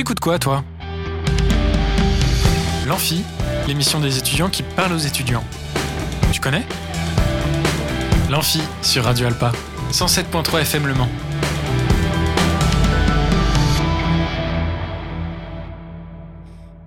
T'écoutes 0.00 0.20
quoi, 0.20 0.38
toi 0.38 0.64
L'Amphi, 2.86 3.22
l'émission 3.68 4.00
des 4.00 4.16
étudiants 4.16 4.48
qui 4.48 4.62
parlent 4.62 4.94
aux 4.94 4.96
étudiants. 4.96 5.44
Tu 6.32 6.40
connais 6.40 6.62
L'Amphi 8.30 8.62
sur 8.80 9.04
Radio 9.04 9.26
Alpa, 9.26 9.52
107.3 9.92 10.62
FM 10.62 10.86
Le 10.86 10.94
Mans. 10.94 11.08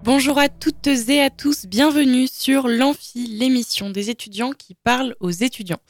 Bonjour 0.02 0.40
à 0.40 0.50
toutes 0.50 0.88
et 0.88 1.22
à 1.22 1.30
tous, 1.30 1.68
bienvenue 1.68 2.26
sur 2.28 2.68
l'Amphi, 2.68 3.28
l'émission 3.28 3.92
des 3.92 4.10
étudiants 4.10 4.54
qui 4.54 4.74
parlent 4.74 5.16
aux 5.20 5.30
étudiants. 5.30 5.82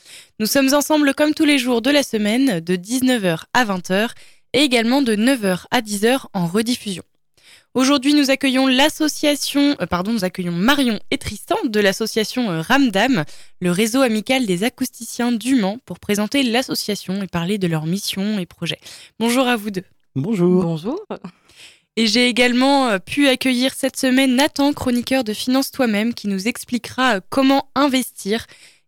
Nous 0.42 0.46
sommes 0.46 0.74
ensemble 0.74 1.14
comme 1.14 1.34
tous 1.34 1.46
les 1.46 1.58
jours 1.58 1.82
de 1.82 1.90
la 1.90 2.04
semaine, 2.04 2.60
de 2.60 2.76
19h 2.76 3.44
à 3.54 3.64
20h 3.64 4.10
et 4.52 4.60
également 4.60 5.02
de 5.02 5.16
9h 5.16 5.68
à 5.72 5.80
10h 5.80 6.26
en 6.34 6.48
rediffusion. 6.48 7.04
Aujourd'hui, 7.76 8.14
nous 8.14 8.30
accueillons 8.30 8.68
l'association, 8.68 9.76
euh, 9.82 9.88
pardon, 9.88 10.14
nous 10.14 10.24
accueillons 10.24 10.52
Marion 10.52 11.00
et 11.10 11.18
Tristan 11.18 11.56
de 11.66 11.80
l'association 11.80 12.52
euh, 12.52 12.62
Ramdam, 12.62 13.24
le 13.62 13.72
réseau 13.72 14.02
amical 14.02 14.46
des 14.46 14.64
acousticiens 14.64 15.32
du 15.32 15.56
Mans, 15.56 15.80
pour 15.84 16.00
présenter 16.00 16.44
l'association 16.44 17.24
et 17.24 17.28
parler 17.28 17.58
de 17.58 17.66
leurs 17.66 17.88
missions 17.88 18.38
et 18.38 18.46
projets. 18.46 18.80
Bonjour 19.20 19.48
à 19.48 19.56
vous 19.56 19.72
deux. 19.72 19.86
Bonjour. 20.16 20.62
Bonjour. 20.62 21.04
Et 21.96 22.06
j'ai 22.06 22.28
également 22.28 22.90
euh, 22.90 23.00
pu 23.00 23.28
accueillir 23.28 23.74
cette 23.74 23.98
semaine 23.98 24.36
Nathan, 24.36 24.72
chroniqueur 24.74 25.24
de 25.24 25.34
Finance 25.34 25.72
Toi-même, 25.72 26.14
qui 26.14 26.28
nous 26.28 26.48
expliquera 26.48 27.22
comment 27.22 27.70
investir, 27.74 28.46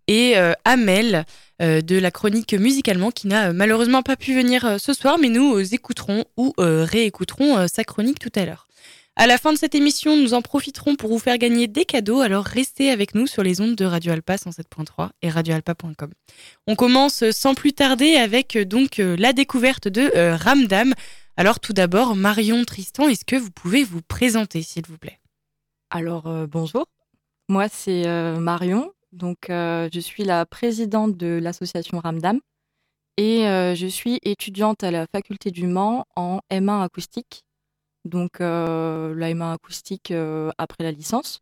et 0.08 0.36
Amel, 0.66 1.26
de 1.60 1.98
la 1.98 2.12
chronique 2.12 2.54
musicalement, 2.54 3.12
qui 3.12 3.28
n'a 3.28 3.54
malheureusement 3.54 4.02
pas 4.02 4.16
pu 4.16 4.34
venir 4.36 4.78
ce 4.80 4.94
soir, 4.94 5.18
mais 5.20 5.30
nous 5.30 5.74
écouterons 5.74 6.26
ou 6.38 6.54
réécouterons 6.58 7.68
sa 7.68 7.84
chronique 7.84 8.20
tout 8.20 8.32
à 8.36 8.46
l'heure. 8.46 8.68
À 9.18 9.28
la 9.28 9.38
fin 9.38 9.54
de 9.54 9.58
cette 9.58 9.76
émission, 9.76 10.18
nous 10.18 10.34
en 10.34 10.42
profiterons 10.42 10.98
pour 10.98 11.10
vous 11.10 11.20
faire 11.20 11.38
gagner 11.38 11.68
des 11.68 11.86
cadeaux, 11.86 12.20
alors 12.20 12.44
restez 12.44 12.92
avec 12.92 13.16
nous 13.16 13.28
sur 13.28 13.44
les 13.44 13.62
ondes 13.62 13.76
de 13.76 13.86
Radio 13.86 14.12
Alpa 14.12 14.36
107.3 14.36 15.12
et 15.22 15.30
radioalpa.com. 15.30 16.12
On 16.68 16.76
commence 16.76 17.24
sans 17.32 17.56
plus 17.56 17.72
tarder 17.72 18.18
avec 18.18 18.58
euh, 18.58 18.66
donc 18.66 19.00
euh, 19.00 19.16
la 19.18 19.32
découverte 19.32 19.88
de 19.88 20.12
euh, 20.18 20.36
Ramdam. 20.36 20.94
Alors 21.38 21.62
tout 21.62 21.72
d'abord, 21.72 22.18
Marion 22.18 22.66
Tristan, 22.66 23.08
est-ce 23.08 23.24
que 23.24 23.38
vous 23.38 23.52
pouvez 23.52 23.86
vous 23.86 24.02
présenter 24.02 24.62
s'il 24.62 24.86
vous 24.86 24.98
plaît? 24.98 25.20
Alors 25.90 26.48
bonjour, 26.48 26.86
moi 27.48 27.68
c'est 27.70 28.06
Marion, 28.40 28.92
donc 29.16 29.38
je 29.50 30.00
suis 30.00 30.24
la 30.24 30.46
présidente 30.46 31.18
de 31.18 31.40
l'association 31.42 32.00
Ramdam 32.00 32.40
et 33.18 33.44
je 33.76 33.88
suis 33.88 34.20
étudiante 34.24 34.84
à 34.84 34.92
la 34.92 35.08
faculté 35.08 35.52
du 35.52 35.68
Mans 35.68 36.06
en 36.16 36.40
M1 36.52 36.84
acoustique 36.84 37.46
donc 38.06 38.40
euh, 38.40 39.14
l'AMA 39.16 39.54
acoustique 39.54 40.12
euh, 40.12 40.52
après 40.58 40.84
la 40.84 40.92
licence 40.92 41.42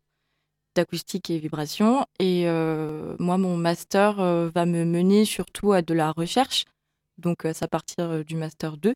d'acoustique 0.74 1.30
et 1.30 1.38
vibration. 1.38 2.04
Et 2.18 2.48
euh, 2.48 3.14
moi, 3.20 3.38
mon 3.38 3.56
master 3.56 4.16
va 4.16 4.66
me 4.66 4.84
mener 4.84 5.24
surtout 5.24 5.72
à 5.72 5.82
de 5.82 5.94
la 5.94 6.10
recherche, 6.10 6.64
donc 7.16 7.44
à 7.44 7.68
partir 7.68 8.24
du 8.24 8.34
master 8.34 8.76
2. 8.76 8.92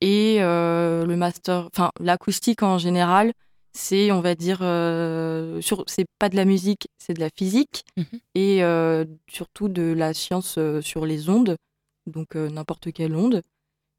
Et 0.00 0.38
le 0.38 1.14
master, 1.14 1.66
enfin 1.66 1.90
l'acoustique 2.00 2.62
en 2.62 2.78
général, 2.78 3.34
c'est, 3.76 4.12
on 4.12 4.20
va 4.20 4.34
dire, 4.34 4.58
sur, 5.62 5.84
c'est 5.86 6.06
pas 6.18 6.28
de 6.28 6.36
la 6.36 6.44
musique, 6.44 6.88
c'est 6.98 7.14
de 7.14 7.20
la 7.20 7.30
physique 7.30 7.84
mmh 7.96 8.02
et 8.36 8.62
surtout 9.28 9.68
de 9.68 9.82
la 9.82 10.14
science 10.14 10.58
sur 10.80 11.06
les 11.06 11.28
ondes, 11.28 11.56
donc 12.06 12.34
n'importe 12.34 12.92
quelle 12.92 13.14
onde. 13.14 13.42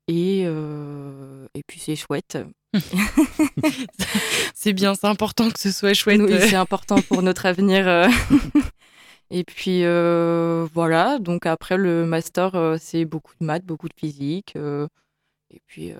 Et, 0.08 0.42
et 0.42 1.64
puis 1.68 1.80
c'est 1.80 1.96
chouette. 1.96 2.38
c'est 4.54 4.74
bien, 4.74 4.96
c'est 4.96 5.08
important 5.08 5.50
que 5.50 5.60
ce 5.60 5.72
soit 5.72 5.94
chouette. 5.94 6.22
Oui, 6.22 6.36
c'est 6.40 6.56
important 6.56 7.02
pour 7.02 7.22
notre 7.22 7.46
avenir. 7.46 7.88
Euh. 7.88 8.08
Et 9.32 9.44
puis 9.44 9.84
euh, 9.84 10.68
voilà, 10.74 11.18
donc 11.18 11.48
après 11.48 11.78
le 11.78 12.06
master, 12.06 12.54
euh, 12.54 12.78
c'est 12.80 13.06
beaucoup 13.06 13.34
de 13.42 13.46
maths, 13.46 13.66
beaucoup 13.66 13.90
de 13.90 13.94
physique. 13.98 14.56
et 14.56 15.60
puis, 15.66 15.94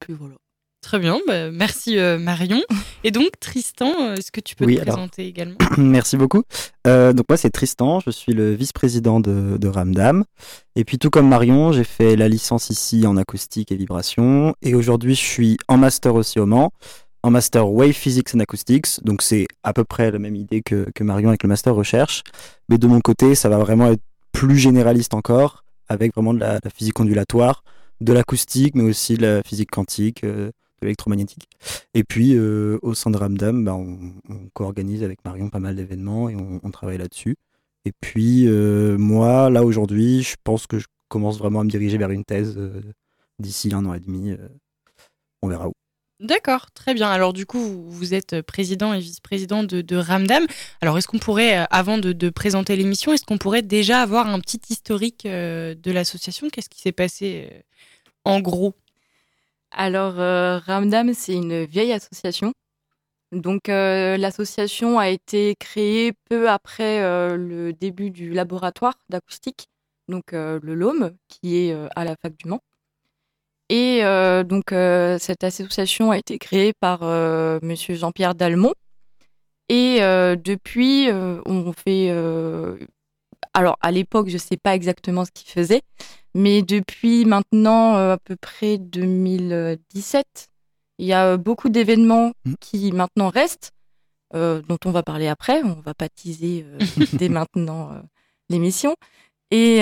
puis 0.00 0.14
voilà. 0.14 0.36
Très 0.84 0.98
bien, 0.98 1.18
bah, 1.26 1.50
merci 1.50 1.96
Marion. 2.20 2.60
Et 3.04 3.10
donc 3.10 3.30
Tristan, 3.40 4.12
est-ce 4.12 4.30
que 4.30 4.40
tu 4.40 4.54
peux 4.54 4.66
te 4.66 4.80
présenter 4.82 5.26
également? 5.26 5.56
Merci 5.78 6.18
beaucoup. 6.18 6.42
donc 6.84 7.24
moi 7.26 7.38
c'est 7.38 7.48
Tristan, 7.48 8.00
je 8.00 8.10
suis 8.10 8.34
le 8.34 8.52
vice-président 8.52 9.18
de, 9.18 9.56
de, 9.56 9.68
Ramdam. 9.68 10.24
Et 10.76 10.84
puis 10.84 10.98
tout 10.98 11.08
comme 11.08 11.26
Marion, 11.26 11.72
j'ai 11.72 11.84
fait 11.84 12.16
la 12.16 12.28
licence 12.28 12.68
ici 12.68 13.06
en 13.06 13.16
acoustique 13.16 13.72
et 13.72 13.76
vibration. 13.76 14.54
Et 14.60 14.74
aujourd'hui 14.74 15.14
je 15.14 15.22
suis 15.22 15.56
en 15.68 15.78
master 15.78 16.14
aussi 16.14 16.38
au 16.38 16.44
Mans, 16.44 16.70
en 17.22 17.30
master 17.30 17.72
Wave 17.72 17.92
Physics 17.92 18.34
and 18.34 18.40
Acoustics. 18.40 19.02
Donc 19.02 19.22
c'est 19.22 19.46
à 19.62 19.72
peu 19.72 19.84
près 19.84 20.10
la 20.10 20.18
même 20.18 20.36
idée 20.36 20.60
que, 20.60 20.86
que 20.94 21.02
Marion 21.02 21.30
avec 21.30 21.42
le 21.42 21.48
master 21.48 21.74
recherche. 21.74 22.22
Mais 22.68 22.76
de 22.76 22.86
mon 22.86 23.00
côté, 23.00 23.34
ça 23.34 23.48
va 23.48 23.56
vraiment 23.56 23.90
être 23.90 24.02
plus 24.32 24.58
généraliste 24.58 25.14
encore, 25.14 25.64
avec 25.88 26.14
vraiment 26.14 26.34
de 26.34 26.40
la, 26.40 26.60
physique 26.74 27.00
ondulatoire, 27.00 27.64
de 28.02 28.12
l'acoustique, 28.12 28.74
mais 28.74 28.82
aussi 28.82 29.14
de 29.14 29.22
la 29.22 29.42
physique 29.42 29.70
quantique 29.70 30.22
électromagnétique. 30.86 31.48
Et 31.94 32.04
puis, 32.04 32.34
euh, 32.34 32.78
au 32.82 32.94
sein 32.94 33.10
de 33.10 33.16
Ramdam, 33.16 33.64
bah, 33.64 33.74
on, 33.74 34.14
co-organise 34.52 35.02
avec 35.02 35.24
Marion 35.24 35.48
pas 35.48 35.60
mal 35.60 35.76
d'événements 35.76 36.28
et 36.28 36.36
on, 36.36 36.70
travaille 36.70 36.98
là-dessus. 36.98 37.36
Et 37.84 37.92
puis, 38.00 38.46
euh, 38.46 38.96
moi, 38.98 39.50
là, 39.50 39.64
aujourd'hui, 39.64 40.22
je 40.22 40.36
pense 40.42 40.66
que 40.66 40.78
je 40.78 40.86
commence 41.08 41.38
vraiment 41.38 41.60
à 41.60 41.64
me 41.64 41.70
diriger 41.70 41.98
vers 41.98 42.10
une 42.10 42.24
thèse 42.24 42.54
euh, 42.56 42.80
d'ici 43.38 43.72
un 43.72 43.84
an 43.84 43.94
et 43.94 44.00
demi. 44.00 44.34
on 45.42 45.48
verra 45.48 45.68
où. 45.68 45.72
D'accord, 46.20 46.70
très 46.72 46.94
bien. 46.94 47.10
Alors 47.10 47.32
du 47.32 47.44
coup, 47.44 47.84
vous 47.88 48.14
êtes 48.14 48.40
président 48.42 48.94
et 48.94 49.00
vice-président 49.00 49.64
de, 49.64 49.96
Ramdam. 49.96 50.46
Alors 50.80 50.96
est-ce 50.96 51.08
qu'on 51.08 51.18
pourrait, 51.18 51.66
avant 51.70 51.98
de, 51.98 52.12
de 52.12 52.30
présenter 52.30 52.76
l'émission, 52.76 53.12
est-ce 53.12 53.24
qu'on 53.24 53.36
pourrait 53.36 53.62
déjà 53.62 54.00
avoir 54.00 54.28
un 54.28 54.38
petit 54.38 54.60
historique 54.70 55.24
de 55.24 55.90
l'association? 55.90 56.48
Qu'est-ce 56.50 56.70
qui 56.70 56.80
s'est 56.80 56.92
passé 56.92 57.64
en 58.24 58.40
gros? 58.40 58.74
Alors, 59.76 60.20
euh, 60.20 60.58
Ramdam, 60.58 61.12
c'est 61.14 61.34
une 61.34 61.64
vieille 61.64 61.92
association. 61.92 62.52
Donc, 63.32 63.68
euh, 63.68 64.16
l'association 64.16 64.98
a 64.98 65.08
été 65.08 65.56
créée 65.58 66.12
peu 66.30 66.48
après 66.48 67.02
euh, 67.02 67.36
le 67.36 67.72
début 67.72 68.10
du 68.10 68.32
laboratoire 68.32 68.94
d'acoustique, 69.08 69.66
donc 70.08 70.32
le 70.32 70.74
LOM, 70.74 71.12
qui 71.28 71.56
est 71.56 71.76
à 71.96 72.04
la 72.04 72.14
fac 72.16 72.36
du 72.36 72.48
Mans. 72.48 72.60
Et 73.70 74.02
donc, 74.46 74.66
cette 75.18 75.42
association 75.42 76.10
a 76.10 76.18
été 76.18 76.38
créée 76.38 76.72
par 76.78 77.02
Monsieur 77.62 77.94
Jean-Pierre 77.94 78.34
Dalmont. 78.34 78.74
Et 79.70 79.98
depuis, 80.00 81.08
on 81.10 81.72
fait. 81.72 82.10
Alors, 83.54 83.78
à 83.80 83.92
l'époque, 83.92 84.28
je 84.28 84.34
ne 84.34 84.38
sais 84.38 84.56
pas 84.56 84.74
exactement 84.74 85.24
ce 85.24 85.30
qu'il 85.30 85.48
faisait, 85.48 85.82
mais 86.34 86.62
depuis 86.62 87.24
maintenant 87.24 87.96
euh, 87.96 88.14
à 88.14 88.18
peu 88.18 88.34
près 88.34 88.78
2017, 88.78 90.48
il 90.98 91.06
y 91.06 91.12
a 91.12 91.36
beaucoup 91.36 91.68
d'événements 91.68 92.32
mmh. 92.44 92.54
qui 92.60 92.90
maintenant 92.92 93.28
restent, 93.28 93.70
euh, 94.34 94.60
dont 94.62 94.78
on 94.84 94.90
va 94.90 95.04
parler 95.04 95.28
après. 95.28 95.62
On 95.62 95.80
va 95.80 95.94
pas 95.94 96.08
teaser 96.08 96.66
euh, 96.66 96.78
dès 97.12 97.28
maintenant 97.28 97.92
l'émission. 98.50 98.96
Et 99.52 99.80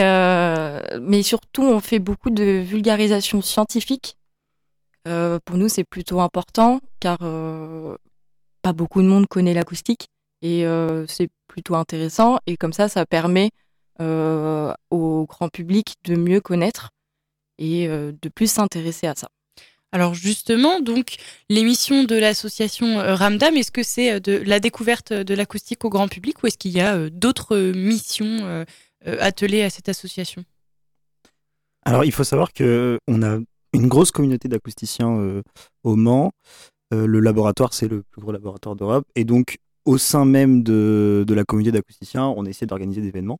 mais 1.01 1.23
surtout, 1.23 1.63
on 1.63 1.81
fait 1.81 1.99
beaucoup 1.99 2.29
de 2.29 2.45
vulgarisation 2.61 3.41
scientifique. 3.41 4.19
pour 5.05 5.57
nous, 5.57 5.69
c'est 5.71 5.85
plutôt 5.85 6.21
important 6.21 6.81
car 7.01 7.19
pas 8.61 8.73
beaucoup 8.75 9.01
de 9.01 9.07
monde 9.07 9.27
connaît 9.29 9.55
l'acoustique 9.55 10.09
et 10.43 10.65
c'est 11.09 11.29
plutôt 11.47 11.75
intéressant. 11.77 12.39
Et 12.47 12.57
comme 12.57 12.73
ça, 12.73 12.89
ça 12.89 13.07
permet 13.07 13.51
euh, 14.01 14.73
au 14.91 15.27
grand 15.27 15.49
public 15.49 15.97
de 16.05 16.17
mieux 16.17 16.41
connaître 16.41 16.91
et 17.59 17.87
euh, 17.89 18.11
de 18.23 18.29
plus 18.31 18.51
s'intéresser 18.51 19.07
à 19.07 19.15
ça. 19.15 19.29
Alors 19.93 20.15
justement, 20.15 20.81
donc 20.81 21.17
l'émission 21.51 22.05
de 22.05 22.17
l'association 22.17 22.99
euh, 22.99 23.15
Ramdam, 23.15 23.55
est-ce 23.55 23.71
que 23.71 23.83
c'est 23.83 24.19
de 24.19 24.39
la 24.39 24.61
découverte 24.61 25.13
de 25.13 25.35
l'acoustique 25.35 25.85
au 25.85 25.91
grand 25.91 26.09
public 26.09 26.43
ou 26.43 26.47
est-ce 26.47 26.57
qu'il 26.57 26.73
y 26.73 26.81
a 26.81 27.11
d'autres 27.11 27.59
missions 27.59 28.65
attelées 29.05 29.63
à 29.63 29.69
cette 29.69 29.91
association? 29.91 30.43
Alors 31.85 32.05
il 32.05 32.13
faut 32.13 32.25
savoir 32.25 32.55
que 32.55 32.99
on 33.07 33.23
a 33.23 33.39
une 33.75 33.89
grosse 33.89 34.11
communauté 34.11 34.49
d'acousticiens 34.49 35.43
au 35.85 35.97
Mans. 35.97 36.33
le 36.91 37.21
laboratoire, 37.21 37.75
c'est 37.75 37.89
le 37.89 38.03
plus 38.11 38.23
gros 38.23 38.33
laboratoire 38.33 38.75
d'Europe 38.75 39.05
et 39.15 39.25
donc 39.25 39.59
au 39.85 39.99
sein 39.99 40.25
même 40.25 40.63
de, 40.63 41.25
la 41.29 41.45
communauté 41.45 41.73
d'acousticiens, 41.73 42.27
on 42.27 42.45
essaie 42.45 42.67
d'organiser 42.67 43.01
des 43.01 43.09
événements. 43.09 43.39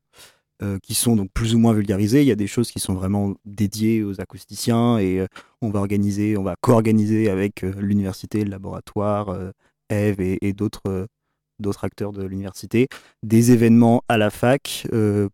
Euh, 0.63 0.79
qui 0.81 0.95
sont 0.95 1.17
donc 1.17 1.29
plus 1.33 1.57
ou 1.57 1.59
moins 1.59 1.73
vulgarisées. 1.73 2.23
Il 2.23 2.29
y 2.29 2.31
a 2.31 2.37
des 2.37 2.47
choses 2.47 2.71
qui 2.71 2.79
sont 2.79 2.95
vraiment 2.95 3.35
dédiées 3.45 4.05
aux 4.05 4.21
acousticiens 4.21 4.99
et 4.99 5.19
euh, 5.19 5.27
on 5.61 5.71
va 5.71 5.81
organiser, 5.81 6.37
on 6.37 6.45
va 6.45 6.55
co-organiser 6.61 7.29
avec 7.31 7.65
euh, 7.65 7.73
l'université, 7.81 8.45
le 8.45 8.51
laboratoire, 8.51 9.37
Eve 9.89 10.21
et, 10.21 10.53
d'autres 10.53 11.09
d'autres 11.59 11.85
acteurs 11.85 12.13
de 12.13 12.25
l'université, 12.25 12.87
des 13.25 13.51
événements 13.51 14.05
à 14.09 14.19
la 14.19 14.31
fac 14.31 14.87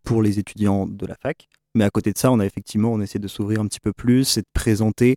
pour 0.02 0.22
les 0.22 0.38
étudiants 0.38 0.86
de 0.86 1.06
la 1.06 1.14
fac. 1.16 1.48
Mais 1.74 1.84
à 1.84 1.90
côté 1.90 2.12
de 2.12 2.18
ça, 2.18 2.32
on 2.32 2.40
a 2.40 2.46
effectivement, 2.46 2.92
on 2.92 3.00
essaie 3.00 3.18
de 3.18 3.28
s'ouvrir 3.28 3.60
un 3.60 3.66
petit 3.66 3.80
peu 3.80 3.92
plus 3.92 4.38
et 4.38 4.40
de 4.40 4.46
présenter 4.54 5.16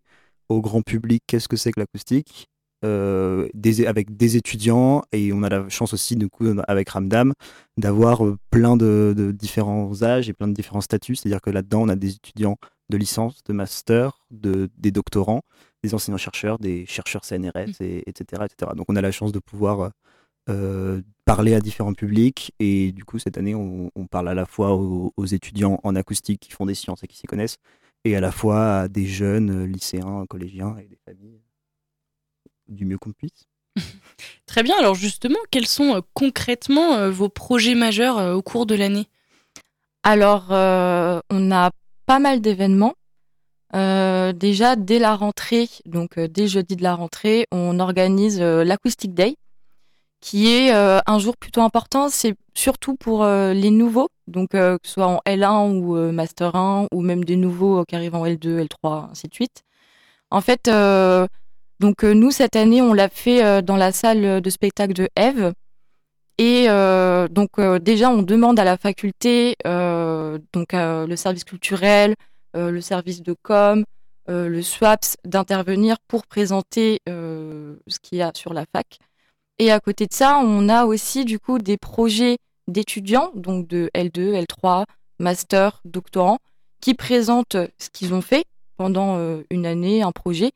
au 0.50 0.62
grand 0.62 0.82
public 0.82 1.24
qu'est-ce 1.26 1.48
que 1.48 1.58
c'est 1.58 1.72
que 1.72 1.80
l'acoustique, 1.80 2.48
euh, 2.84 3.48
avec 3.86 4.18
des 4.18 4.38
étudiants 4.38 5.04
et 5.12 5.32
on 5.34 5.44
a 5.44 5.50
la 5.50 5.70
chance 5.70 5.94
aussi 5.94 6.16
du 6.16 6.30
coup 6.30 6.46
avec 6.68 6.90
Ramdam 6.90 7.34
d'avoir 7.78 8.26
euh, 8.26 8.38
plein 8.50 8.76
de, 8.76 9.34
différents 9.38 10.02
âges 10.04 10.30
et 10.30 10.34
plein 10.34 10.48
de 10.48 10.54
différents 10.54 10.82
statuts. 10.82 11.16
C'est-à-dire 11.16 11.42
que 11.42 11.52
là-dedans 11.52 11.84
on 11.84 11.90
a 11.90 11.96
des 11.96 12.16
étudiants 12.16 12.58
de 12.90 12.98
licence 12.98 13.44
de 13.44 13.54
master 13.54 14.20
de, 14.32 14.70
des 14.78 14.92
doctorants 14.92 15.44
des 15.84 15.94
enseignants 15.94 16.18
chercheurs 16.18 16.60
des 16.60 16.86
chercheurs 16.86 17.24
CNRS 17.24 17.80
et, 17.80 18.04
etc 18.10 18.44
etc 18.46 18.72
donc 18.76 18.88
on 18.90 18.96
a 18.96 19.02
la 19.02 19.12
chance 19.12 19.32
de 19.32 19.40
pouvoir 19.40 19.92
euh, 20.50 21.02
parler 21.24 21.54
à 21.54 21.62
différents 21.62 21.94
publics 21.94 22.54
et 22.60 22.92
du 22.92 23.06
coup 23.06 23.18
cette 23.18 23.38
année 23.38 23.56
on, 23.56 23.90
parle 24.08 24.28
à 24.28 24.34
la 24.34 24.46
fois 24.46 24.74
aux, 24.74 25.26
étudiants 25.26 25.80
en 25.84 25.96
acoustique 25.96 26.42
qui 26.42 26.52
font 26.52 26.66
des 26.66 26.76
sciences 26.76 27.04
et 27.04 27.08
qui 27.08 27.18
s'y 27.18 27.28
connaissent 27.28 27.58
et 28.04 28.16
à 28.16 28.20
la 28.20 28.32
fois 28.32 28.80
à 28.80 28.88
des 28.90 29.06
jeunes 29.06 29.64
lycéens 29.66 30.26
collégiens 30.28 30.76
et 30.78 30.88
des 30.88 30.98
familles 31.06 31.40
du 32.72 32.86
mieux 32.86 32.98
qu'on 32.98 33.12
puisse. 33.12 33.48
Très 34.46 34.64
bien, 34.64 34.76
alors 34.78 34.96
justement, 34.96 35.40
quels 35.50 35.68
sont 35.68 35.96
euh, 35.96 36.02
concrètement 36.14 36.96
euh, 36.96 37.10
vos 37.10 37.30
projets 37.30 37.76
majeurs 37.76 38.18
euh, 38.18 38.34
au 38.34 38.42
cours 38.42 38.66
de 38.66 38.76
l'année? 38.76 39.08
Alors, 40.04 40.48
on 40.50 41.52
a 41.52 41.70
pas 42.08 42.18
mal 42.18 42.42
d'événements. 42.42 42.96
déjà, 43.72 44.76
dès 44.76 44.98
la 44.98 45.16
rentrée, 45.16 45.70
donc 45.86 46.20
dès 46.20 46.48
jeudi 46.48 46.76
de 46.76 46.82
la 46.82 46.96
rentrée, 46.96 47.46
on 47.52 47.80
organise 47.80 48.42
l'Acoustic 48.42 49.14
Day, 49.14 49.36
qui 50.20 50.48
est 50.48 50.72
un 50.72 51.20
jour 51.20 51.38
plutôt 51.38 51.62
important. 51.62 52.10
C'est 52.10 52.34
surtout 52.56 52.96
pour 52.96 53.24
les 53.24 53.70
nouveaux, 53.70 54.10
donc 54.26 54.50
que 54.50 54.80
ce 54.82 54.92
soit 54.92 55.06
en 55.06 55.22
L1 55.28 55.70
ou 55.70 56.12
Master 56.12 56.56
1, 56.56 56.88
ou 56.92 57.02
même 57.04 57.24
des 57.24 57.36
nouveaux 57.36 57.86
qui 57.86 57.96
arrivent 57.96 58.16
en 58.16 58.26
L2, 58.26 58.66
L3, 58.66 59.12
ainsi 59.12 59.28
de 59.28 59.36
suite. 59.36 59.62
En 60.32 60.42
fait, 60.42 60.68
donc 61.82 62.04
euh, 62.04 62.14
nous, 62.14 62.30
cette 62.30 62.56
année, 62.56 62.80
on 62.84 62.94
l'a 62.94 63.10
fait 63.10 63.44
euh, 63.44 63.64
dans 63.64 63.76
la 63.76 63.92
salle 63.92 64.40
de 64.40 64.50
spectacle 64.52 64.94
de 64.94 65.10
Eve. 65.16 65.52
Et 66.38 66.70
euh, 66.70 67.28
donc 67.28 67.60
déjà, 67.82 68.12
on 68.12 68.22
demande 68.22 68.60
à 68.60 68.64
la 68.64 68.78
faculté, 68.78 69.56
donc 69.64 70.74
le 70.74 71.16
service 71.16 71.44
culturel, 71.44 72.16
le 72.56 72.82
service 72.82 73.22
de 73.22 73.36
com, 73.44 73.84
le 74.28 74.62
SWAPS, 74.62 75.18
d'intervenir 75.24 75.98
pour 76.08 76.26
présenter 76.26 77.00
ce 77.06 78.00
qu'il 78.02 78.18
y 78.18 78.22
a 78.24 78.32
sur 78.34 78.56
la 78.56 78.66
fac. 78.74 78.98
Et 79.60 79.72
à 79.72 79.80
côté 79.80 80.08
de 80.08 80.14
ça, 80.14 80.40
on 80.44 80.68
a 80.68 80.86
aussi 80.86 81.26
du 81.26 81.38
coup 81.38 81.60
des 81.60 81.78
projets 81.78 82.38
d'étudiants, 82.68 83.30
donc 83.36 83.68
de 83.68 83.92
L2, 83.94 84.44
L3, 84.44 84.86
master, 85.20 85.80
doctorants, 85.86 86.40
qui 86.80 86.96
présentent 86.96 87.58
ce 87.78 87.90
qu'ils 87.94 88.16
ont 88.16 88.22
fait 88.22 88.46
pendant 88.78 89.20
une 89.52 89.68
année, 89.68 90.02
un 90.02 90.12
projet, 90.12 90.54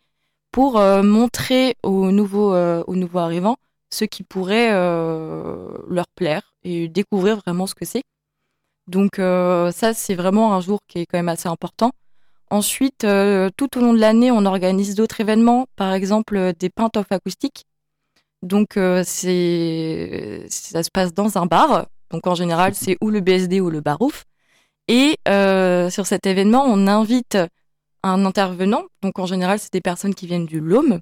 pour 0.56 0.80
euh, 0.80 1.04
montrer 1.04 1.76
aux 1.84 2.12
nouveaux, 2.12 2.54
euh, 2.54 2.82
aux 2.88 2.96
nouveaux 2.96 3.20
arrivants 3.20 3.58
ce 3.90 4.06
qui 4.06 4.24
pourrait 4.24 4.70
euh, 4.72 5.68
leur 5.90 6.06
plaire 6.16 6.54
et 6.64 6.88
découvrir 6.88 7.42
vraiment 7.42 7.68
ce 7.68 7.76
que 7.76 7.84
c'est. 7.84 8.04
Donc 8.88 9.16
ça, 9.18 9.94
c'est 9.94 10.16
vraiment 10.16 10.54
un 10.54 10.62
jour 10.62 10.80
qui 10.88 11.00
est 11.00 11.06
quand 11.06 11.18
même 11.18 11.28
assez 11.28 11.50
important. 11.50 11.92
Ensuite, 12.50 13.00
tout 13.00 13.78
au 13.78 13.82
long 13.82 13.94
de 13.94 14.00
l'année, 14.00 14.32
on 14.32 14.46
organise 14.46 14.96
d'autres 14.96 15.20
événements, 15.20 15.66
par 15.76 15.92
exemple 15.94 16.54
des 16.58 16.70
peintes 16.70 16.96
off 16.96 17.08
acoustiques. 17.10 17.66
Donc 18.42 18.74
ça 18.76 19.04
se 19.04 20.92
passe 20.94 21.14
dans 21.14 21.38
un 21.38 21.48
bar. 21.48 21.88
Donc 22.12 22.28
en 22.28 22.36
général, 22.36 22.76
c'est 22.76 22.96
ou 23.02 23.10
le 23.10 23.22
BSD 23.22 23.60
ou 23.60 23.70
le 23.70 23.82
Barouf. 23.82 24.24
Et 24.88 25.18
sur 25.26 26.06
cet 26.06 26.26
événement, 26.28 26.64
on 26.66 26.88
invite 26.88 27.38
un 28.06 28.26
intervenant, 28.26 28.84
donc 29.02 29.20
en 29.20 29.26
général 29.26 29.60
c'est 29.60 29.74
des 29.74 29.82
personnes 29.82 30.14
qui 30.14 30.28
viennent 30.28 30.46
du 30.46 30.60
LOM, 30.60 31.00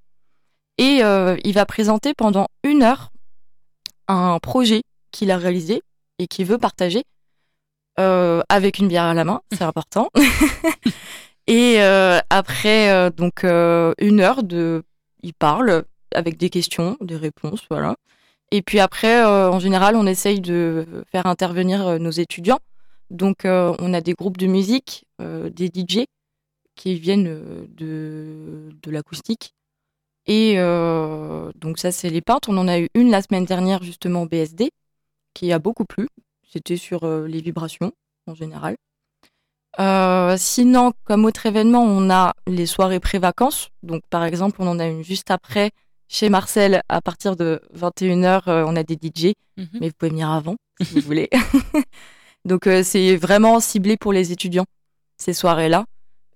et 0.78 1.04
euh, 1.04 1.38
il 1.44 1.54
va 1.54 1.66
présenter 1.66 2.14
pendant 2.14 2.48
une 2.64 2.82
heure 2.82 3.12
un 4.08 4.40
projet 4.40 4.82
qu'il 5.12 5.30
a 5.32 5.38
réalisé 5.38 5.82
et 6.18 6.28
qu'il 6.28 6.46
veut 6.46 6.58
partager 6.58 7.04
euh, 8.00 8.42
avec 8.50 8.80
une 8.80 8.88
bière 8.88 9.04
à 9.04 9.14
la 9.14 9.24
main, 9.24 9.42
c'est 9.52 9.64
important. 9.64 10.10
et 11.48 11.82
euh, 11.82 12.20
après 12.30 13.12
donc 13.12 13.44
une 13.44 14.20
heure 14.20 14.44
de, 14.44 14.84
il 15.22 15.34
parle 15.34 15.84
avec 16.16 16.38
des 16.38 16.50
questions, 16.50 16.98
des 17.02 17.18
réponses, 17.18 17.66
voilà. 17.70 17.96
Et 18.52 18.62
puis 18.62 18.80
après, 18.80 19.26
en 19.26 19.60
général, 19.60 19.96
on 19.96 20.06
essaye 20.06 20.40
de 20.40 20.86
faire 21.12 21.26
intervenir 21.26 22.00
nos 22.00 22.12
étudiants. 22.12 22.60
Donc, 23.10 23.46
on 23.46 23.94
a 23.96 24.02
des 24.02 24.14
groupes 24.14 24.38
de 24.38 24.46
musique, 24.46 25.06
des 25.20 25.72
DJ 25.74 26.06
qui 26.76 27.00
viennent 27.00 27.28
euh, 27.28 27.66
de, 27.70 28.70
de 28.82 28.92
l'acoustique. 28.92 29.54
Et 30.26 30.54
euh, 30.58 31.52
donc 31.56 31.80
ça, 31.80 31.92
c'est 31.92 32.10
les 32.10 32.22
peintes. 32.22 32.48
On 32.48 32.58
en 32.58 32.68
a 32.68 32.80
eu 32.80 32.90
une 32.94 33.12
la 33.12 33.22
semaine 33.22 33.46
dernière, 33.46 33.84
justement, 33.84 34.24
au 34.24 34.28
BSD, 34.28 34.72
qui 35.34 35.52
a 35.52 35.60
beaucoup 35.60 35.86
plu. 35.86 36.08
C'était 36.50 36.78
sur 36.78 37.04
euh, 37.04 37.28
les 37.28 37.42
vibrations, 37.42 37.92
en 38.28 38.36
général. 38.36 38.76
sinon, 40.38 40.94
comme 41.04 41.26
autre 41.26 41.46
événement, 41.46 41.84
on 41.84 42.10
a 42.10 42.34
les 42.48 42.66
soirées 42.66 43.00
pré-vacances. 43.00 43.70
Donc, 43.82 44.04
par 44.10 44.24
exemple, 44.24 44.58
on 44.60 44.68
en 44.68 44.80
a 44.80 44.86
une 44.88 45.04
juste 45.04 45.32
après 45.32 45.72
chez 46.08 46.30
Marcel 46.30 46.82
à 46.90 47.02
partir 47.02 47.36
de 47.36 47.60
21h. 47.76 48.66
on 48.68 48.76
a 48.76 48.84
des 48.84 48.96
DJ, 48.96 49.34
mhm. 49.58 49.68
mais 49.82 49.88
vous 49.88 49.96
pouvez 49.98 50.12
venir 50.12 50.30
avant 50.30 50.56
si 50.82 50.94
vous 51.00 51.06
voulez. 51.06 51.30
Donc, 52.46 52.70
c'est 52.84 53.16
vraiment 53.16 53.60
ciblé 53.60 53.98
pour 53.98 54.14
les 54.14 54.32
étudiants, 54.32 54.66
ces 55.18 55.34
soirées-là. 55.34 55.86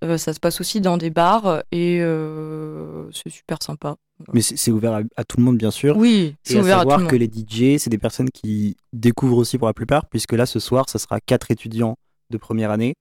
Euh, 0.04 0.16
ça 0.16 0.32
se 0.32 0.40
passe 0.40 0.60
aussi 0.60 0.80
dans 0.80 0.96
des 0.96 1.10
bars 1.10 1.62
et 1.72 1.98
euh, 2.00 3.10
c'est 3.12 3.30
super 3.30 3.58
sympa. 3.62 3.96
Mais 4.32 4.40
c'est 4.40 4.72
ouvert 4.72 5.00
à, 5.16 5.24
tout 5.24 5.36
le 5.36 5.44
monde, 5.44 5.58
bien 5.58 5.70
sûr. 5.70 5.96
Oui, 5.96 6.34
c'est 6.42 6.58
ouvert 6.58 6.80
à, 6.80 6.84
tout 6.84 6.90
le 6.90 6.98
monde. 6.98 7.10
que 7.10 7.16
les 7.16 7.26
DJ, 7.26 7.80
c'est 7.80 7.90
des 7.90 7.98
personnes 7.98 8.30
qui 8.30 8.76
découvrent 8.92 9.36
aussi 9.36 9.58
pour 9.58 9.68
la 9.68 9.74
plupart, 9.74 10.06
puisque 10.06 10.32
là, 10.32 10.44
ce 10.44 10.58
soir, 10.58 10.88
ça 10.88 10.98
sera 10.98 11.20
quatre 11.20 11.52
étudiants 11.52 11.96
de 12.30 12.36
première 12.36 12.72
année 12.72 12.94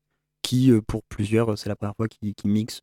qui, 0.43 0.71
euh, 0.71 0.79
pour 0.79 1.01
plusieurs, 1.09 1.57
c'est 1.57 1.69
la 1.69 1.75
première 1.75 1.95
fois 1.95 2.07
qu'ils 2.07 2.33
mixent 2.45 2.81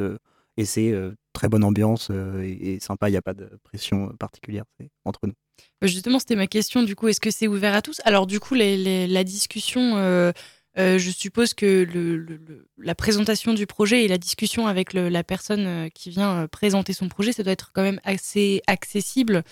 et 0.57 0.65
c'est 0.65 0.95
très 1.33 1.49
bonne 1.49 1.65
ambiance 1.65 2.11
et, 2.43 2.79
sympa. 2.81 3.09
Il 3.09 3.13
n'y 3.13 3.19
a 3.19 3.23
pas 3.23 3.35
de 3.35 3.49
pression 3.63 4.09
particulière 4.19 4.65
entre 5.05 5.21
nous. 5.27 5.35
Justement, 5.83 6.19
c'était 6.19 6.37
ma 6.37 6.47
question. 6.47 6.83
Du 6.83 6.97
coup, 6.97 7.09
est-ce 7.09 7.21
que 7.21 7.31
c'est 7.31 7.47
ouvert 7.47 7.75
à 7.75 7.83
tous? 7.83 8.01
Alors, 8.05 8.27
du 8.27 8.41
coup, 8.41 8.55
les, 8.55 9.07
la 9.07 9.25
discussion 9.25 9.97
euh, 9.97 10.33
je 10.77 11.11
suppose 11.11 11.55
que 11.55 11.85
le, 11.85 12.67
la 12.79 12.95
présentation 12.95 13.55
du 13.55 13.67
projet 13.67 14.05
et 14.05 14.09
la 14.09 14.19
discussion 14.19 14.67
avec 14.67 14.93
la 14.93 15.25
personne 15.25 15.67
euh, 15.67 15.89
qui 15.89 16.11
vient 16.11 16.43
euh, 16.43 16.47
présenter 16.49 16.93
son 16.93 17.09
projet, 17.09 17.33
ça 17.33 17.43
doit 17.43 17.53
être 17.53 17.71
quand 17.73 17.83
même 17.83 18.01
assez 18.05 18.61
accessible, 18.67 19.45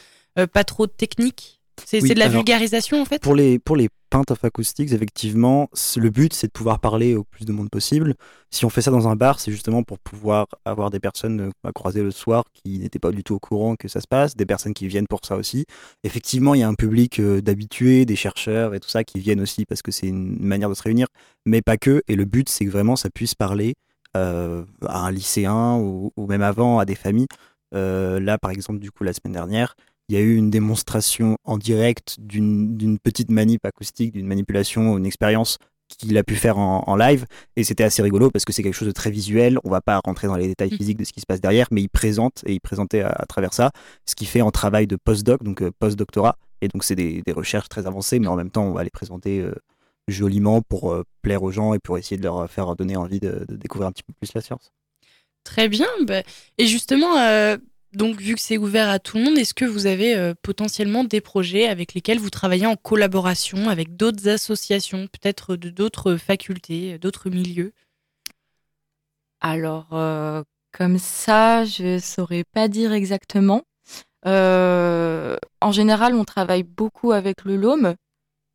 pas 0.53 0.65
trop 0.65 0.87
technique. 0.87 1.62
C'est 1.85 2.01
de 2.01 2.19
la 2.19 2.29
vulgarisation 2.29 3.01
en 3.01 3.05
fait? 3.05 3.21
Pour 3.23 3.35
les, 3.35 3.59
pour 3.59 3.77
les 3.77 3.89
peintes 4.11 4.33
acoustics, 4.43 4.93
effectivement, 4.93 5.71
le 5.97 6.11
but 6.11 6.35
c'est 6.35 6.49
de 6.49 6.53
pouvoir 6.53 6.81
parler 6.81 7.15
au 7.15 7.25
plus 7.25 7.47
de 7.47 7.53
monde 7.53 7.71
possible. 7.71 8.15
Si 8.51 8.65
on 8.67 8.69
fait 8.69 8.83
ça 8.83 8.91
dans 8.91 9.09
un 9.09 9.17
bar, 9.17 9.41
c'est 9.41 9.51
justement 9.51 9.83
pour 9.83 9.99
pouvoir 9.99 10.47
avoir 10.67 10.91
des 10.91 11.01
personnes 11.01 11.41
euh, 11.41 11.51
à 11.65 11.73
croiser 11.73 12.03
le 12.03 12.11
soir 12.11 12.45
qui 12.53 12.79
n'étaient 12.79 12.99
pas 12.99 13.11
du 13.11 13.25
tout 13.25 13.35
au 13.35 13.39
courant 13.39 13.75
que 13.75 13.89
ça 13.89 14.01
se 14.03 14.07
passe, 14.07 14.37
des 14.37 14.45
personnes 14.45 14.75
qui 14.75 14.87
viennent 14.87 15.07
pour 15.07 15.21
ça 15.25 15.37
aussi. 15.37 15.65
Effectivement, 16.05 16.55
il 16.55 16.61
y 16.61 16.63
a 16.63 16.69
un 16.69 16.75
public 16.75 17.21
euh, 17.21 17.41
d'habitués, 17.41 18.05
des 18.05 18.17
chercheurs 18.17 18.75
et 18.75 18.81
tout 18.81 18.91
ça 18.91 19.03
qui 19.03 19.19
viennent 19.19 19.41
aussi 19.41 19.65
parce 19.65 19.81
que 19.81 19.91
c'est 19.91 20.09
une 20.09 20.39
manière 20.41 20.69
de 20.69 20.75
se 20.75 20.83
réunir, 20.83 21.07
mais 21.47 21.63
pas 21.63 21.79
que. 21.79 22.03
Et 22.09 22.17
le 22.17 22.27
but 22.27 22.49
c'est 22.51 22.67
que 22.67 22.71
vraiment 22.71 22.97
ça 22.97 23.09
puisse 23.09 23.35
parler 23.35 23.75
euh, 24.15 24.65
à 24.87 25.07
un 25.07 25.11
lycéen 25.11 25.79
ou, 25.79 26.13
même 26.27 26.43
avant 26.43 26.79
à 26.79 26.85
des 26.85 26.97
familles. 26.97 27.29
là, 27.73 28.37
par 28.37 28.51
exemple, 28.51 28.79
du 28.79 28.91
coup, 28.91 29.05
la 29.05 29.15
semaine 29.15 29.33
dernière, 29.33 29.75
il 30.13 30.17
y 30.17 30.19
a 30.19 30.21
eu 30.21 30.37
une 30.37 30.51
démonstration 30.51 31.39
en 31.45 31.57
direct 31.57 32.17
d'une 32.19 32.99
petite 32.99 33.31
manip 33.31 33.65
acoustique, 33.65 34.13
d'une 34.13 34.27
manipulation, 34.27 34.99
une 34.99 35.07
expérience 35.07 35.57
qu'il 35.89 36.19
a 36.19 36.23
pu 36.23 36.37
faire 36.37 36.59
en, 36.59 36.97
live 36.97 37.25
et 37.57 37.65
c'était 37.65 37.85
assez 37.85 38.03
rigolo 38.03 38.31
parce 38.31 38.45
que 38.45 38.53
c'est 38.53 38.63
quelque 38.63 38.75
chose 38.75 38.89
de 38.89 38.93
très 38.93 39.11
visuel 39.11 39.59
on 39.65 39.71
va 39.71 39.83
pas 39.83 40.01
rentrer 40.05 40.27
dans 40.27 40.37
les 40.37 40.49
détails 40.49 40.73
mmh. 40.73 40.77
physiques 40.77 40.99
de 40.99 41.05
ce 41.05 41.13
qui 41.13 41.21
se 41.21 41.27
passe 41.27 41.41
derrière 41.43 41.67
mais 41.71 41.83
il 41.83 41.89
présente 41.89 42.43
et 42.47 42.55
il 42.55 42.61
présentait 42.61 43.03
à, 43.03 43.27
travers 43.29 43.53
ça 43.53 43.73
ce 44.07 44.15
qu'il 44.15 44.27
fait 44.27 44.41
en 44.41 44.51
travail 44.51 44.87
de 44.87 44.97
postdoc 44.97 45.43
donc 45.43 45.61
euh, 45.61 45.71
post-doctorat 45.79 46.39
et 46.63 46.69
donc 46.69 46.83
c'est 46.85 46.95
des, 46.95 47.23
recherches 47.35 47.69
très 47.69 47.87
avancées 47.87 48.21
mais 48.21 48.29
en 48.29 48.37
même 48.37 48.51
temps 48.51 48.65
on 48.65 48.73
va 48.73 48.85
les 48.85 48.91
présenter 48.91 49.41
euh, 49.41 49.55
joliment 50.09 50.63
pour 50.63 50.93
euh, 50.93 51.05
plaire 51.21 51.43
aux 51.43 51.51
gens 51.51 51.75
et 51.75 51.79
pour 51.79 51.99
essayer 51.99 52.17
de 52.17 52.23
leur 52.23 52.51
faire 52.51 52.75
donner 52.75 52.97
envie 52.97 53.21
de, 53.21 53.45
découvrir 53.51 53.89
un 53.89 53.93
petit 53.93 54.03
peu 54.03 54.15
plus 54.19 54.33
la 54.35 54.41
science 54.41 54.73
Très 55.45 55.69
bien. 55.69 55.89
Bah, 56.07 56.23
et 56.57 56.67
justement, 56.69 57.17
donc, 57.93 58.21
vu 58.21 58.35
que 58.35 58.41
c'est 58.41 58.57
ouvert 58.57 58.89
à 58.89 58.99
tout 58.99 59.19
le 59.19 59.25
monde, 59.25 59.37
est-ce 59.37 59.53
que 59.53 59.67
vous 59.67 59.87
avez 59.87 60.15
euh, 60.15 60.33
potentiellement 60.41 61.05
des 61.05 61.21
projets 61.21 61.69
avec 61.69 61.93
lesquels 61.93 62.19
vous 62.19 62.31
travaillez 62.31 62.67
en 62.67 62.77
collaboration 62.77 63.69
avec 63.69 63.97
d'autres 63.97 64.29
associations, 64.29 65.09
peut-être 65.09 65.57
de 65.57 65.69
d'autres 65.69 66.17
facultés, 66.17 66.99
d'autres 66.99 67.29
milieux? 67.29 67.73
Alors, 69.41 69.89
euh, 69.93 70.43
comme 70.73 70.99
ça, 70.99 71.67
je 71.67 71.95
ne 71.95 71.99
saurais 71.99 72.45
pas 72.55 72.69
dire 72.69 72.93
exactement. 72.93 73.63
Euh, 74.25 75.37
en 75.61 75.73
général, 75.73 76.15
on 76.15 76.25
travaille 76.25 76.63
beaucoup 76.63 77.13
avec 77.13 77.45
le 77.45 77.57
LOM 77.57 77.95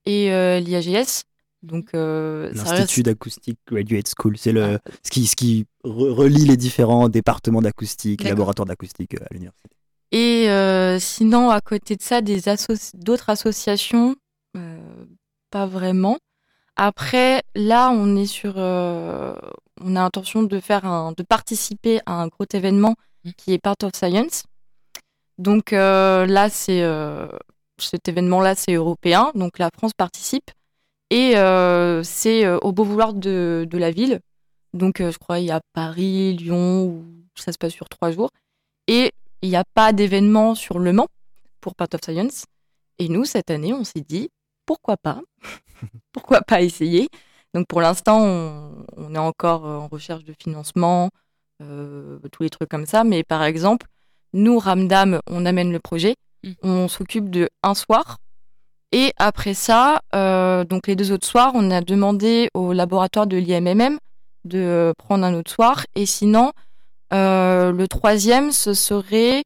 et 0.06 0.30
l'IAGS. 0.62 1.27
Donc, 1.64 1.90
euh, 1.96 2.52
L'Institut 2.54 2.78
reste- 3.02 3.02
d'acoustique 3.06 3.60
Graduate 3.68 4.08
School, 4.16 4.38
c'est 4.38 4.52
le 4.52 4.76
Ah. 4.76 4.80
ce 5.04 5.10
qui, 5.10 5.26
ce 5.28 5.36
qui 5.36 5.66
re- 5.84 6.12
relie 6.12 6.46
les 6.46 6.58
différents 6.58 7.10
départements 7.10 7.62
d'acoustique, 7.62 8.24
laboratoires 8.24 8.66
d'acoustique 8.68 9.16
euh, 9.16 9.26
à 9.30 9.34
l'université. 9.34 9.70
Et 10.12 10.50
euh, 10.50 11.00
sinon, 11.00 11.50
à 11.50 11.60
côté 11.60 11.96
de 11.96 12.02
ça, 12.02 12.22
des 12.22 12.42
d'autres 12.94 13.30
associations, 13.30 14.16
euh, 14.56 14.80
pas 15.52 15.66
vraiment. 15.66 16.18
Après, 16.76 17.42
là, 17.56 17.90
on 17.92 18.16
est 18.16 18.28
sur, 18.28 18.54
euh, 18.58 19.36
on 19.82 19.96
a 19.96 20.02
intention 20.04 20.44
de 20.44 20.60
faire 20.60 20.86
un, 20.86 21.12
de 21.12 21.24
participer 21.24 22.00
à 22.06 22.22
un 22.22 22.28
gros 22.28 22.46
événement 22.54 22.96
Mm. 23.26 23.32
qui 23.36 23.54
est 23.54 23.58
Part 23.58 23.76
of 23.84 23.94
Science. 23.96 24.44
Donc 25.40 25.74
euh, 25.74 26.26
là, 26.28 26.50
c'est 26.50 26.84
euh, 26.84 27.28
cet 27.80 28.08
événement-là, 28.08 28.56
c'est 28.56 28.74
européen, 28.74 29.32
donc 29.36 29.60
la 29.60 29.70
France 29.76 29.92
participe 29.98 30.52
et 31.10 31.38
euh, 31.38 32.04
c'est 32.04 32.46
euh, 32.46 32.58
au 32.60 32.72
beau 32.72 32.84
vouloir 32.84 33.14
de, 33.14 33.68
de 33.70 33.78
la 33.78 33.92
ville. 33.92 34.20
Donc 34.74 35.02
euh, 35.02 35.12
je 35.12 35.18
crois 35.18 35.40
il 35.40 35.46
y 35.46 35.52
a 35.52 35.62
Paris, 35.74 36.36
Lyon, 36.36 36.86
où 36.86 37.06
ça 37.36 37.52
se 37.52 37.58
passe 37.58 37.74
sur 37.74 37.90
trois 37.90 38.12
jours. 38.12 38.30
Et 38.88 39.12
il 39.42 39.50
n'y 39.50 39.56
a 39.56 39.64
pas 39.74 39.94
d'événement 39.94 40.56
sur 40.56 40.80
Le 40.80 40.94
Mans 40.94 41.08
pour 41.62 41.76
Part 41.76 41.88
of 41.94 42.02
Science. 42.04 42.46
Et 43.00 43.10
nous, 43.10 43.26
cette 43.26 43.52
année, 43.52 43.74
on 43.74 43.84
s'est 43.84 44.02
dit, 44.08 44.30
pourquoi 44.66 44.98
pas? 44.98 45.22
Pourquoi 46.12 46.42
pas 46.42 46.62
essayer? 46.62 47.10
Donc 47.54 47.68
pour 47.68 47.82
l'instant, 47.82 48.20
on, 48.20 48.86
on 48.98 49.14
est 49.14 49.20
encore 49.20 49.64
en 49.66 49.88
recherche 49.88 50.24
de 50.24 50.34
financement, 50.42 51.12
euh, 51.62 52.18
tous 52.32 52.42
les 52.44 52.50
trucs 52.50 52.70
comme 52.70 52.88
ça. 52.88 53.04
Mais 53.04 53.24
par 53.24 53.44
exemple, 53.44 53.86
nous, 54.34 54.58
Ramdam, 54.58 55.20
on 55.30 55.46
amène 55.46 55.72
le 55.72 55.80
projet, 55.80 56.16
Mm. 56.44 56.54
on 56.64 56.88
s'occupe 56.88 57.30
de 57.30 57.50
un 57.64 57.74
soir. 57.74 58.18
Et 58.92 59.12
après 59.18 59.54
ça, 59.54 60.02
euh, 60.16 60.64
donc 60.64 60.88
les 60.88 60.96
deux 60.96 61.12
autres 61.12 61.28
soirs, 61.28 61.52
on 61.56 61.72
a 61.72 61.82
demandé 61.82 62.50
au 62.54 62.72
laboratoire 62.74 63.28
de 63.28 63.38
l'IMMM 63.38 63.98
de 64.46 64.60
euh, 64.60 64.94
prendre 64.98 65.26
un 65.26 65.34
autre 65.34 65.52
soir. 65.52 65.86
Et 65.96 66.06
sinon, 66.06 66.52
euh, 67.14 67.72
le 67.72 67.88
troisième, 67.88 68.52
ce 68.52 68.74
serait, 68.74 69.44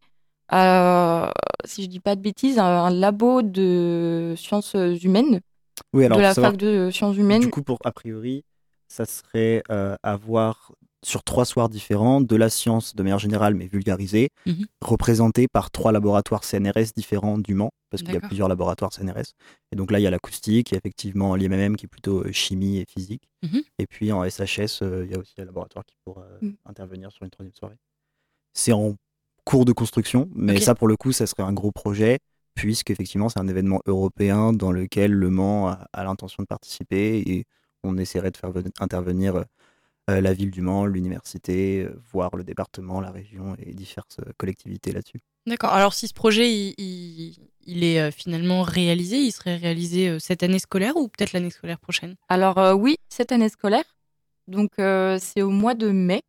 euh, 0.53 1.27
si 1.65 1.83
je 1.83 1.87
dis 1.87 1.99
pas 1.99 2.15
de 2.15 2.21
bêtises, 2.21 2.59
un, 2.59 2.65
un 2.65 2.91
labo 2.91 3.41
de 3.41 4.35
sciences 4.37 4.75
humaines, 4.75 5.41
Oui, 5.93 6.05
alors 6.05 6.17
de 6.17 6.21
la 6.21 6.33
fac 6.33 6.55
de 6.55 6.89
sciences 6.91 7.17
humaines. 7.17 7.41
Du 7.41 7.49
coup, 7.49 7.63
pour 7.63 7.79
a 7.83 7.91
priori, 7.91 8.43
ça 8.87 9.05
serait 9.05 9.63
avoir 10.03 10.71
sur 11.03 11.23
trois 11.23 11.45
soirs 11.45 11.67
différents 11.69 12.21
de 12.21 12.35
la 12.35 12.49
science 12.49 12.95
de 12.95 13.01
manière 13.03 13.17
générale, 13.19 13.55
mais 13.55 13.65
vulgarisée, 13.67 14.29
Mhm. 14.45 14.65
représentée 14.81 15.47
par 15.47 15.71
trois 15.71 15.91
laboratoires 15.91 16.43
CNRS 16.43 16.93
différents 16.95 17.37
du 17.39 17.55
Mans, 17.55 17.71
parce 17.89 18.03
qu'il 18.03 18.13
y 18.13 18.17
a 18.17 18.21
plusieurs 18.21 18.47
laboratoires 18.47 18.93
CNRS. 18.93 19.33
Et 19.71 19.75
donc 19.75 19.91
là, 19.91 19.99
il 19.99 20.03
y 20.03 20.07
a 20.07 20.11
l'acoustique, 20.11 20.69
il 20.69 20.73
y 20.73 20.75
a 20.75 20.77
effectivement 20.77 21.35
l'IMMM 21.35 21.75
qui 21.75 21.85
est 21.85 21.89
plutôt 21.89 22.23
euh, 22.23 22.31
chimie 22.31 22.77
et 22.77 22.85
physique. 22.85 23.23
Mhm. 23.43 23.61
Et 23.79 23.87
puis 23.87 24.11
en 24.11 24.23
SHS, 24.23 24.81
euh, 24.83 25.05
il 25.05 25.11
y 25.11 25.15
a 25.15 25.19
aussi 25.19 25.33
un 25.39 25.45
laboratoire 25.45 25.85
qui 25.85 25.95
pourra 26.05 26.21
euh, 26.23 26.37
Mhm. 26.43 26.55
intervenir 26.65 27.11
sur 27.11 27.23
une 27.23 27.31
troisième 27.31 27.55
soirée. 27.55 27.77
C'est 28.53 28.73
en 28.73 28.95
cours 29.43 29.65
de 29.65 29.71
construction, 29.71 30.29
mais 30.35 30.59
ça, 30.59 30.75
pour 30.75 30.87
le 30.87 30.97
coup, 30.97 31.11
ça 31.11 31.25
serait 31.25 31.41
un 31.43 31.53
gros 31.53 31.71
projet, 31.71 32.19
puisque 32.53 32.91
effectivement, 32.91 33.27
c'est 33.29 33.39
un 33.39 33.47
événement 33.47 33.81
européen 33.87 34.53
dans 34.53 34.71
lequel 34.71 35.11
Le 35.11 35.29
Mans 35.31 35.67
a, 35.69 35.87
a 35.93 36.03
l'intention 36.03 36.43
de 36.43 36.47
participer 36.47 37.17
et 37.25 37.45
on 37.83 37.97
essaierait 37.97 38.29
de 38.29 38.37
faire 38.37 38.51
ven- 38.51 38.69
intervenir 38.79 39.45
euh, 40.09 40.19
la 40.21 40.33
ville 40.33 40.51
du 40.51 40.61
Mans, 40.61 40.85
l'université, 40.85 41.83
euh, 41.83 42.01
voire 42.11 42.35
le 42.35 42.43
département, 42.43 42.99
la 43.01 43.11
région 43.11 43.55
et 43.63 43.73
diverses 43.73 44.17
euh, 44.19 44.31
collectivités 44.37 44.91
là-dessus. 44.91 45.19
D'accord. 45.47 45.71
Alors 45.73 45.93
si 45.93 46.07
ce 46.07 46.13
projet 46.13 46.51
il, 46.51 46.73
il- 46.77 47.37
il 47.63 47.83
est 47.83 47.99
euh, 48.01 48.11
finalement 48.11 48.63
réalisé, 48.63 49.17
il 49.17 49.31
serait 49.31 49.55
réalisé 49.55 50.09
euh, 50.09 50.19
cette 50.19 50.41
année 50.43 50.59
scolaire 50.59 50.97
ou 50.97 51.07
peut-être 51.07 51.33
l'année 51.33 51.51
scolaire 51.51 51.79
prochaine? 51.79 52.15
Alors 52.29 52.57
euh, 52.57 52.73
oui, 52.73 52.95
cette 53.09 53.31
année 53.31 53.49
scolaire. 53.49 53.83
Donc 54.47 54.71
euh, 54.79 55.17
c'est 55.21 55.41
au 55.43 55.49
mois 55.51 55.75
de 55.75 55.89
mai, 55.91 56.21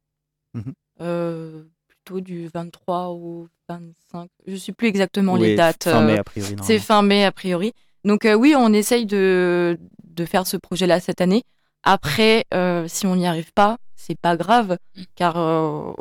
Mhm. 0.54 0.74
Euh, 1.00 1.64
plutôt 1.88 2.20
du 2.20 2.48
23 2.52 3.08
au 3.08 3.48
25. 3.68 4.28
Je 4.46 4.52
ne 4.52 4.56
sais 4.58 4.72
plus 4.72 4.88
exactement 4.88 5.32
Oui, 5.34 5.40
les 5.48 5.56
dates. 5.56 5.84
Fin 5.84 6.02
mai, 6.02 6.18
a 6.18 6.24
priori. 6.24 6.54
c'est 6.62 6.78
fin 6.78 7.00
mai 7.02 7.24
a 7.24 7.32
priori. 7.32 7.72
Donc 8.04 8.26
euh, 8.26 8.34
oui, 8.34 8.54
on 8.56 8.72
essaye 8.74 9.06
de, 9.06 9.78
de 10.04 10.24
faire 10.26 10.46
ce 10.46 10.58
projet-là 10.58 11.00
cette 11.00 11.20
année. 11.22 11.42
Après, 11.82 12.44
euh, 12.54 12.86
si 12.88 13.06
on 13.06 13.16
n'y 13.16 13.26
arrive 13.26 13.52
pas, 13.52 13.76
c'est 13.96 14.18
pas 14.18 14.36
grave, 14.36 14.76
Mm. 14.96 15.02
car 15.14 15.36
euh, 15.36 15.92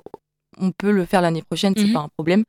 on 0.57 0.71
peut 0.71 0.91
le 0.91 1.05
faire 1.05 1.21
l'année 1.21 1.41
prochaine, 1.43 1.73
c'est 1.75 1.85
Mhm. 1.85 1.93
pas 1.93 1.99
un 2.01 2.09
problème. 2.09 2.43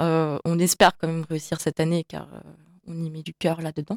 Euh, 0.00 0.38
on 0.44 0.58
espère 0.58 0.92
quand 0.98 1.06
même 1.08 1.24
réussir 1.28 1.60
cette 1.60 1.80
année, 1.80 2.04
car 2.08 2.28
euh, 2.34 2.40
on 2.86 3.02
y 3.04 3.10
met 3.10 3.22
du 3.22 3.34
cœur 3.34 3.60
là-dedans. 3.62 3.96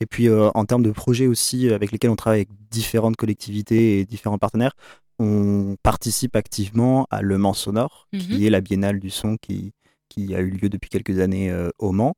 Et 0.00 0.06
puis 0.06 0.28
euh, 0.28 0.50
en 0.54 0.64
termes 0.66 0.82
de 0.82 0.90
projets 0.90 1.26
aussi 1.26 1.70
avec 1.72 1.90
lesquels 1.90 2.10
on 2.10 2.16
travaille 2.16 2.40
avec 2.40 2.50
différentes 2.70 3.16
collectivités 3.16 3.98
et 4.00 4.04
différents 4.04 4.38
partenaires, 4.38 4.72
on 5.18 5.76
participe 5.82 6.36
activement 6.36 7.06
à 7.10 7.22
Le 7.22 7.38
Mans 7.38 7.54
Sonore, 7.54 8.06
qui 8.12 8.46
est 8.46 8.50
la 8.50 8.60
biennale 8.60 9.00
du 9.00 9.08
son 9.10 9.36
qui, 9.38 9.72
qui 10.10 10.34
a 10.34 10.40
eu 10.40 10.50
lieu 10.50 10.68
depuis 10.68 10.90
quelques 10.90 11.18
années 11.18 11.50
euh, 11.50 11.70
au 11.78 11.92
Mans. 11.92 12.14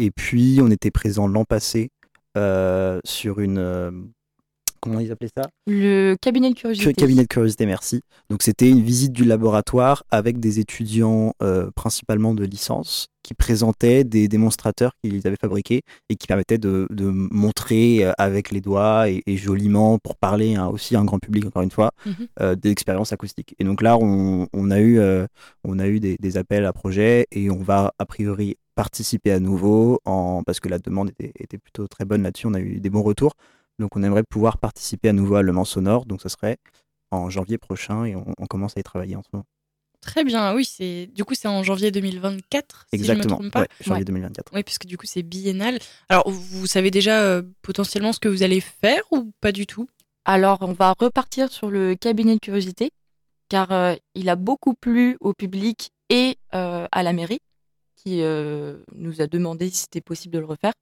Et 0.00 0.10
puis 0.10 0.58
on 0.60 0.70
était 0.72 0.90
présent 0.90 1.28
l'an 1.28 1.44
passé 1.44 1.90
euh, 2.36 2.98
sur 3.04 3.38
une... 3.40 4.12
comment 4.80 5.00
ils 5.00 5.12
appelaient 5.12 5.30
ça? 5.36 5.48
Le 5.66 6.14
cabinet 6.20 6.50
de 6.50 6.54
curiosité. 6.54 6.92
Cabinet 6.94 7.22
de 7.22 7.28
curiosité, 7.28 7.66
merci. 7.66 8.00
Donc 8.30 8.42
c'était 8.42 8.68
une 8.68 8.82
visite 8.82 9.12
du 9.12 9.24
laboratoire 9.24 10.04
avec 10.10 10.40
des 10.40 10.58
étudiants 10.60 11.34
euh, 11.42 11.70
principalement 11.74 12.34
de 12.34 12.44
licence 12.44 13.08
qui 13.22 13.34
présentaient 13.34 14.02
des 14.02 14.28
démonstrateurs 14.28 14.92
qu'ils 15.02 15.26
avaient 15.26 15.36
fabriqués 15.38 15.82
et 16.08 16.16
qui 16.16 16.26
permettaient 16.26 16.56
de, 16.58 16.86
de 16.90 17.04
montrer 17.04 18.04
euh, 18.04 18.12
avec 18.16 18.50
les 18.50 18.62
doigts 18.62 19.10
et, 19.10 19.22
et 19.26 19.36
joliment 19.36 19.98
pour 19.98 20.16
parler 20.16 20.54
hein, 20.54 20.68
aussi 20.68 20.96
à 20.96 21.00
un 21.00 21.04
grand 21.04 21.18
public 21.18 21.44
encore 21.46 21.62
une 21.62 21.70
fois 21.70 21.90
Mhm. 22.06 22.14
euh, 22.40 22.54
des 22.56 22.70
expériences 22.70 23.12
acoustiques. 23.12 23.54
Et 23.58 23.64
donc 23.64 23.82
là 23.82 23.98
on, 23.98 24.46
on 24.54 24.70
a 24.70 24.80
eu, 24.80 24.98
euh, 24.98 25.26
on 25.64 25.78
a 25.78 25.86
eu 25.86 26.00
des, 26.00 26.16
des 26.18 26.36
appels 26.38 26.64
à 26.64 26.72
projets 26.72 27.26
et 27.30 27.50
on 27.50 27.62
va 27.62 27.92
a 27.98 28.06
priori 28.06 28.56
participer 28.74 29.32
à 29.32 29.40
nouveau 29.40 30.00
en, 30.06 30.42
parce 30.42 30.58
que 30.60 30.68
la 30.70 30.78
demande 30.78 31.10
était, 31.10 31.32
était 31.38 31.58
plutôt 31.58 31.86
très 31.88 32.06
bonne 32.06 32.22
là-dessus. 32.22 32.46
On 32.46 32.54
a 32.54 32.60
eu 32.60 32.80
des 32.80 32.88
bons 32.88 33.02
retours. 33.02 33.34
Donc 33.80 33.96
on 33.96 34.02
aimerait 34.02 34.22
pouvoir 34.28 34.58
participer 34.58 35.08
à 35.08 35.12
nouveau 35.12 35.34
à 35.36 35.42
Le 35.42 35.52
Mans 35.52 35.64
Sonore. 35.64 36.06
Donc 36.06 36.22
ça 36.22 36.28
serait 36.28 36.58
en 37.10 37.28
janvier 37.30 37.58
prochain 37.58 38.04
et 38.04 38.14
on, 38.14 38.32
on 38.38 38.46
commence 38.46 38.76
à 38.76 38.80
y 38.80 38.82
travailler 38.82 39.16
en 39.16 39.22
ce 39.22 39.28
moment. 39.32 39.44
Très 40.00 40.24
bien. 40.24 40.54
Oui, 40.54 40.64
c'est 40.64 41.08
du 41.12 41.24
coup 41.24 41.34
c'est 41.34 41.48
en 41.48 41.62
janvier 41.62 41.90
2024 41.90 42.86
si 42.88 42.94
Exactement. 42.96 43.22
je 43.22 43.28
me 43.28 43.34
trompe 43.34 43.52
pas. 43.52 43.60
Ouais, 43.60 43.68
janvier 43.80 44.00
Ouais. 44.00 44.04
2024. 44.04 44.52
Oui, 44.54 44.62
puisque 44.62 44.86
du 44.86 44.96
coup 44.96 45.06
c'est 45.06 45.22
biennal. 45.22 45.78
Alors 46.08 46.30
vous 46.30 46.66
savez 46.66 46.90
déjà 46.90 47.22
euh, 47.22 47.42
potentiellement 47.62 48.12
ce 48.12 48.20
que 48.20 48.28
vous 48.28 48.42
allez 48.42 48.60
faire 48.60 49.02
ou 49.10 49.32
pas 49.40 49.52
du 49.52 49.66
tout? 49.66 49.88
Alors, 50.26 50.58
on 50.60 50.72
va 50.72 50.94
repartir 50.98 51.50
sur 51.50 51.70
le 51.70 51.94
cabinet 51.94 52.34
de 52.34 52.40
curiosité, 52.40 52.90
car 53.48 53.72
euh, 53.72 53.94
il 54.14 54.28
a 54.28 54.36
beaucoup 54.36 54.74
plu 54.74 55.16
au 55.20 55.32
public 55.32 55.90
et 56.10 56.36
euh, 56.54 56.86
à 56.92 57.02
la 57.02 57.14
mairie, 57.14 57.40
qui 57.96 58.20
euh, 58.22 58.76
nous 58.94 59.22
a 59.22 59.26
demandé 59.26 59.70
si 59.70 59.78
c'était 59.78 60.02
possible 60.02 60.34
de 60.34 60.38
le 60.40 60.44
refaire. 60.44 60.72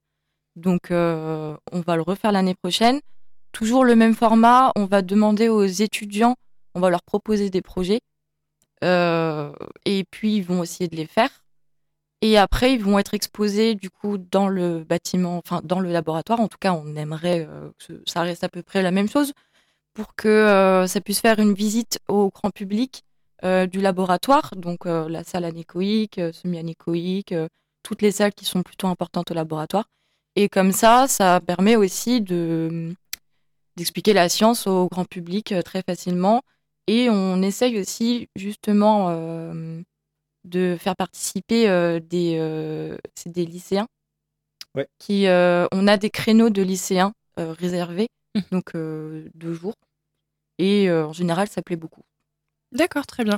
Donc, 0.59 0.91
euh, 0.91 1.55
on 1.71 1.81
va 1.81 1.95
le 1.95 2.01
refaire 2.01 2.31
l'année 2.31 2.55
prochaine. 2.55 2.99
Toujours 3.51 3.85
le 3.85 3.95
même 3.95 4.13
format, 4.13 4.71
on 4.75 4.85
va 4.85 5.01
demander 5.01 5.49
aux 5.49 5.63
étudiants, 5.63 6.35
on 6.75 6.79
va 6.79 6.89
leur 6.89 7.01
proposer 7.01 7.49
des 7.49 7.61
projets, 7.61 8.01
euh, 8.83 9.51
et 9.85 10.03
puis 10.11 10.35
ils 10.35 10.43
vont 10.43 10.61
essayer 10.61 10.87
de 10.87 10.95
les 10.95 11.07
faire. 11.07 11.43
Et 12.21 12.37
après, 12.37 12.73
ils 12.73 12.83
vont 12.83 12.99
être 12.99 13.13
exposés 13.13 13.75
du 13.75 13.89
coup 13.89 14.17
dans 14.17 14.49
le 14.49 14.83
bâtiment, 14.83 15.37
enfin 15.37 15.61
dans 15.63 15.79
le 15.79 15.91
laboratoire. 15.91 16.41
En 16.41 16.47
tout 16.47 16.57
cas, 16.59 16.73
on 16.73 16.95
aimerait 16.95 17.47
euh, 17.49 17.69
que 17.79 18.03
ça 18.05 18.21
reste 18.21 18.43
à 18.43 18.49
peu 18.49 18.61
près 18.61 18.81
la 18.83 18.91
même 18.91 19.09
chose 19.09 19.33
pour 19.93 20.15
que 20.15 20.85
ça 20.87 21.01
puisse 21.01 21.19
faire 21.19 21.39
une 21.39 21.53
visite 21.53 21.99
au 22.07 22.29
grand 22.29 22.51
public 22.51 23.03
du 23.43 23.81
laboratoire, 23.81 24.53
donc 24.55 24.85
la 24.85 25.23
salle 25.25 25.43
anéchoïque, 25.43 26.21
semi-anéchoïque, 26.31 27.33
toutes 27.83 28.01
les 28.01 28.11
salles 28.11 28.33
qui 28.33 28.45
sont 28.45 28.63
plutôt 28.63 28.87
importantes 28.87 29.31
au 29.31 29.33
laboratoire. 29.33 29.85
Et 30.35 30.49
comme 30.49 30.71
ça, 30.71 31.07
ça 31.07 31.39
permet 31.45 31.75
aussi 31.75 32.21
de 32.21 32.93
d'expliquer 33.75 34.11
la 34.13 34.27
science 34.27 34.67
au 34.67 34.87
grand 34.89 35.05
public 35.05 35.53
euh, 35.53 35.61
très 35.61 35.81
facilement. 35.83 36.41
Et 36.87 37.09
on 37.09 37.41
essaye 37.41 37.79
aussi 37.79 38.27
justement 38.35 39.09
euh, 39.11 39.79
de 40.43 40.75
faire 40.79 40.95
participer 40.95 41.69
euh, 41.69 41.99
des, 41.99 42.37
euh, 42.39 42.97
c'est 43.15 43.31
des 43.31 43.45
lycéens. 43.45 43.87
Ouais. 44.75 44.87
Qui, 44.97 45.25
on 45.27 45.87
a 45.87 45.97
des 45.97 46.09
créneaux 46.09 46.49
de 46.49 46.61
lycéens 46.61 47.13
réservés, 47.37 48.07
Mhm. 48.35 48.43
donc 48.51 48.73
deux 48.75 49.53
jours. 49.53 49.73
Et 50.59 50.91
en 50.91 51.11
général, 51.11 51.47
ça 51.47 51.63
plaît 51.63 51.75
beaucoup. 51.75 52.03
D'accord, 52.71 53.07
très 53.07 53.23
bien. 53.23 53.37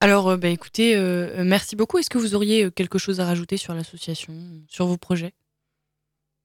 Alors 0.00 0.38
bah, 0.38 0.48
écoutez, 0.48 0.96
merci 1.44 1.76
beaucoup. 1.76 1.98
Est-ce 1.98 2.08
que 2.08 2.16
vous 2.16 2.34
auriez 2.34 2.70
quelque 2.70 2.98
chose 2.98 3.20
à 3.20 3.26
rajouter 3.26 3.58
sur 3.58 3.74
l'association, 3.74 4.34
sur 4.68 4.86
vos 4.86 4.96
projets? 4.96 5.34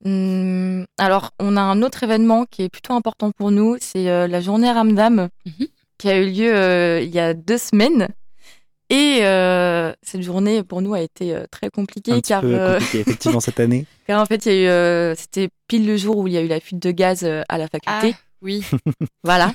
Hum, 0.05 0.85
alors, 0.97 1.31
on 1.39 1.57
a 1.57 1.61
un 1.61 1.81
autre 1.81 2.03
événement 2.03 2.45
qui 2.45 2.63
est 2.63 2.69
plutôt 2.69 2.93
important 2.93 3.31
pour 3.31 3.51
nous, 3.51 3.75
c'est 3.81 4.07
euh, 4.09 4.27
la 4.27 4.39
journée 4.41 4.71
Ramdam, 4.71 5.29
Mhm. 5.45 5.67
qui 5.97 6.09
a 6.09 6.17
eu 6.21 6.29
lieu 6.31 6.55
euh, 6.55 7.01
il 7.01 7.09
y 7.09 7.19
a 7.19 7.33
deux 7.33 7.57
semaines. 7.57 8.07
Et 8.91 9.21
cette 10.03 10.21
journée 10.21 10.61
pour 10.61 10.83
nous 10.83 10.93
a 10.93 11.01
été 11.01 11.35
très 11.49 11.69
compliquée 11.71 12.11
Un 12.11 12.19
petit 12.19 12.27
car 12.29 12.41
peu 12.41 12.55
compliqué, 12.73 12.99
effectivement 12.99 13.39
cette 13.39 13.59
année. 13.59 13.87
car 14.07 14.21
en 14.21 14.27
fait 14.27 14.45
il 14.45 14.51
y 14.53 14.67
a 14.67 15.11
eu 15.11 15.15
c'était 15.17 15.49
pile 15.67 15.87
le 15.87 15.97
jour 15.97 16.17
où 16.19 16.27
il 16.27 16.33
y 16.33 16.37
a 16.37 16.41
eu 16.41 16.47
la 16.47 16.59
fuite 16.59 16.79
de 16.83 16.91
gaz 16.91 17.23
à 17.23 17.57
la 17.57 17.67
faculté. 17.67 18.13
Ah, 18.13 18.19
oui. 18.43 18.63
Voilà. 19.23 19.53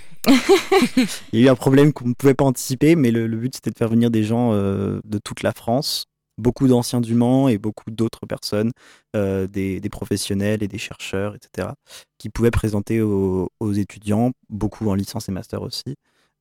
Il 1.32 1.38
y 1.38 1.44
a 1.44 1.46
eu 1.46 1.48
un 1.48 1.54
problème 1.54 1.92
qu'on 1.92 2.08
ne 2.08 2.14
pouvait 2.14 2.34
pas 2.34 2.44
anticiper, 2.44 2.96
mais 2.96 3.12
le, 3.12 3.28
le 3.28 3.36
but 3.36 3.54
c'était 3.54 3.70
de 3.70 3.76
faire 3.78 3.88
venir 3.88 4.10
des 4.10 4.24
gens 4.24 4.52
euh, 4.52 4.98
de 5.04 5.18
toute 5.18 5.44
la 5.44 5.52
France, 5.52 6.06
beaucoup 6.40 6.66
d'anciens 6.68 7.00
du 7.00 7.14
Mans 7.14 7.48
et 7.48 7.58
beaucoup 7.58 7.90
d'autres 7.90 8.26
personnes, 8.26 8.72
euh, 9.14 9.46
des, 9.46 9.80
des 9.80 9.88
professionnels 9.88 10.62
et 10.62 10.68
des 10.68 10.78
chercheurs, 10.78 11.34
etc., 11.34 11.68
qui 12.18 12.28
pouvaient 12.30 12.50
présenter 12.50 13.00
aux, 13.00 13.50
aux 13.60 13.72
étudiants, 13.72 14.32
beaucoup 14.48 14.88
en 14.88 14.94
licence 14.94 15.28
et 15.28 15.32
master 15.32 15.62
aussi, 15.62 15.94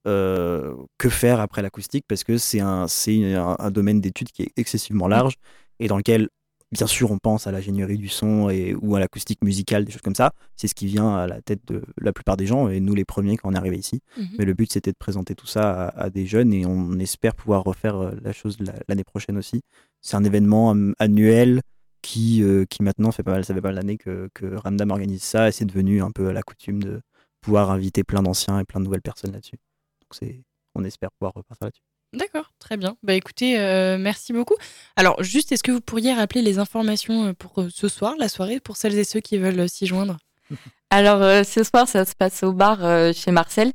euh, 0.08 0.75
que 0.98 1.10
faire 1.10 1.39
après 1.39 1.62
l'acoustique, 1.62 2.06
parce 2.08 2.24
que 2.24 2.38
c'est 2.38 2.62
un, 2.62 2.88
un 2.88 3.72
domaine 3.72 4.01
d'études 4.01 4.32
qui 4.32 4.44
est 4.44 4.51
excessivement 4.58 5.08
large 5.08 5.36
et 5.79 5.88
dans 5.88 5.98
lequel, 5.98 6.29
bien 6.72 6.88
sûr, 6.88 7.10
on 7.12 7.18
pense 7.18 7.48
à 7.48 7.52
l'ingénierie 7.52 7.98
du 7.98 8.10
son 8.10 8.50
et, 8.50 8.76
ou 8.76 8.96
à 8.96 9.00
l'acoustique 9.00 9.44
musicale, 9.44 9.86
des 9.86 9.92
choses 9.92 10.02
comme 10.04 10.16
ça. 10.16 10.34
C'est 10.56 10.68
ce 10.68 10.76
qui 10.76 10.86
vient 10.86 11.16
à 11.16 11.26
la 11.28 11.42
tête 11.42 11.62
de 11.68 11.82
la 12.00 12.14
plupart 12.14 12.38
des 12.38 12.46
gens, 12.46 12.70
et 12.70 12.80
nous 12.80 12.94
les 12.96 13.06
premiers 13.06 13.38
quand 13.38 13.50
on 13.50 13.54
est 13.54 13.58
arrivé 13.58 13.78
ici. 13.78 14.02
Mhm. 14.18 14.28
Mais 14.38 14.46
le 14.46 14.54
but, 14.54 14.72
c'était 14.72 14.92
de 14.92 14.98
présenter 14.98 15.34
tout 15.36 15.48
ça 15.48 15.88
à, 15.88 16.04
à 16.04 16.10
des 16.10 16.26
jeunes 16.26 16.54
et 16.54 16.66
on 16.66 17.00
espère 17.00 17.34
pouvoir 17.36 17.64
refaire 17.64 17.96
euh, 17.98 18.12
la 18.22 18.32
chose 18.34 18.58
la- 18.60 18.74
l'année 18.88 19.04
prochaine 19.04 19.38
aussi. 19.38 19.62
C'est 20.02 20.16
un 20.16 20.24
événement 20.24 20.76
annuel 21.00 21.62
qui, 22.02 22.42
euh, 22.44 22.66
qui 22.70 22.82
maintenant 22.84 23.12
fait 23.12 23.24
pas 23.24 23.32
mal, 23.32 23.44
ça 23.44 23.54
fait 23.54 23.62
pas 23.62 23.70
mal 23.70 23.76
d'années 23.76 23.98
que, 23.98 24.30
que 24.34 24.46
Ramdam 24.56 24.92
organise 24.92 25.24
ça 25.24 25.50
et 25.50 25.52
c'est 25.52 25.66
devenu 25.66 26.02
un 26.02 26.12
peu 26.12 26.32
la 26.32 26.44
coutume 26.44 26.82
de 26.82 27.02
pouvoir 27.42 27.72
inviter 27.72 28.04
plein 28.04 28.22
d'anciens 28.24 28.60
et 28.60 28.64
plein 28.64 28.80
de 28.80 28.86
nouvelles 28.86 29.02
personnes 29.02 29.32
là-dessus. 29.34 29.58
Donc 30.02 30.14
c'est, 30.14 30.42
on 30.76 30.84
espère 30.86 31.10
pouvoir 31.20 31.34
repartir 31.34 31.66
là-dessus. 31.66 31.82
D'accord, 32.13 32.51
très 32.58 32.75
bien. 32.75 32.98
Bah 33.04 33.13
écoutez, 33.13 33.60
euh, 33.60 33.98
merci 34.00 34.34
beaucoup. 34.34 34.56
Alors 34.96 35.22
juste, 35.22 35.51
est-ce 35.51 35.62
que 35.62 35.72
vous 35.72 35.82
pourriez 35.82 36.13
rappeler 36.13 36.42
les 36.42 36.58
informations 36.58 37.25
euh, 37.28 37.34
pour 37.34 37.62
euh, 37.62 37.70
ce 37.72 37.88
soir, 37.88 38.16
la 38.18 38.30
soirée, 38.30 38.60
pour 38.60 38.78
celles 38.78 38.98
et 38.98 39.04
ceux 39.04 39.20
qui 39.20 39.38
veulent 39.38 39.70
s'y 39.70 39.86
joindre? 39.86 40.18
Alors 40.89 41.22
euh, 41.22 41.44
ce 41.44 41.63
soir 41.63 41.88
ça 41.88 42.06
se 42.06 42.16
passe 42.16 42.42
au 42.42 42.51
bar 42.51 42.84
euh, 42.84 43.13
chez 43.13 43.32
Marcel. 43.32 43.74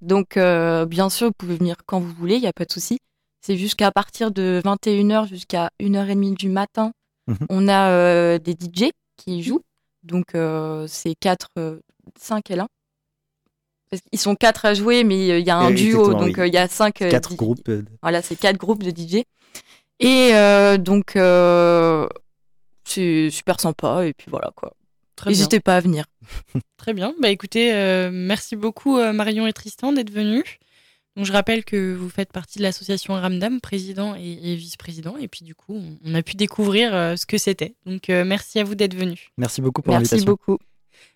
Donc 0.00 0.38
euh, 0.38 0.86
bien 0.86 1.10
sûr 1.10 1.26
vous 1.28 1.34
pouvez 1.36 1.56
venir 1.56 1.76
quand 1.84 2.00
vous 2.00 2.12
voulez, 2.12 2.36
il 2.36 2.42
y 2.42 2.46
a 2.46 2.52
pas 2.54 2.64
de 2.64 2.72
souci. 2.72 2.98
C'est 3.42 3.58
jusqu'à 3.58 3.90
partir 3.90 4.30
de 4.30 4.62
21h 4.64 5.28
jusqu'à 5.28 5.70
1h30 5.78 6.34
du 6.34 6.48
matin. 6.48 6.92
Mhm. 7.26 7.36
On 7.50 7.68
a 7.68 7.90
euh, 7.90 8.38
des 8.38 8.52
DJ 8.52 8.90
qui 9.18 9.42
jouent. 9.42 9.62
Donc 10.02 10.34
euh, 10.34 10.86
c'est 10.88 11.14
4 11.20 11.48
5 12.18 12.50
et 12.50 12.58
1. 12.58 12.66
Parce 13.90 14.02
qu'ils 14.10 14.18
sont 14.18 14.34
quatre 14.34 14.64
à 14.64 14.74
jouer, 14.74 15.04
mais 15.04 15.30
euh, 15.30 15.38
il 15.38 15.46
y 15.46 15.50
a 15.50 15.56
un 15.56 15.70
duo, 15.70 16.00
exactement, 16.00 16.18
donc 16.26 16.36
oui. 16.36 16.42
euh, 16.42 16.46
il 16.48 16.54
y 16.54 16.58
a 16.58 16.66
cinq 16.68 17.02
euh, 17.02 17.10
Quatre 17.10 17.32
DJ. 17.32 17.36
groupes. 17.36 17.70
Voilà, 18.02 18.22
c'est 18.22 18.36
quatre 18.36 18.56
groupes 18.56 18.82
de 18.82 18.90
DJ. 18.90 19.22
Et 20.00 20.30
euh, 20.34 20.76
donc, 20.78 21.14
euh, 21.16 22.08
c'est 22.84 23.30
super 23.30 23.60
sympa. 23.60 24.06
Et 24.06 24.12
puis 24.14 24.26
voilà, 24.30 24.50
quoi. 24.56 24.72
Très 25.16 25.30
bien. 25.30 25.36
N'hésitez 25.38 25.60
pas 25.60 25.76
à 25.76 25.80
venir. 25.80 26.06
Très 26.76 26.92
bien. 26.92 27.14
Bah 27.22 27.28
écoutez, 27.30 27.72
euh, 27.72 28.10
merci 28.12 28.56
beaucoup 28.56 28.98
euh, 28.98 29.12
Marion 29.12 29.46
et 29.46 29.52
Tristan 29.52 29.92
d'être 29.92 30.10
venus. 30.10 30.42
Donc 31.16 31.24
je 31.26 31.32
rappelle 31.32 31.64
que 31.64 31.94
vous 31.94 32.08
faites 32.08 32.32
partie 32.32 32.58
de 32.58 32.64
l'association 32.64 33.14
Ramdam, 33.14 33.60
président 33.60 34.16
et, 34.16 34.32
et 34.42 34.56
vice-président. 34.56 35.16
Et 35.16 35.28
puis 35.28 35.44
du 35.44 35.54
coup, 35.54 35.74
on, 35.76 35.96
on 36.04 36.14
a 36.16 36.22
pu 36.22 36.34
découvrir 36.34 36.92
euh, 36.92 37.14
ce 37.14 37.24
que 37.26 37.38
c'était. 37.38 37.76
Donc 37.86 38.10
euh, 38.10 38.24
merci 38.24 38.58
à 38.58 38.64
vous 38.64 38.74
d'être 38.74 38.94
venus. 38.96 39.20
Merci 39.38 39.62
beaucoup 39.62 39.80
pour 39.82 39.92
Merci 39.94 40.14
l'invitation. 40.16 40.32
beaucoup. 40.32 40.58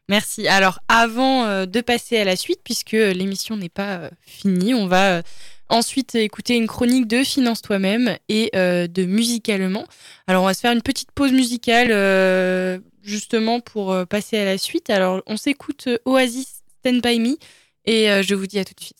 Merci. 0.08 0.48
Alors, 0.48 0.80
avant 0.88 1.44
euh, 1.44 1.66
de 1.66 1.80
passer 1.80 2.16
à 2.18 2.24
la 2.24 2.36
suite, 2.36 2.60
puisque 2.64 2.92
l'émission 2.92 3.56
n'est 3.56 3.68
pas 3.68 3.96
euh, 3.96 4.10
finie, 4.22 4.74
on 4.74 4.86
va 4.86 5.18
euh, 5.18 5.22
ensuite 5.68 6.14
écouter 6.14 6.56
une 6.56 6.66
chronique 6.66 7.06
de 7.06 7.22
Finance 7.22 7.60
toi-même 7.60 8.16
et 8.28 8.50
euh, 8.54 8.86
de 8.86 9.04
Musicalement. 9.04 9.86
Alors, 10.26 10.44
on 10.44 10.46
va 10.46 10.54
se 10.54 10.60
faire 10.60 10.72
une 10.72 10.82
petite 10.82 11.12
pause 11.12 11.32
musicale 11.32 11.88
euh, 11.90 12.78
justement 13.02 13.60
pour 13.60 13.92
euh, 13.92 14.04
passer 14.04 14.38
à 14.38 14.44
la 14.44 14.58
suite. 14.58 14.88
Alors, 14.90 15.22
on 15.26 15.36
s'écoute 15.36 15.84
euh, 15.88 15.98
Oasis 16.06 16.62
Stand 16.80 17.02
By 17.02 17.20
Me 17.20 17.36
et 17.84 18.10
euh, 18.10 18.22
je 18.22 18.34
vous 18.34 18.46
dis 18.46 18.58
à 18.58 18.64
tout 18.64 18.74
de 18.74 18.80
suite. 18.80 18.96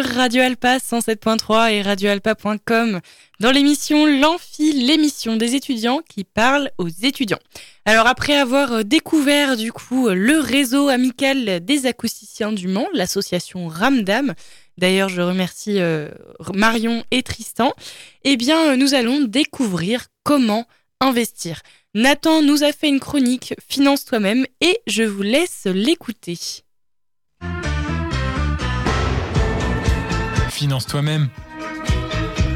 Radio 0.00 0.42
Alpa 0.42 0.78
107.3 0.78 1.72
et 1.72 1.82
radioalpa.com 1.82 3.00
dans 3.40 3.50
l'émission 3.50 4.06
L'Amphi, 4.06 4.72
l'émission 4.72 5.36
des 5.36 5.54
étudiants 5.54 6.00
qui 6.08 6.24
parle 6.24 6.70
aux 6.78 6.88
étudiants. 6.88 7.38
Alors 7.84 8.06
après 8.06 8.36
avoir 8.36 8.72
euh, 8.72 8.82
découvert 8.82 9.56
du 9.56 9.72
coup 9.72 10.08
le 10.08 10.38
réseau 10.38 10.88
amical 10.88 11.64
des 11.64 11.86
acousticiens 11.86 12.52
du 12.52 12.68
Mans, 12.68 12.88
l'association 12.94 13.68
Ramdam, 13.68 14.34
d'ailleurs 14.78 15.08
je 15.08 15.20
remercie 15.20 15.80
euh, 15.80 16.08
Marion 16.54 17.04
et 17.10 17.22
Tristan, 17.22 17.72
eh 18.24 18.36
bien 18.36 18.76
nous 18.76 18.94
allons 18.94 19.20
découvrir 19.20 20.06
comment 20.24 20.66
investir. 21.00 21.62
Nathan 21.94 22.42
nous 22.42 22.64
a 22.64 22.72
fait 22.72 22.88
une 22.88 23.00
chronique 23.00 23.54
Finance 23.68 24.04
toi-même 24.04 24.46
et 24.60 24.80
je 24.86 25.02
vous 25.02 25.22
laisse 25.22 25.66
l'écouter. 25.66 26.38
Finance 30.52 30.86
toi-même. 30.86 31.30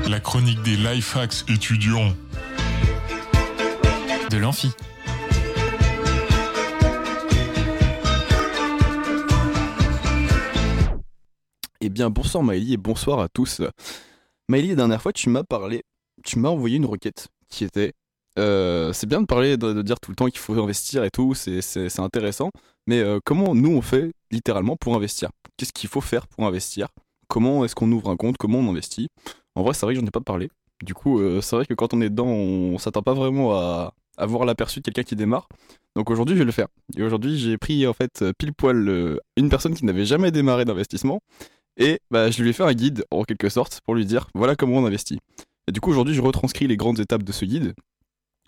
La 0.06 0.20
chronique 0.20 0.62
des 0.62 0.76
life 0.76 1.16
hacks 1.16 1.48
étudiants. 1.48 2.12
De 4.30 4.37
l'amphi. 4.37 4.70
Eh 11.80 11.88
bien, 11.88 12.11
bonsoir 12.11 12.44
Maëlie 12.44 12.74
et 12.74 12.76
bonsoir 12.76 13.18
à 13.18 13.28
tous. 13.28 13.62
Maëlie, 14.50 14.68
la 14.68 14.74
dernière 14.74 15.00
fois, 15.00 15.14
tu 15.14 15.30
m'as 15.30 15.42
parlé, 15.42 15.82
tu 16.22 16.38
m'as 16.38 16.50
envoyé 16.50 16.76
une 16.76 16.85
requête 16.87 17.28
qui 17.48 17.64
était 17.64 17.94
euh, 18.38 18.92
c'est 18.92 19.06
bien 19.06 19.22
de 19.22 19.26
parler, 19.26 19.56
de, 19.56 19.80
dire 19.80 19.98
tout 20.00 20.11
le 20.11 20.16
temps 20.16 20.26
qu'il 20.26 20.38
faut 20.38 20.52
investir 20.62 21.02
et 21.02 21.11
tout, 21.11 21.32
c'est 21.32 21.98
intéressant. 21.98 22.50
Mais 22.87 23.00
euh, 23.00 23.20
comment 23.24 23.54
nous 23.54 23.74
on 23.74 23.80
fait 23.80 24.12
littéralement 24.30 24.76
pour 24.76 24.94
investir? 24.94 25.30
Qu'est-ce 25.56 25.72
qu'il 25.72 25.88
faut 25.88 26.02
faire 26.02 26.26
pour 26.28 26.46
investir? 26.46 26.88
Comment 27.29 27.65
est-ce 27.65 27.75
qu'on 27.75 27.91
ouvre 27.93 28.11
un 28.11 28.17
compte 28.17 28.37
Comment 28.37 28.59
on 28.59 28.71
investit 28.71 29.09
En 29.55 29.62
vrai, 29.62 29.75
c'est 29.75 29.87
vrai 29.87 29.95
que 29.95 30.01
j'en 30.01 30.07
ai 30.07 30.11
pas 30.11 30.21
parlé. 30.21 30.51
Du 30.85 30.95
coup, 30.95 31.21
euh, 31.21 31.41
c'est 31.41 31.57
vrai 31.57 31.67
que 31.67 31.75
quand 31.75 31.95
on 31.95 32.01
est 32.01 32.11
dedans, 32.11 32.27
on, 32.27 32.79
s'attend 32.79 33.03
pas 33.03 33.15
vraiment 33.15 33.55
à, 33.55 33.95
avoir 34.17 34.45
l'aperçu 34.45 34.81
de 34.81 34.85
quelqu'un 34.85 35.03
qui 35.03 35.17
démarre. 35.17 35.49
Donc 35.95 36.11
aujourd'hui, 36.11 36.35
je 36.35 36.41
vais 36.41 36.47
le 36.47 36.53
faire. 36.53 36.69
Et 36.97 37.03
aujourd'hui, 37.03 37.39
j'ai 37.39 37.57
pris 37.57 37.87
en 37.87 37.93
fait 37.93 38.25
pile 38.39 38.53
poil 38.53 39.19
une 39.37 39.49
personne 39.49 39.75
qui 39.75 39.85
n'avait 39.85 40.05
jamais 40.05 40.31
démarré 40.31 40.65
d'investissement 40.65 41.21
et 41.79 42.01
bah, 42.11 42.31
je 42.31 42.43
lui 42.43 42.51
ai 42.51 42.53
fait 42.53 42.62
un 42.62 42.73
guide 42.73 43.05
en 43.11 43.25
quelque 43.25 43.49
sorte 43.49 43.81
pour 43.85 43.95
lui 43.95 44.07
dire 44.07 44.29
voilà 44.35 44.57
comment 44.57 44.79
on 44.79 44.87
investit. 44.87 45.19
Et 45.69 45.73
du 45.73 45.81
coup, 45.81 45.91
aujourd'hui, 45.91 46.15
je 46.15 46.23
retranscris 46.23 46.67
les 46.67 46.77
grandes 46.77 47.01
étapes 47.01 47.23
de 47.23 47.33
ce 47.33 47.45
guide 47.45 47.75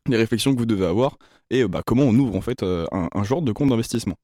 les 0.08 0.16
réflexions 0.16 0.52
que 0.54 0.58
vous 0.58 0.66
devez 0.66 0.86
avoir 0.86 1.18
et 1.50 1.62
euh, 1.62 1.68
bah, 1.68 1.82
comment 1.84 2.04
on 2.04 2.14
ouvre 2.14 2.36
en 2.36 2.40
fait 2.40 2.62
euh, 2.62 2.86
un, 2.92 3.24
genre 3.24 3.42
de 3.42 3.52
compte 3.52 3.68
d'investissement. 3.68 4.16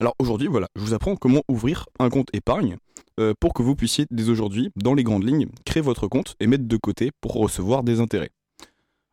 Alors 0.00 0.14
aujourd'hui, 0.20 0.46
voilà, 0.46 0.68
je 0.76 0.80
vous 0.80 0.94
apprends 0.94 1.16
comment 1.16 1.42
ouvrir 1.48 1.86
un 1.98 2.08
compte 2.08 2.28
épargne 2.32 2.76
euh, 3.18 3.34
pour 3.40 3.52
que 3.52 3.62
vous 3.62 3.74
puissiez 3.74 4.06
dès 4.12 4.28
aujourd'hui, 4.28 4.70
dans 4.76 4.94
les 4.94 5.02
grandes 5.02 5.24
lignes, 5.24 5.48
créer 5.64 5.82
votre 5.82 6.06
compte 6.06 6.36
et 6.38 6.46
mettre 6.46 6.68
de 6.68 6.76
côté 6.76 7.10
pour 7.20 7.32
recevoir 7.32 7.82
des 7.82 7.98
intérêts. 7.98 8.30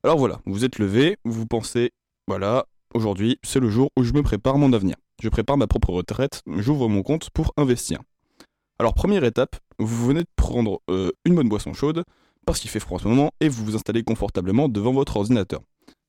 Alors 0.04 0.19
voilà, 0.19 0.41
vous 0.45 0.63
êtes 0.63 0.78
levé, 0.78 1.17
vous 1.26 1.48
pensez, 1.48 1.89
voilà, 2.28 2.67
aujourd'hui 2.93 3.39
c'est 3.41 3.60
le 3.60 3.71
jour 3.71 3.89
où 3.98 4.04
je 4.04 4.13
me 4.13 4.21
prépare 4.21 4.60
mon 4.60 4.74
avenir. 4.74 4.95
Je 5.24 5.30
prépare 5.30 5.58
ma 5.58 5.65
propre 5.65 5.89
retraite, 5.89 6.43
j'ouvre 6.45 6.88
mon 6.88 7.02
compte 7.02 7.32
pour 7.32 7.52
investir. 7.58 8.00
Alors 8.78 8.93
première 8.93 9.24
étape, 9.24 9.56
vous 9.80 10.06
venez 10.06 10.21
de 10.21 10.30
prendre 10.36 10.82
une 10.88 11.34
bonne 11.34 11.50
boisson 11.50 11.74
chaude, 11.74 12.04
parce 12.45 12.60
qu'il 12.60 12.69
fait 12.69 12.80
froid 12.80 13.00
en 13.00 13.02
ce 13.02 13.08
moment, 13.08 13.32
et 13.39 13.50
vous 13.50 13.65
vous 13.65 13.76
installez 13.76 14.04
confortablement 14.04 14.69
devant 14.69 14.93
votre 14.93 15.17
ordinateur. 15.17 15.62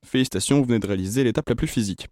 Félicitations, 0.04 0.58
vous 0.58 0.66
venez 0.66 0.80
de 0.80 0.86
réaliser 0.86 1.24
l'étape 1.24 1.48
la 1.48 1.54
plus 1.54 1.66
physique. 1.66 2.08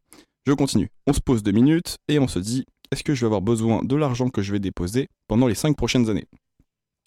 Je 0.47 0.53
continue. 0.53 0.91
On 1.07 1.15
se 1.15 1.21
pose 1.21 1.43
deux 1.43 1.53
minutes 1.53 1.97
et 2.09 2.19
on 2.19 2.29
se 2.29 2.39
dit 2.39 2.67
est-ce 2.91 3.03
que 3.03 3.15
je 3.15 3.21
vais 3.21 3.27
avoir 3.27 3.41
besoin 3.41 3.83
de 3.83 3.97
l'argent 3.97 4.29
que 4.29 4.43
je 4.43 4.53
vais 4.53 4.61
déposer 4.61 5.09
pendant 5.27 5.47
les 5.47 5.55
cinq 5.55 5.75
prochaines 5.75 6.11
années? 6.11 6.27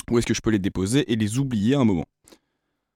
Ou 0.10 0.18
est-ce 0.18 0.26
que 0.26 0.34
je 0.34 0.42
peux 0.42 0.50
les 0.50 0.60
déposer 0.60 1.12
et 1.12 1.16
les 1.16 1.38
oublier 1.38 1.76
à 1.76 1.80
un 1.80 1.86
moment? 1.86 2.06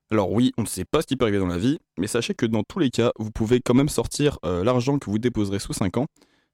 Alors 0.09 0.31
oui, 0.31 0.51
on 0.57 0.63
ne 0.63 0.67
sait 0.67 0.83
pas 0.83 1.01
ce 1.01 1.07
qui 1.07 1.15
peut 1.15 1.25
arriver 1.25 1.37
dans 1.37 1.47
la 1.47 1.59
vie, 1.59 1.77
mais 1.97 2.07
sachez 2.07 2.33
que 2.33 2.47
dans 2.47 2.63
tous 2.63 2.79
les 2.79 2.89
cas, 2.89 3.11
vous 3.19 3.31
pouvez 3.31 3.61
quand 3.61 3.75
même 3.75 3.87
sortir 3.87 4.39
euh, 4.43 4.63
l'argent 4.63 4.97
que 4.97 5.09
vous 5.09 5.19
déposerez 5.19 5.59
sous 5.59 5.73
5 5.73 5.97
ans. 5.97 6.07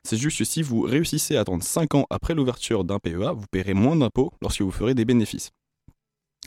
C'est 0.04 0.17
juste 0.17 0.38
que 0.38 0.43
si 0.43 0.62
vous 0.62 0.82
réussissez 0.82 1.38
à 1.38 1.41
attendre 1.41 1.63
5 1.63 1.95
ans 1.95 2.06
après 2.10 2.36
l'ouverture 2.36 2.84
d'un 2.84 3.00
PEA, 3.00 3.34
vous 3.34 3.45
paierez 3.50 3.73
moins 3.73 3.95
d'impôts 3.95 4.32
lorsque 4.41 4.62
vous 4.62 4.71
ferez 4.71 4.95
des 4.95 5.06
bénéfices. 5.06 5.52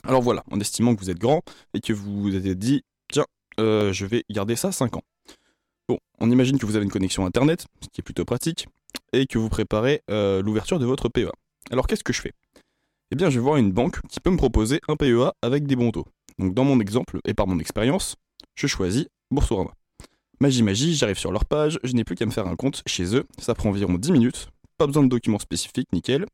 Alors 0.03 0.21
voilà, 0.21 0.43
en 0.51 0.59
estimant 0.59 0.95
que 0.95 1.01
vous 1.01 1.09
êtes 1.09 1.19
grand 1.19 1.41
et 1.73 1.81
que 1.81 1.91
vous 1.91 2.21
vous 2.21 2.35
êtes 2.35 2.59
dit, 2.59 2.83
tiens, 3.11 3.25
euh, 3.59 3.91
je 3.91 4.05
vais 4.05 4.23
garder 4.29 4.55
ça 4.55 4.71
5 4.71 4.95
ans. 4.95 5.03
On 6.19 6.31
imagine 6.31 6.57
que 6.57 6.65
vous 6.65 6.75
avez 6.75 6.85
une 6.85 6.91
connexion 6.91 7.25
Internet, 7.25 7.65
ce 7.81 7.87
qui 7.89 8.01
est 8.01 8.03
plutôt 8.03 8.25
pratique, 8.25 8.67
et 9.13 9.25
que 9.25 9.37
vous 9.37 9.49
préparez 9.49 10.01
euh, 10.09 10.41
l'ouverture 10.41 10.79
de 10.79 10.85
votre 10.85 11.09
PEA. 11.09 11.31
Alors 11.71 11.87
qu'est-ce 11.87 12.03
que 12.03 12.13
je 12.13 12.21
fais? 12.21 12.33
Eh 13.11 13.15
bien, 13.15 13.29
je 13.29 13.39
vais 13.39 13.43
voir 13.43 13.57
une 13.57 13.71
banque 13.71 13.99
qui 14.07 14.19
peut 14.19 14.29
me 14.29 14.37
proposer 14.37 14.79
un 14.87 14.95
PEA 14.95 15.33
avec 15.41 15.65
des 15.65 15.75
bons 15.75 15.91
taux. 15.91 16.05
Donc 16.39 16.53
dans 16.53 16.63
mon 16.63 16.79
exemple 16.79 17.19
et 17.25 17.33
par 17.33 17.47
mon 17.47 17.59
expérience, 17.59 18.15
je 18.55 18.67
choisis 18.67 19.07
Boursorama. 19.31 19.71
Magie 20.39 20.63
magie, 20.63 20.95
j'arrive 20.95 21.17
sur 21.17 21.31
leur 21.31 21.45
page, 21.45 21.79
je 21.83 21.93
n'ai 21.93 22.03
plus 22.03 22.15
qu'à 22.15 22.25
me 22.25 22.31
faire 22.31 22.47
un 22.47 22.55
compte 22.55 22.81
chez 22.87 23.15
eux, 23.15 23.25
ça 23.37 23.53
prend 23.53 23.69
environ 23.69 23.93
10 23.93 24.11
minutes, 24.11 24.49
pas 24.77 24.87
besoin 24.87 25.03
de 25.03 25.07
documents 25.07 25.39
spécifiques, 25.39 25.91
nickel. 25.93 26.25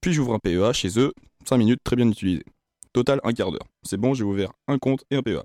Puis 0.00 0.14
j'ouvre 0.14 0.32
un 0.32 0.38
PEA 0.38 0.72
chez 0.72 0.98
eux, 0.98 1.12
5 1.44 1.58
minutes 1.58 1.80
très 1.84 1.96
bien 1.96 2.08
utilisées. 2.08 2.44
Total, 2.92 3.20
un 3.22 3.32
quart 3.32 3.52
d'heure. 3.52 3.66
C'est 3.82 3.98
bon, 3.98 4.14
j'ai 4.14 4.24
ouvert 4.24 4.52
un 4.66 4.78
compte 4.78 5.04
et 5.10 5.16
un 5.16 5.22
PEA. 5.22 5.42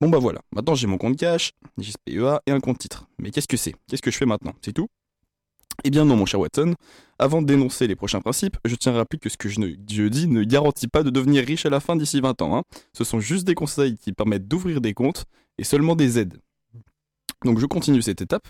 Bon 0.00 0.10
bah 0.10 0.18
voilà, 0.18 0.40
maintenant 0.52 0.74
j'ai 0.74 0.86
mon 0.86 0.98
compte 0.98 1.16
cash, 1.16 1.52
j'ai 1.78 1.92
ce 1.92 1.96
PEA 2.04 2.40
et 2.46 2.50
un 2.50 2.60
compte 2.60 2.78
titre. 2.78 3.08
Mais 3.18 3.30
qu'est-ce 3.30 3.48
que 3.48 3.56
c'est? 3.56 3.74
Qu'est-ce 3.88 4.02
que 4.02 4.10
je 4.10 4.18
fais 4.18 4.26
maintenant? 4.26 4.52
C'est 4.60 4.72
tout? 4.72 4.88
Eh 5.84 5.90
bien 5.90 6.04
non 6.04 6.16
mon 6.16 6.26
cher 6.26 6.38
Watson, 6.38 6.74
avant 7.18 7.40
dénoncer 7.40 7.86
les 7.86 7.96
prochains 7.96 8.20
principes, 8.20 8.58
je 8.66 8.74
tiens 8.74 8.92
à 8.92 8.96
rappeler 8.96 9.18
que 9.18 9.28
ce 9.30 9.38
que 9.38 9.48
je, 9.48 9.58
dis 10.08 10.26
ne 10.28 10.44
garantit 10.44 10.88
pas 10.88 11.02
de 11.02 11.10
devenir 11.10 11.44
riche 11.44 11.64
à 11.64 11.70
la 11.70 11.80
fin 11.80 11.96
d'ici 11.96 12.20
20 12.20 12.42
ans. 12.42 12.58
Hein. 12.58 12.62
Ce 12.92 13.04
sont 13.04 13.20
juste 13.20 13.46
des 13.46 13.54
conseils 13.54 13.96
qui 13.96 14.12
permettent 14.12 14.48
d'ouvrir 14.48 14.80
des 14.80 14.92
comptes 14.92 15.24
et 15.56 15.64
seulement 15.64 15.96
des 15.96 16.18
aides. 16.18 16.38
Donc 17.44 17.58
je 17.58 17.66
continue 17.66 18.02
cette 18.02 18.20
étape. 18.20 18.48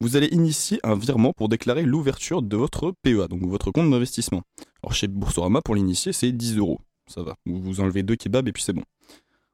Vous 0.00 0.16
allez 0.16 0.28
initier 0.28 0.80
un 0.82 0.96
virement 0.96 1.32
pour 1.32 1.48
déclarer 1.48 1.82
l'ouverture 1.82 2.42
de 2.42 2.56
votre 2.56 2.92
PEA, 3.02 3.28
donc 3.28 3.42
votre 3.42 3.70
compte 3.70 3.90
d'investissement. 3.90 4.42
Alors 4.82 4.94
chez 4.94 5.06
Boursorama, 5.06 5.60
pour 5.62 5.74
l'initier, 5.74 6.12
c'est 6.12 6.32
10 6.32 6.56
euros 6.56 6.80
ça 7.10 7.22
va. 7.22 7.36
Vous 7.44 7.80
enlevez 7.80 8.02
deux 8.02 8.16
kebabs 8.16 8.48
et 8.48 8.52
puis 8.52 8.62
c'est 8.62 8.72
bon. 8.72 8.84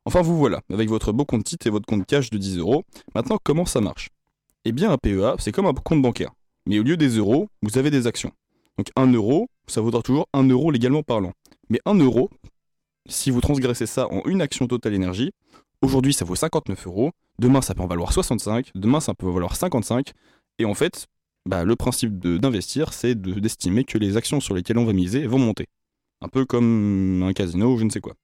Enfin, 0.07 0.23
vous 0.23 0.39
voilà, 0.39 0.61
avec 0.73 0.89
votre 0.89 1.11
beau 1.11 1.25
compte 1.25 1.43
titre 1.43 1.67
et 1.67 1.71
votre 1.71 1.85
compte 1.85 2.07
cash 2.07 2.31
de 2.31 2.39
10 2.39 2.59
euros. 2.59 2.85
Maintenant, 3.17 3.39
comment 3.43 3.67
ça 3.67 3.81
marche? 3.81 4.11
Eh 4.65 4.71
bien, 4.71 4.93
un 4.93 4.99
PEA, 4.99 5.35
c'est 5.41 5.51
comme 5.51 5.67
un 5.67 5.75
compte 5.75 6.01
bancaire. 6.01 6.31
Mais 6.65 6.79
au 6.79 6.85
lieu 6.85 6.97
des 6.97 7.19
euros, 7.19 7.49
vous 7.63 7.77
avez 7.77 7.91
des 7.91 8.07
actions. 8.07 8.31
Donc 8.79 8.87
1 8.95 9.13
euro, 9.13 9.49
ça 9.67 9.81
vaudra 9.81 10.03
toujours 10.03 10.29
1 10.33 10.45
euro 10.49 10.71
légalement 10.71 11.03
parlant. 11.03 11.33
Mais 11.71 11.81
1 11.87 11.95
euro, 11.95 12.31
si 13.09 13.33
vous 13.33 13.41
transgressez 13.41 13.87
ça 13.87 14.07
en 14.13 14.23
une 14.27 14.43
action 14.43 14.69
Total 14.69 14.95
Énergie, 14.95 15.33
aujourd'hui 15.83 16.13
ça 16.13 16.25
vaut 16.25 16.37
59 16.37 16.87
euros, 16.87 17.11
demain 17.41 17.61
ça 17.61 17.75
peut 17.75 17.83
en 17.83 17.89
valoir 17.89 18.13
65, 18.13 18.71
demain 18.77 19.01
ça 19.01 19.13
peut 19.15 19.27
en 19.27 19.33
valoir 19.33 19.57
55, 19.57 20.13
et 20.61 20.65
en 20.65 20.75
fait, 20.75 21.07
bah, 21.47 21.65
le 21.65 21.75
principe 21.75 22.19
d'investir, 22.19 22.93
c'est 22.93 23.21
d'estimer 23.21 23.83
que 23.83 23.99
les 23.99 24.17
actions 24.17 24.41
sur 24.41 24.55
lesquelles 24.55 24.79
on 24.79 24.85
va 24.85 24.93
miser 24.93 25.27
vont 25.27 25.39
monter 25.39 25.67
un 26.21 26.29
peu 26.29 26.45
comme 26.45 27.25
un 27.25 27.33
casino 27.33 27.75
ou 27.75 27.79
je 27.79 27.85
ne 27.85 27.91
sais 27.91 28.01
quoi. 28.01 28.15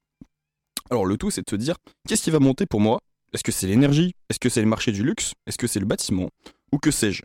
Alors 0.93 1.07
le 1.07 1.17
tout, 1.17 1.31
c'est 1.31 1.43
de 1.43 1.49
se 1.49 1.57
dire, 1.57 1.77
qu'est-ce 2.07 2.23
qui 2.23 2.31
va 2.31 2.39
monter 2.39 2.67
pour 2.67 2.79
moi? 2.79 3.01
Est-ce 3.33 3.43
que 3.43 3.51
c'est 3.51 3.67
l'énergie? 3.67 4.13
Est-ce 4.29 4.39
que 4.39 4.51
c'est 4.51 4.61
le 4.61 4.67
marché 4.67 4.93
du 4.93 5.03
luxe? 5.03 5.33
Est-ce 5.47 5.57
que 5.57 5.67
c'est 5.67 5.81
le 5.81 5.87
bâtiment? 5.87 6.29
Ou 6.71 6.77
que 6.77 6.91
sais-je? 6.91 7.23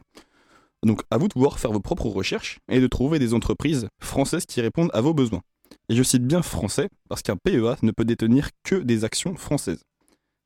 Donc 0.84 1.02
à 1.12 1.18
vous 1.18 1.28
de 1.28 1.34
pouvoir 1.34 1.60
faire 1.60 1.74
vos 1.74 1.82
propres 1.82 2.06
recherches 2.06 2.60
et 2.70 2.80
de 2.80 2.88
trouver 2.88 3.20
des 3.20 3.34
entreprises 3.34 3.90
françaises 4.02 4.46
qui 4.46 4.62
répondent 4.62 4.90
à 4.94 5.02
vos 5.02 5.14
besoins. 5.14 5.42
Et 5.90 5.98
je 5.98 6.04
cite 6.04 6.26
bien 6.26 6.42
français 6.42 6.88
parce 7.10 7.22
qu'un 7.22 7.36
PEA 7.36 7.76
ne 7.82 7.92
peut 7.92 8.06
détenir 8.06 8.52
que 8.64 8.76
des 8.76 9.04
actions 9.04 9.36
françaises. 9.36 9.84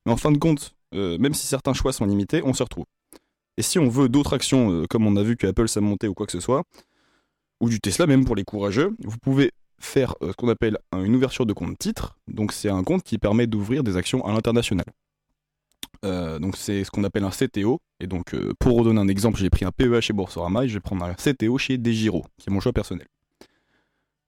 Mais 0.04 0.10
en 0.10 0.16
fin 0.16 0.32
de 0.32 0.38
compte, 0.38 0.74
euh, 0.92 1.16
même 1.18 1.32
si 1.32 1.46
certains 1.46 1.74
choix 1.74 1.92
sont 1.92 2.06
limités, 2.06 2.42
on 2.44 2.54
se 2.54 2.64
retrouve. 2.64 2.86
Et 3.56 3.62
si 3.62 3.78
on 3.78 3.88
veut 3.88 4.08
d'autres 4.08 4.32
actions, 4.32 4.72
euh, 4.72 4.86
comme 4.90 5.06
on 5.06 5.14
a 5.14 5.22
vu 5.22 5.36
que 5.36 5.46
Apple 5.46 5.68
s'est 5.68 5.80
monté 5.80 6.08
ou 6.08 6.14
quoi 6.14 6.26
que 6.26 6.32
ce 6.32 6.40
soit, 6.40 6.64
ou 7.60 7.68
du 7.68 7.78
Tesla 7.78 8.08
même 8.08 8.24
pour 8.24 8.34
les 8.34 8.42
courageux, 8.42 8.96
vous 9.04 9.18
pouvez 9.18 9.52
faire 9.84 10.14
euh, 10.22 10.30
ce 10.30 10.36
qu'on 10.36 10.48
appelle 10.48 10.78
une 10.92 11.14
ouverture 11.14 11.46
de 11.46 11.52
compte 11.52 11.78
titre. 11.78 12.16
Donc 12.28 12.52
c'est 12.52 12.68
un 12.68 12.82
compte 12.82 13.02
qui 13.02 13.18
permet 13.18 13.46
d'ouvrir 13.46 13.82
des 13.82 13.96
actions 13.96 14.24
à 14.24 14.32
l'international. 14.32 14.86
Euh, 16.04 16.38
donc 16.38 16.56
c'est 16.56 16.84
ce 16.84 16.90
qu'on 16.90 17.04
appelle 17.04 17.24
un 17.24 17.30
CTO. 17.30 17.80
Et 18.00 18.06
donc 18.06 18.34
euh, 18.34 18.52
pour 18.58 18.76
redonner 18.78 19.00
un 19.00 19.08
exemple, 19.08 19.38
j'ai 19.38 19.50
pris 19.50 19.64
un 19.64 19.72
PEA 19.72 20.00
chez 20.00 20.12
Boursorama 20.12 20.64
et 20.64 20.68
je 20.68 20.74
vais 20.74 20.80
prendre 20.80 21.04
un 21.04 21.14
CTO 21.14 21.58
chez 21.58 21.78
Degiro, 21.78 22.24
qui 22.38 22.48
est 22.48 22.52
mon 22.52 22.60
choix 22.60 22.72
personnel. 22.72 23.06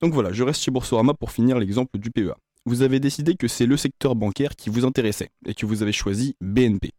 Donc 0.01 0.13
voilà, 0.13 0.31
je 0.31 0.43
reste 0.43 0.61
chez 0.61 0.71
Boursorama 0.71 1.13
pour 1.13 1.31
finir 1.31 1.57
l'exemple 1.57 1.97
du 1.97 2.11
PEA. 2.11 2.33
Vous 2.65 2.81
avez 2.81 2.99
décidé 2.99 3.35
que 3.35 3.47
c'est 3.47 3.65
le 3.65 3.77
secteur 3.77 4.15
bancaire 4.15 4.55
qui 4.55 4.69
vous 4.69 4.85
intéressait 4.85 5.29
et 5.45 5.53
que 5.53 5.65
vous 5.65 5.83
avez 5.83 5.91
choisi 5.91 6.35
BNP. 6.41 6.91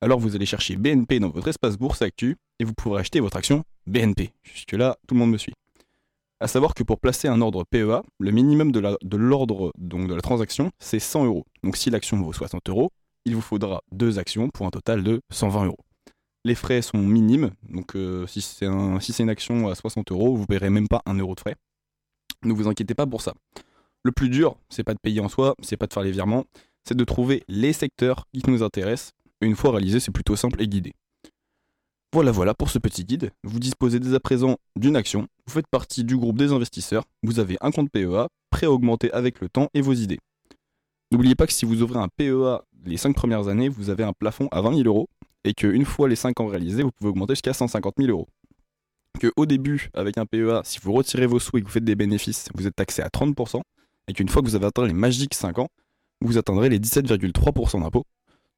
Alors 0.00 0.20
vous 0.20 0.36
allez 0.36 0.46
chercher 0.46 0.76
BNP 0.76 1.18
dans 1.18 1.30
votre 1.30 1.48
espace 1.48 1.78
bourse 1.78 2.02
actu 2.02 2.36
et 2.58 2.64
vous 2.64 2.74
pourrez 2.74 3.00
acheter 3.00 3.20
votre 3.20 3.36
action 3.36 3.64
BNP. 3.86 4.32
Jusque 4.42 4.72
là, 4.72 4.98
tout 5.06 5.14
le 5.14 5.20
monde 5.20 5.30
me 5.30 5.38
suit. 5.38 5.54
À 6.44 6.46
savoir 6.46 6.74
que 6.74 6.82
pour 6.82 7.00
placer 7.00 7.26
un 7.26 7.40
ordre 7.40 7.64
PEA, 7.64 8.02
le 8.20 8.30
minimum 8.30 8.70
de 8.70 9.16
l'ordre 9.16 9.72
de 9.78 10.14
la 10.14 10.20
transaction, 10.20 10.70
c'est 10.78 10.98
100 10.98 11.24
euros. 11.24 11.46
Donc 11.62 11.78
si 11.78 11.88
l'action 11.88 12.20
vaut 12.20 12.34
60 12.34 12.68
euros, 12.68 12.90
il 13.24 13.34
vous 13.34 13.40
faudra 13.40 13.80
deux 13.92 14.18
actions 14.18 14.50
pour 14.50 14.66
un 14.66 14.70
total 14.70 15.02
de 15.02 15.22
120 15.32 15.64
euros. 15.64 15.78
Les 16.44 16.54
frais 16.54 16.82
sont 16.82 16.98
minimes, 16.98 17.52
donc 17.70 17.96
euh, 17.96 18.26
si 18.26 18.42
c'est 18.42 18.66
une 18.66 19.30
action 19.30 19.68
à 19.68 19.74
60 19.74 20.12
euros, 20.12 20.34
vous 20.34 20.42
ne 20.42 20.46
paierez 20.46 20.68
même 20.68 20.86
pas 20.86 21.00
un 21.06 21.14
euro 21.14 21.34
de 21.34 21.40
frais. 21.40 21.56
Ne 22.42 22.52
vous 22.52 22.68
inquiétez 22.68 22.94
pas 22.94 23.06
pour 23.06 23.22
ça. 23.22 23.32
Le 24.02 24.12
plus 24.12 24.28
dur, 24.28 24.58
c'est 24.68 24.84
pas 24.84 24.92
de 24.92 25.00
payer 25.00 25.20
en 25.20 25.30
soi, 25.30 25.54
c'est 25.62 25.78
pas 25.78 25.86
de 25.86 25.94
faire 25.94 26.02
les 26.02 26.12
virements, 26.12 26.44
c'est 26.86 26.94
de 26.94 27.04
trouver 27.04 27.42
les 27.48 27.72
secteurs 27.72 28.26
qui 28.34 28.42
nous 28.50 28.62
intéressent. 28.62 29.12
Et 29.40 29.46
une 29.46 29.56
fois 29.56 29.70
réalisé, 29.70 29.98
c'est 29.98 30.12
plutôt 30.12 30.36
simple 30.36 30.60
et 30.60 30.68
guidé. 30.68 30.92
Voilà, 32.14 32.30
voilà 32.30 32.54
pour 32.54 32.70
ce 32.70 32.78
petit 32.78 33.04
guide. 33.04 33.32
Vous 33.42 33.58
disposez 33.58 33.98
dès 33.98 34.14
à 34.14 34.20
présent 34.20 34.56
d'une 34.76 34.94
action, 34.94 35.26
vous 35.48 35.52
faites 35.52 35.66
partie 35.66 36.04
du 36.04 36.16
groupe 36.16 36.38
des 36.38 36.52
investisseurs, 36.52 37.02
vous 37.24 37.40
avez 37.40 37.56
un 37.60 37.72
compte 37.72 37.90
PEA, 37.90 38.28
prêt 38.50 38.66
à 38.66 38.70
augmenter 38.70 39.10
avec 39.10 39.40
le 39.40 39.48
temps 39.48 39.68
et 39.74 39.80
vos 39.80 39.94
idées. 39.94 40.20
N'oubliez 41.10 41.34
pas 41.34 41.48
que 41.48 41.52
si 41.52 41.64
vous 41.64 41.82
ouvrez 41.82 41.98
un 41.98 42.06
PEA 42.06 42.62
les 42.84 42.98
5 42.98 43.16
premières 43.16 43.48
années, 43.48 43.68
vous 43.68 43.90
avez 43.90 44.04
un 44.04 44.12
plafond 44.12 44.46
à 44.52 44.60
20 44.60 44.76
000 44.76 44.86
euros 44.86 45.08
et 45.42 45.54
qu'une 45.54 45.84
fois 45.84 46.08
les 46.08 46.14
5 46.14 46.38
ans 46.38 46.46
réalisés, 46.46 46.84
vous 46.84 46.92
pouvez 46.92 47.10
augmenter 47.10 47.32
jusqu'à 47.32 47.52
150 47.52 47.94
000 47.98 48.10
euros. 48.10 48.28
Que 49.18 49.32
au 49.36 49.44
début, 49.44 49.90
avec 49.92 50.16
un 50.16 50.24
PEA, 50.24 50.60
si 50.62 50.78
vous 50.80 50.92
retirez 50.92 51.26
vos 51.26 51.40
sous 51.40 51.56
et 51.56 51.62
que 51.62 51.66
vous 51.66 51.72
faites 51.72 51.84
des 51.84 51.96
bénéfices, 51.96 52.48
vous 52.54 52.68
êtes 52.68 52.76
taxé 52.76 53.02
à 53.02 53.08
30%, 53.08 53.60
et 54.06 54.12
qu'une 54.12 54.28
fois 54.28 54.40
que 54.40 54.46
vous 54.46 54.54
avez 54.54 54.66
atteint 54.66 54.86
les 54.86 54.94
magiques 54.94 55.34
5 55.34 55.58
ans, 55.58 55.68
vous 56.20 56.38
atteindrez 56.38 56.68
les 56.68 56.78
17,3% 56.78 57.80
d'impôt. 57.82 58.04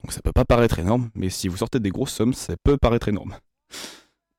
Donc 0.03 0.13
ça 0.13 0.21
peut 0.21 0.33
pas 0.33 0.45
paraître 0.45 0.79
énorme, 0.79 1.09
mais 1.15 1.31
si 1.31 1.49
vous 1.49 1.57
sortez 1.57 1.81
des 1.81 1.89
grosses 1.89 2.13
sommes, 2.13 2.35
ça 2.35 2.55
peut 2.63 2.77
paraître 2.77 3.09
énorme. 3.09 3.35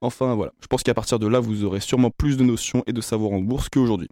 Enfin 0.01 0.35
voilà, 0.35 0.53
je 0.61 0.67
pense 0.67 0.83
qu'à 0.83 0.93
partir 0.93 1.17
de 1.19 1.27
là, 1.27 1.39
vous 1.39 1.63
aurez 1.63 1.79
sûrement 1.79 2.11
plus 2.11 2.37
de 2.37 2.43
notions 2.43 2.83
et 2.85 2.93
de 2.93 3.01
savoir 3.01 3.31
en 3.31 3.39
bourse 3.39 3.69
qu'aujourd'hui. 3.69 4.09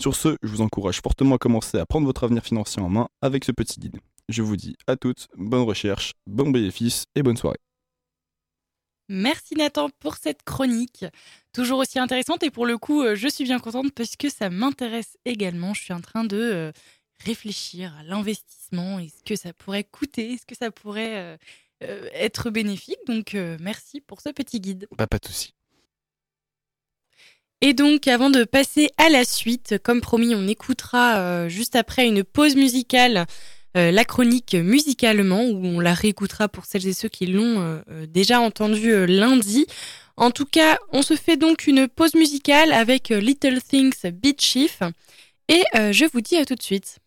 Sur 0.00 0.16
ce, 0.16 0.36
je 0.42 0.48
vous 0.48 0.60
encourage 0.62 1.00
fortement 1.00 1.36
à 1.36 1.38
commencer 1.38 1.78
à 1.78 1.86
prendre 1.86 2.06
votre 2.06 2.24
avenir 2.24 2.42
financier 2.42 2.82
en 2.82 2.88
main 2.88 3.08
avec 3.22 3.44
ce 3.44 3.52
petit 3.52 3.78
guide. 3.78 3.98
Je 4.28 4.42
vous 4.42 4.56
dis 4.56 4.76
à 4.86 4.96
toutes, 4.96 5.28
bonne 5.36 5.62
recherche, 5.62 6.14
bon 6.26 6.50
bénéfice 6.50 7.04
et 7.14 7.22
bonne 7.22 7.36
soirée. 7.36 7.58
Merci 9.10 9.54
Nathan 9.54 9.90
pour 10.00 10.16
cette 10.16 10.42
chronique, 10.44 11.04
toujours 11.52 11.78
aussi 11.78 11.98
intéressante 11.98 12.42
et 12.42 12.50
pour 12.50 12.64
le 12.64 12.78
coup, 12.78 13.02
euh, 13.02 13.14
je 13.14 13.28
suis 13.28 13.44
bien 13.44 13.58
contente 13.58 13.92
parce 13.92 14.16
que 14.16 14.30
ça 14.30 14.48
m'intéresse 14.48 15.18
également. 15.26 15.74
Je 15.74 15.82
suis 15.82 15.92
en 15.92 16.00
train 16.00 16.24
de 16.24 16.38
euh, 16.38 16.72
réfléchir 17.22 17.94
à 17.98 18.02
l'investissement 18.02 18.98
et 18.98 19.08
ce 19.08 19.22
que 19.22 19.36
ça 19.36 19.52
pourrait 19.52 19.84
coûter, 19.84 20.38
ce 20.38 20.46
que 20.46 20.56
ça 20.56 20.70
pourrait 20.70 21.18
euh, 21.18 21.36
être 22.12 22.50
bénéfique. 22.50 22.98
Donc 23.06 23.34
euh, 23.34 23.56
merci 23.60 24.00
pour 24.00 24.20
ce 24.20 24.30
petit 24.30 24.60
guide. 24.60 24.86
Bah 24.96 25.06
pas 25.06 25.18
de 25.18 25.26
soucis. 25.26 25.54
Et 27.60 27.72
donc, 27.72 28.08
avant 28.08 28.28
de 28.28 28.44
passer 28.44 28.90
à 28.98 29.08
la 29.08 29.24
suite, 29.24 29.78
comme 29.82 30.02
promis, 30.02 30.34
on 30.34 30.46
écoutera 30.46 31.18
euh, 31.18 31.48
juste 31.48 31.76
après 31.76 32.06
une 32.06 32.22
pause 32.22 32.56
musicale 32.56 33.26
euh, 33.76 33.90
la 33.90 34.04
chronique 34.04 34.54
musicalement, 34.54 35.44
où 35.44 35.64
on 35.64 35.80
la 35.80 35.94
réécoutera 35.94 36.48
pour 36.48 36.64
celles 36.64 36.86
et 36.86 36.92
ceux 36.92 37.08
qui 37.08 37.26
l'ont 37.26 37.60
euh, 37.60 37.80
euh, 37.90 38.06
déjà 38.06 38.40
entendue 38.40 38.92
euh, 38.92 39.06
lundi. 39.06 39.66
En 40.16 40.30
tout 40.30 40.44
cas, 40.44 40.78
on 40.92 41.02
se 41.02 41.14
fait 41.14 41.36
donc 41.36 41.66
une 41.66 41.88
pause 41.88 42.14
musicale 42.14 42.72
avec 42.72 43.10
euh, 43.10 43.18
Little 43.18 43.60
Things 43.60 44.10
Beat 44.12 44.40
Chief. 44.40 44.80
Et 45.48 45.62
euh, 45.74 45.92
je 45.92 46.04
vous 46.04 46.20
dis 46.20 46.36
à 46.36 46.44
tout 46.44 46.54
de 46.54 46.62
suite. 46.62 46.98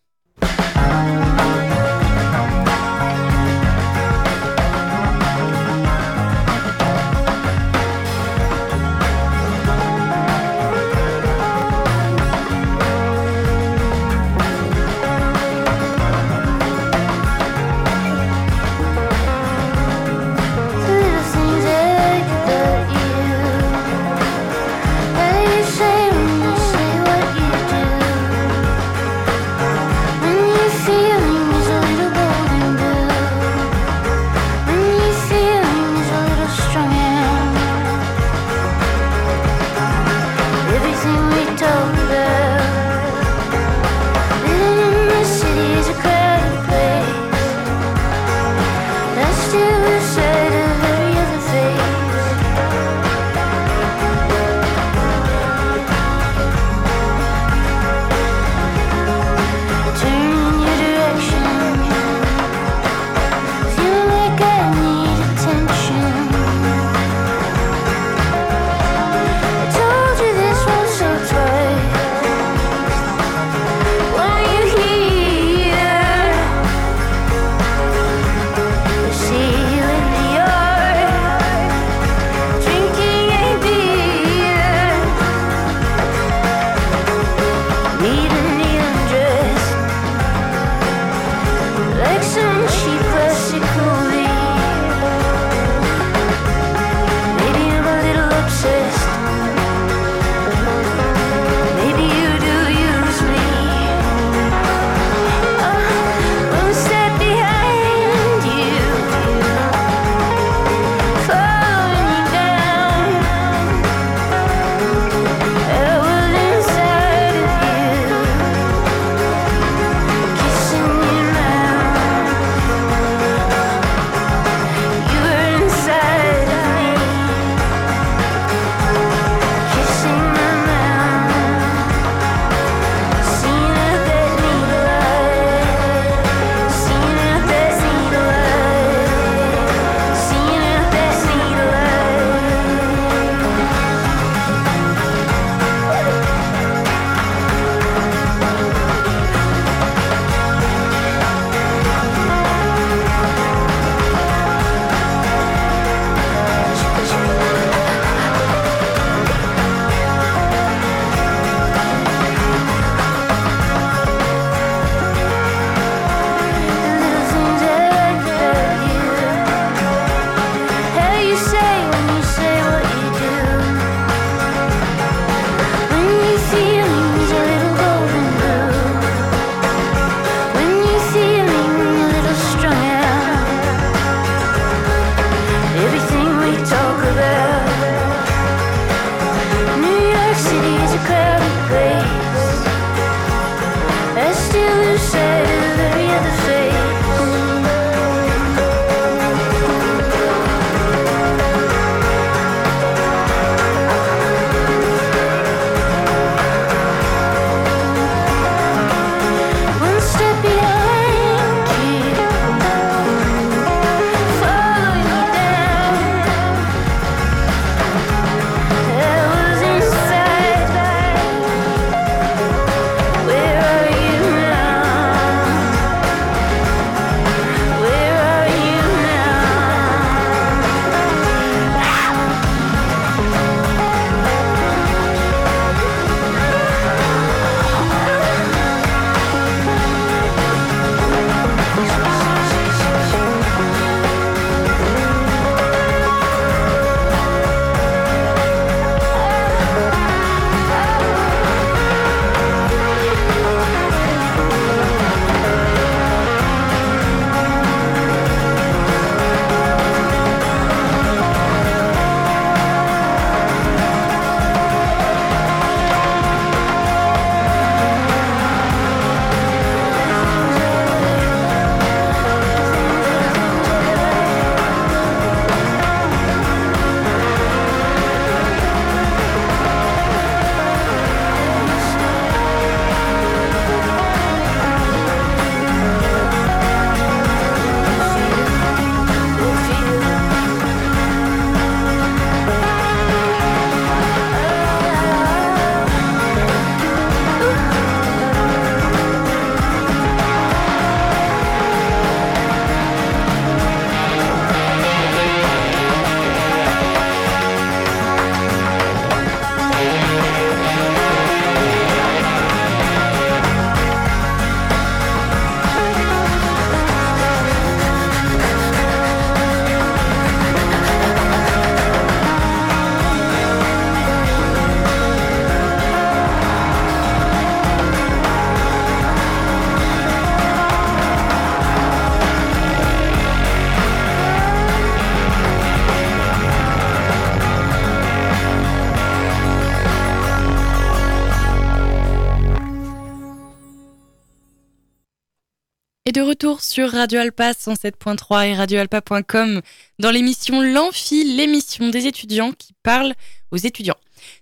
Sur 346.78 346.92
Radio 346.92 347.22
Alpa 347.22 347.54
107.3 347.54 348.50
et 348.50 348.54
radioalpa.com 348.54 349.62
dans 349.98 350.12
l'émission 350.12 350.62
L'Amphi, 350.62 351.24
l'émission 351.24 351.90
des 351.90 352.06
étudiants 352.06 352.52
qui 352.52 352.74
parlent 352.84 353.16
aux 353.50 353.58
étudiants. 353.58 353.98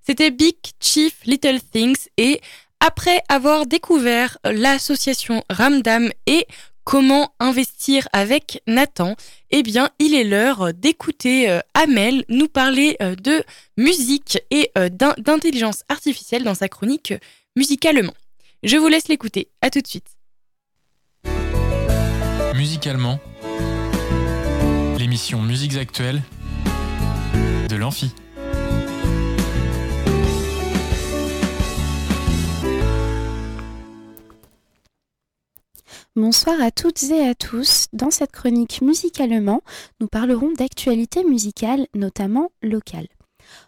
C'était 0.05 0.31
Big 0.31 0.57
Chief 0.81 1.13
Little 1.23 1.61
Things 1.61 2.07
et 2.17 2.41
après 2.81 3.21
avoir 3.29 3.65
découvert 3.67 4.37
l'association 4.43 5.45
Ramdam 5.49 6.09
et 6.27 6.45
comment 6.83 7.33
investir 7.39 8.09
avec 8.11 8.61
Nathan, 8.67 9.15
eh 9.51 9.63
bien, 9.63 9.89
il 9.99 10.13
est 10.13 10.25
l'heure 10.25 10.73
d'écouter 10.73 11.49
euh, 11.49 11.61
Amel 11.73 12.25
nous 12.27 12.49
parler 12.49 12.97
euh, 13.01 13.15
de 13.15 13.45
musique 13.77 14.39
et 14.51 14.71
euh, 14.77 14.89
d'in- 14.89 15.15
d'intelligence 15.19 15.83
artificielle 15.87 16.43
dans 16.43 16.53
sa 16.55 16.67
chronique 16.67 17.13
Musicalement. 17.55 18.13
Je 18.63 18.75
vous 18.75 18.89
laisse 18.89 19.07
l'écouter. 19.07 19.47
À 19.61 19.69
tout 19.69 19.79
de 19.79 19.87
suite. 19.87 20.14
Musicalement, 22.55 23.19
l'émission 24.97 25.41
Musiques 25.41 25.75
Actuelles 25.75 26.21
de 27.67 27.75
l'Amphi. 27.75 28.15
Bonsoir 36.15 36.61
à 36.61 36.71
toutes 36.71 37.03
et 37.03 37.27
à 37.27 37.35
tous. 37.35 37.87
Dans 37.91 38.09
cette 38.09 38.31
chronique 38.31 38.81
musicalement, 38.81 39.61
nous 39.99 40.07
parlerons 40.07 40.53
d'actualité 40.53 41.25
musicale, 41.25 41.87
notamment 41.93 42.51
locale. 42.63 43.07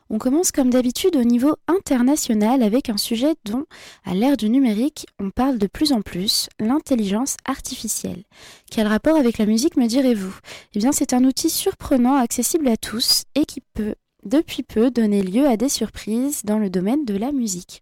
On 0.09 0.17
commence 0.17 0.51
comme 0.51 0.69
d'habitude 0.69 1.15
au 1.15 1.23
niveau 1.23 1.55
international 1.67 2.63
avec 2.63 2.89
un 2.89 2.97
sujet 2.97 3.35
dont, 3.45 3.65
à 4.05 4.13
l'ère 4.13 4.37
du 4.37 4.49
numérique, 4.49 5.05
on 5.19 5.31
parle 5.31 5.57
de 5.57 5.67
plus 5.67 5.91
en 5.91 6.01
plus, 6.01 6.47
l'intelligence 6.59 7.37
artificielle. 7.45 8.23
Quel 8.71 8.87
rapport 8.87 9.17
avec 9.17 9.37
la 9.37 9.45
musique 9.45 9.77
me 9.77 9.87
direz-vous? 9.87 10.35
Eh 10.73 10.79
bien 10.79 10.91
c'est 10.91 11.13
un 11.13 11.23
outil 11.23 11.49
surprenant, 11.49 12.15
accessible 12.15 12.67
à 12.67 12.77
tous 12.77 13.23
et 13.35 13.45
qui 13.45 13.61
peut, 13.73 13.95
depuis 14.23 14.63
peu, 14.63 14.91
donner 14.91 15.21
lieu 15.21 15.47
à 15.47 15.57
des 15.57 15.69
surprises 15.69 16.43
dans 16.43 16.59
le 16.59 16.69
domaine 16.69 17.05
de 17.05 17.17
la 17.17 17.31
musique. 17.31 17.81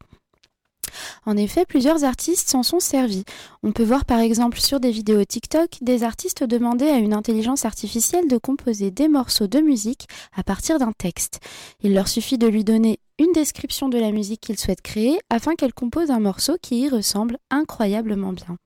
En 1.25 1.37
effet, 1.37 1.65
plusieurs 1.65 2.03
artistes 2.03 2.49
s'en 2.49 2.63
sont 2.63 2.79
servis. 2.79 3.23
On 3.63 3.71
peut 3.71 3.83
voir 3.83 4.05
par 4.05 4.19
exemple 4.19 4.59
sur 4.59 4.79
des 4.79 4.91
vidéos 4.91 5.23
TikTok 5.23 5.77
des 5.81 6.03
artistes 6.03 6.43
demander 6.43 6.87
à 6.87 6.97
une 6.97 7.13
intelligence 7.13 7.65
artificielle 7.65 8.27
de 8.27 8.37
composer 8.37 8.91
des 8.91 9.07
morceaux 9.07 9.47
de 9.47 9.59
musique 9.59 10.07
à 10.35 10.43
partir 10.43 10.79
d'un 10.79 10.91
texte. 10.91 11.39
Il 11.81 11.93
leur 11.93 12.07
suffit 12.07 12.37
de 12.37 12.47
lui 12.47 12.63
donner 12.63 12.99
une 13.19 13.31
description 13.33 13.89
de 13.89 13.97
la 13.97 14.11
musique 14.11 14.41
qu'ils 14.41 14.59
souhaitent 14.59 14.81
créer 14.81 15.19
afin 15.29 15.55
qu'elle 15.55 15.73
compose 15.73 16.11
un 16.11 16.19
morceau 16.19 16.57
qui 16.61 16.81
y 16.81 16.89
ressemble 16.89 17.37
incroyablement 17.49 18.33
bien. 18.33 18.57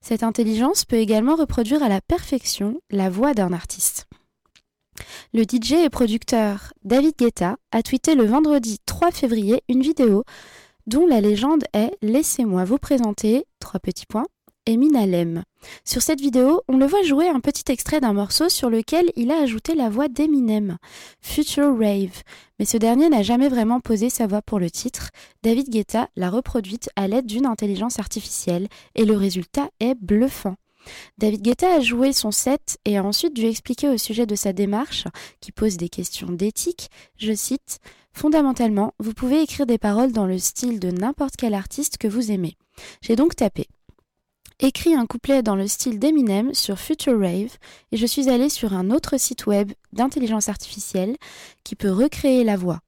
Cette 0.00 0.22
intelligence 0.22 0.84
peut 0.84 0.96
également 0.96 1.36
reproduire 1.36 1.82
à 1.82 1.88
la 1.88 2.00
perfection 2.00 2.80
la 2.90 3.10
voix 3.10 3.34
d'un 3.34 3.52
artiste. 3.52 4.06
Le 5.32 5.42
DJ 5.42 5.72
et 5.84 5.90
producteur 5.90 6.72
David 6.84 7.14
Guetta 7.18 7.56
a 7.70 7.82
tweeté 7.82 8.14
le 8.14 8.24
vendredi 8.24 8.78
3 8.86 9.10
février 9.10 9.62
une 9.68 9.82
vidéo 9.82 10.24
dont 10.88 11.06
la 11.06 11.20
légende 11.20 11.64
est 11.74 11.90
Laissez-moi 12.00 12.64
vous 12.64 12.78
présenter, 12.78 13.44
trois 13.60 13.78
petits 13.78 14.06
points, 14.06 14.26
Eminem. 14.66 15.42
Sur 15.84 16.00
cette 16.00 16.20
vidéo, 16.20 16.62
on 16.66 16.78
le 16.78 16.86
voit 16.86 17.02
jouer 17.02 17.28
un 17.28 17.40
petit 17.40 17.70
extrait 17.70 18.00
d'un 18.00 18.14
morceau 18.14 18.48
sur 18.48 18.70
lequel 18.70 19.10
il 19.14 19.30
a 19.30 19.38
ajouté 19.42 19.74
la 19.74 19.90
voix 19.90 20.08
d'Eminem, 20.08 20.78
Future 21.20 21.78
Rave. 21.78 22.22
Mais 22.58 22.64
ce 22.64 22.78
dernier 22.78 23.10
n'a 23.10 23.22
jamais 23.22 23.48
vraiment 23.48 23.80
posé 23.80 24.08
sa 24.08 24.26
voix 24.26 24.40
pour 24.40 24.58
le 24.58 24.70
titre. 24.70 25.10
David 25.42 25.68
Guetta 25.68 26.08
l'a 26.16 26.30
reproduite 26.30 26.88
à 26.96 27.06
l'aide 27.06 27.26
d'une 27.26 27.46
intelligence 27.46 27.98
artificielle 27.98 28.68
et 28.94 29.04
le 29.04 29.16
résultat 29.16 29.68
est 29.80 29.94
bluffant. 29.94 30.56
David 31.18 31.42
Guetta 31.42 31.74
a 31.74 31.80
joué 31.80 32.12
son 32.12 32.30
set 32.30 32.78
et 32.84 32.96
a 32.96 33.04
ensuite 33.04 33.34
dû 33.34 33.44
expliquer 33.44 33.88
au 33.88 33.98
sujet 33.98 34.26
de 34.26 34.34
sa 34.34 34.52
démarche, 34.52 35.04
qui 35.40 35.52
pose 35.52 35.76
des 35.76 35.88
questions 35.88 36.30
d'éthique, 36.30 36.90
je 37.16 37.32
cite, 37.32 37.80
Fondamentalement, 38.12 38.94
vous 38.98 39.14
pouvez 39.14 39.42
écrire 39.42 39.64
des 39.64 39.78
paroles 39.78 40.10
dans 40.10 40.26
le 40.26 40.38
style 40.38 40.80
de 40.80 40.90
n'importe 40.90 41.36
quel 41.36 41.54
artiste 41.54 41.98
que 41.98 42.08
vous 42.08 42.32
aimez. 42.32 42.56
J'ai 43.00 43.14
donc 43.14 43.36
tapé. 43.36 43.68
Écrit 44.58 44.94
un 44.94 45.06
couplet 45.06 45.40
dans 45.40 45.54
le 45.54 45.68
style 45.68 46.00
d'Eminem 46.00 46.52
sur 46.52 46.80
Future 46.80 47.16
Rave 47.16 47.56
et 47.92 47.96
je 47.96 48.06
suis 48.06 48.28
allée 48.28 48.48
sur 48.48 48.74
un 48.74 48.90
autre 48.90 49.16
site 49.20 49.46
web 49.46 49.70
d'intelligence 49.92 50.48
artificielle 50.48 51.16
qui 51.62 51.76
peut 51.76 51.92
recréer 51.92 52.42
la 52.42 52.56
voix. 52.56 52.80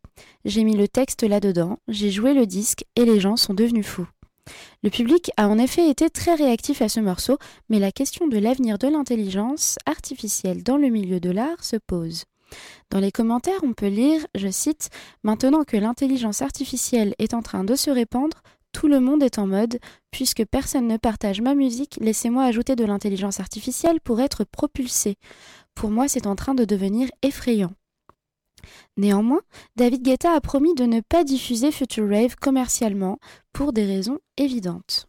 J'ai 0.44 0.64
mis 0.64 0.76
le 0.76 0.88
texte 0.88 1.22
là-dedans, 1.22 1.78
j'ai 1.86 2.10
joué 2.10 2.34
le 2.34 2.46
disque 2.46 2.84
et 2.96 3.04
les 3.04 3.20
gens 3.20 3.36
sont 3.36 3.54
devenus 3.54 3.86
fous. 3.86 4.08
Le 4.82 4.90
public 4.90 5.30
a 5.36 5.48
en 5.48 5.58
effet 5.58 5.88
été 5.88 6.10
très 6.10 6.34
réactif 6.34 6.82
à 6.82 6.88
ce 6.88 7.00
morceau, 7.00 7.38
mais 7.68 7.78
la 7.78 7.92
question 7.92 8.28
de 8.28 8.38
l'avenir 8.38 8.78
de 8.78 8.88
l'intelligence 8.88 9.76
artificielle 9.86 10.62
dans 10.62 10.76
le 10.76 10.88
milieu 10.88 11.20
de 11.20 11.30
l'art 11.30 11.64
se 11.64 11.76
pose. 11.76 12.24
Dans 12.90 12.98
les 12.98 13.12
commentaires, 13.12 13.60
on 13.62 13.72
peut 13.72 13.88
lire, 13.88 14.26
je 14.34 14.48
cite, 14.48 14.90
Maintenant 15.22 15.64
que 15.64 15.76
l'intelligence 15.76 16.42
artificielle 16.42 17.14
est 17.18 17.34
en 17.34 17.42
train 17.42 17.64
de 17.64 17.76
se 17.76 17.90
répandre, 17.90 18.42
tout 18.72 18.88
le 18.88 19.00
monde 19.00 19.22
est 19.22 19.38
en 19.38 19.46
mode, 19.46 19.78
puisque 20.10 20.44
personne 20.44 20.86
ne 20.86 20.96
partage 20.96 21.40
ma 21.40 21.54
musique, 21.54 21.98
laissez-moi 22.00 22.44
ajouter 22.44 22.76
de 22.76 22.84
l'intelligence 22.84 23.40
artificielle 23.40 24.00
pour 24.00 24.20
être 24.20 24.44
propulsé. 24.44 25.16
Pour 25.74 25.90
moi, 25.90 26.08
c'est 26.08 26.26
en 26.26 26.36
train 26.36 26.54
de 26.54 26.64
devenir 26.64 27.08
effrayant. 27.22 27.72
Néanmoins, 28.96 29.40
David 29.76 30.02
Guetta 30.02 30.32
a 30.32 30.40
promis 30.40 30.74
de 30.74 30.84
ne 30.84 31.00
pas 31.00 31.24
diffuser 31.24 31.72
Future 31.72 32.08
Rave 32.08 32.36
commercialement 32.36 33.18
pour 33.52 33.72
des 33.72 33.84
raisons 33.84 34.18
évidentes. 34.36 35.08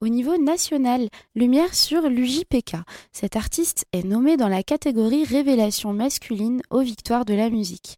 Au 0.00 0.08
niveau 0.08 0.36
national, 0.36 1.08
lumière 1.34 1.74
sur 1.74 2.02
l'UJPK. 2.02 2.76
Cet 3.12 3.36
artiste 3.36 3.86
est 3.92 4.04
nommé 4.04 4.36
dans 4.36 4.48
la 4.48 4.62
catégorie 4.62 5.24
Révélation 5.24 5.92
masculine 5.92 6.60
aux 6.70 6.82
victoires 6.82 7.24
de 7.24 7.34
la 7.34 7.48
musique. 7.48 7.96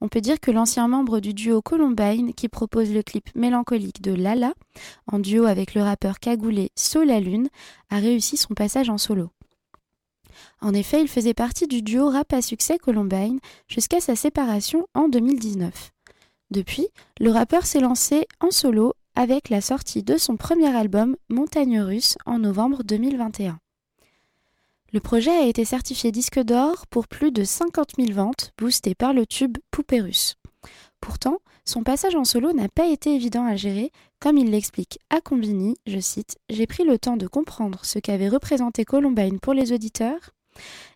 On 0.00 0.08
peut 0.08 0.20
dire 0.20 0.40
que 0.40 0.50
l'ancien 0.50 0.88
membre 0.88 1.20
du 1.20 1.34
duo 1.34 1.62
Columbine, 1.62 2.34
qui 2.34 2.48
propose 2.48 2.92
le 2.92 3.02
clip 3.02 3.34
mélancolique 3.34 4.02
de 4.02 4.12
Lala, 4.12 4.54
en 5.06 5.18
duo 5.18 5.44
avec 5.44 5.74
le 5.74 5.82
rappeur 5.82 6.20
cagoulé 6.20 6.70
So 6.76 7.02
la 7.02 7.20
Lune, 7.20 7.48
a 7.88 7.98
réussi 7.98 8.36
son 8.36 8.54
passage 8.54 8.90
en 8.90 8.98
solo. 8.98 9.30
En 10.60 10.74
effet, 10.74 11.00
il 11.00 11.08
faisait 11.08 11.34
partie 11.34 11.66
du 11.66 11.82
duo 11.82 12.08
rap 12.08 12.32
à 12.32 12.42
succès 12.42 12.78
Columbine 12.78 13.40
jusqu'à 13.68 14.00
sa 14.00 14.16
séparation 14.16 14.86
en 14.94 15.08
2019. 15.08 15.92
Depuis, 16.50 16.88
le 17.20 17.30
rappeur 17.30 17.66
s'est 17.66 17.80
lancé 17.80 18.26
en 18.40 18.50
solo 18.50 18.94
avec 19.14 19.48
la 19.48 19.60
sortie 19.60 20.02
de 20.02 20.16
son 20.16 20.36
premier 20.36 20.74
album 20.74 21.16
Montagne 21.28 21.80
Russe 21.80 22.16
en 22.26 22.38
novembre 22.38 22.82
2021. 22.84 23.58
Le 24.92 25.00
projet 25.00 25.30
a 25.30 25.46
été 25.46 25.64
certifié 25.64 26.10
disque 26.10 26.40
d'or 26.40 26.86
pour 26.88 27.06
plus 27.06 27.30
de 27.30 27.44
50 27.44 27.92
000 27.96 28.12
ventes, 28.12 28.52
boosté 28.58 28.96
par 28.96 29.12
le 29.12 29.24
tube 29.24 29.58
Poupée 29.70 30.00
russe. 30.00 30.34
Pourtant, 31.00 31.38
son 31.70 31.84
passage 31.84 32.16
en 32.16 32.24
solo 32.24 32.52
n'a 32.52 32.68
pas 32.68 32.88
été 32.88 33.14
évident 33.14 33.46
à 33.46 33.54
gérer, 33.54 33.92
comme 34.18 34.36
il 34.36 34.50
l'explique 34.50 34.98
à 35.08 35.20
Combini, 35.20 35.76
je 35.86 36.00
cite, 36.00 36.36
J'ai 36.50 36.66
pris 36.66 36.82
le 36.82 36.98
temps 36.98 37.16
de 37.16 37.28
comprendre 37.28 37.84
ce 37.84 38.00
qu'avait 38.00 38.28
représenté 38.28 38.84
Columbine 38.84 39.38
pour 39.38 39.54
les 39.54 39.72
auditeurs 39.72 40.30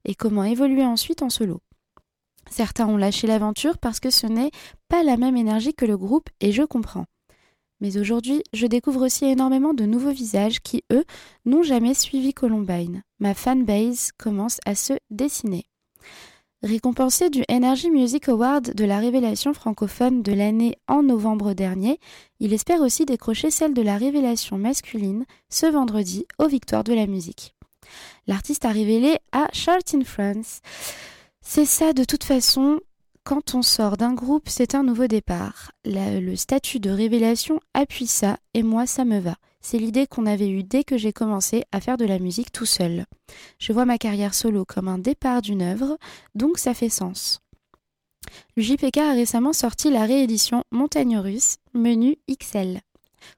et 0.05 0.17
comment 0.17 0.43
évoluer 0.43 0.85
ensuite 0.85 1.23
en 1.23 1.31
solo. 1.31 1.61
Certains 2.51 2.89
ont 2.89 2.97
lâché 2.97 3.29
l'aventure 3.29 3.79
parce 3.79 4.01
que 4.01 4.11
ce 4.11 4.27
n'est 4.27 4.51
pas 4.89 5.05
la 5.05 5.17
même 5.17 5.37
énergie 5.37 5.75
que 5.75 5.87
le 5.87 5.97
groupe 5.97 6.29
et 6.41 6.51
je 6.51 6.65
comprends. 6.65 7.07
Mais 7.81 7.97
aujourd'hui, 7.97 8.43
je 8.53 8.67
découvre 8.67 9.07
aussi 9.07 9.27
énormément 9.27 9.75
de 9.75 9.85
nouveaux 9.85 10.11
visages 10.11 10.61
qui, 10.61 10.83
eux, 10.93 11.05
n'ont 11.45 11.63
jamais 11.63 11.95
suivi 11.95 12.35
Columbine. 12.35 13.05
Ma 13.21 13.35
fanbase 13.35 14.11
commence 14.19 14.59
à 14.67 14.75
se 14.75 14.95
dessiner. 15.11 15.67
Récompensé 16.65 17.29
du 17.29 17.45
Energy 17.51 17.91
Music 17.91 18.27
Award 18.31 18.73
de 18.73 18.87
la 18.87 18.99
révélation 18.99 19.53
francophone 19.53 20.23
de 20.23 20.33
l'année 20.33 20.79
en 20.89 21.03
novembre 21.03 21.53
dernier, 21.53 22.01
il 22.41 22.55
espère 22.55 22.81
aussi 22.81 23.05
décrocher 23.05 23.51
celle 23.51 23.75
de 23.75 23.83
la 23.83 23.99
révélation 23.99 24.57
masculine 24.57 25.27
ce 25.51 25.67
vendredi 25.67 26.25
aux 26.39 26.49
Victoires 26.49 26.83
de 26.83 26.95
la 26.95 27.07
musique. 27.07 27.55
L'artiste 28.27 28.65
a 28.65 28.71
révélé 28.71 29.19
à 29.31 29.49
Chart 29.53 29.83
in 29.93 30.05
France. 30.05 30.63
C'est 31.43 31.67
ça 31.67 31.93
de 31.93 32.03
toute 32.03 32.25
façon, 32.25 32.81
quand 33.25 33.55
on 33.55 33.61
sort 33.61 33.99
d'un 33.99 34.15
groupe, 34.15 34.49
c'est 34.49 34.75
un 34.75 34.85
nouveau 34.85 35.07
départ. 35.07 35.71
Le 35.85 36.35
statut 36.35 36.81
de 36.81 36.89
révélation 36.89 37.61
appuie 37.75 38.07
ça, 38.07 38.39
et 38.55 38.63
moi, 38.63 38.87
ça 38.87 39.05
me 39.05 39.19
va. 39.19 39.37
C'est 39.67 39.79
l'idée 39.79 40.07
qu'on 40.07 40.27
avait 40.27 40.51
eue 40.51 40.63
dès 40.63 40.85
que 40.85 40.99
j'ai 40.99 41.15
commencé 41.15 41.65
à 41.73 41.81
faire 41.81 41.97
de 41.97 42.05
la 42.05 42.19
musique 42.19 42.53
tout 42.53 42.67
seul. 42.67 43.07
Je 43.59 43.73
vois 43.73 43.87
ma 43.87 43.97
carrière 43.97 44.35
solo 44.35 44.67
comme 44.67 44.89
un 44.89 44.99
départ 44.99 45.41
d'une 45.41 45.63
œuvre, 45.63 45.97
donc 46.35 46.59
ça 46.59 46.75
fait 46.75 46.91
sens. 46.91 47.41
Le 48.57 48.63
JPK 48.63 48.99
a 48.99 49.15
récemment 49.15 49.55
sorti 49.55 49.91
la 49.91 50.05
réédition 50.05 50.65
Montagne 50.71 51.17
Russe, 51.17 51.57
menu 51.73 52.17
XL, 52.31 52.83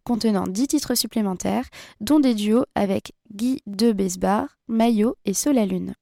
contenant 0.02 0.48
10 0.48 0.66
titres 0.66 0.96
supplémentaires, 0.96 1.68
dont 2.00 2.18
des 2.18 2.34
duos 2.34 2.64
avec 2.74 3.12
Guy 3.32 3.62
de 3.68 3.92
Besbar, 3.92 4.48
Maillot 4.66 5.14
et 5.26 5.32
Solalune. 5.32 5.94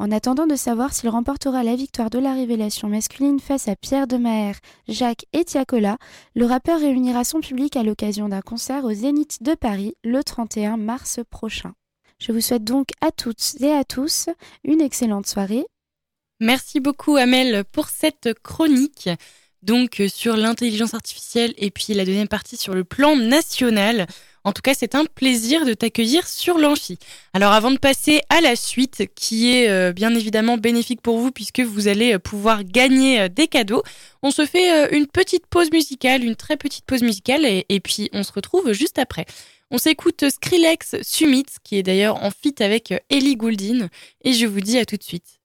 En 0.00 0.12
attendant 0.12 0.46
de 0.46 0.56
savoir 0.56 0.94
s'il 0.94 1.10
remportera 1.10 1.62
la 1.62 1.76
victoire 1.76 2.08
de 2.08 2.18
la 2.18 2.32
révélation 2.32 2.88
masculine 2.88 3.38
face 3.38 3.68
à 3.68 3.76
Pierre 3.76 4.06
de 4.06 4.16
Maher, 4.16 4.54
Jacques 4.88 5.26
et 5.34 5.44
Tiakola, 5.44 5.98
le 6.34 6.46
rappeur 6.46 6.80
réunira 6.80 7.22
son 7.22 7.40
public 7.40 7.76
à 7.76 7.82
l'occasion 7.82 8.30
d'un 8.30 8.40
concert 8.40 8.86
au 8.86 8.94
Zénith 8.94 9.42
de 9.42 9.54
Paris 9.54 9.92
le 10.02 10.24
31 10.24 10.78
mars 10.78 11.20
prochain. 11.28 11.74
Je 12.18 12.32
vous 12.32 12.40
souhaite 12.40 12.64
donc 12.64 12.88
à 13.02 13.12
toutes 13.12 13.60
et 13.60 13.72
à 13.72 13.84
tous 13.84 14.30
une 14.64 14.80
excellente 14.80 15.26
soirée. 15.26 15.66
Merci 16.40 16.80
beaucoup 16.80 17.16
Amel 17.16 17.66
pour 17.70 17.90
cette 17.90 18.32
chronique. 18.42 19.10
Euh, 19.68 20.08
sur 20.08 20.36
l'intelligence 20.36 20.94
artificielle 20.94 21.52
et 21.58 21.70
puis 21.70 21.92
la 21.92 22.04
deuxième 22.04 22.28
partie 22.28 22.56
sur 22.56 22.74
le 22.74 22.84
plan 22.84 23.16
national. 23.16 24.06
En 24.44 24.52
tout 24.52 24.62
cas, 24.62 24.72
c'est 24.74 24.94
un 24.94 25.04
plaisir 25.04 25.66
de 25.66 25.74
t'accueillir 25.74 26.26
sur 26.26 26.58
l'Amphi. 26.58 26.98
Alors 27.34 27.52
avant 27.52 27.70
de 27.70 27.78
passer 27.78 28.22
à 28.30 28.40
la 28.40 28.56
suite, 28.56 29.04
qui 29.14 29.52
est 29.52 29.68
euh, 29.68 29.92
bien 29.92 30.14
évidemment 30.14 30.56
bénéfique 30.56 31.02
pour 31.02 31.18
vous 31.18 31.30
puisque 31.30 31.60
vous 31.60 31.88
allez 31.88 32.14
euh, 32.14 32.18
pouvoir 32.18 32.64
gagner 32.64 33.20
euh, 33.20 33.28
des 33.28 33.48
cadeaux, 33.48 33.82
on 34.22 34.30
se 34.30 34.46
fait 34.46 34.94
une 34.94 35.06
petite 35.06 35.46
pause 35.46 35.70
musicale, 35.70 36.24
une 36.24 36.36
très 36.36 36.56
petite 36.56 36.84
pause 36.84 37.02
musicale, 37.02 37.44
et, 37.46 37.80
puis 37.80 38.10
on 38.12 38.22
se 38.22 38.32
retrouve 38.32 38.72
juste 38.72 38.98
après. 38.98 39.24
On 39.70 39.78
s'écoute 39.78 40.28
Skrillex 40.28 40.96
Summit, 41.02 41.46
qui 41.64 41.78
est 41.78 41.82
d'ailleurs 41.82 42.22
en 42.22 42.30
feat 42.30 42.60
avec 42.60 42.92
Ellie 43.08 43.36
Goulding, 43.36 43.88
et 44.22 44.32
je 44.34 44.46
vous 44.46 44.60
dis 44.60 44.78
à 44.78 44.84
tout 44.84 44.96
de 44.96 45.02
suite. 45.02 45.40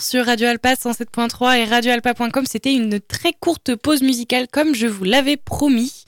Sur 0.00 0.26
Radio 0.26 0.48
Alpa 0.48 0.74
107.3 0.74 1.58
et 1.58 1.64
radioalpa.com, 1.64 2.44
c'était 2.46 2.72
une 2.72 3.00
très 3.00 3.32
courte 3.32 3.74
pause 3.74 4.02
musicale 4.02 4.46
comme 4.46 4.74
je 4.74 4.86
vous 4.86 5.04
l'avais 5.04 5.36
promis. 5.36 6.04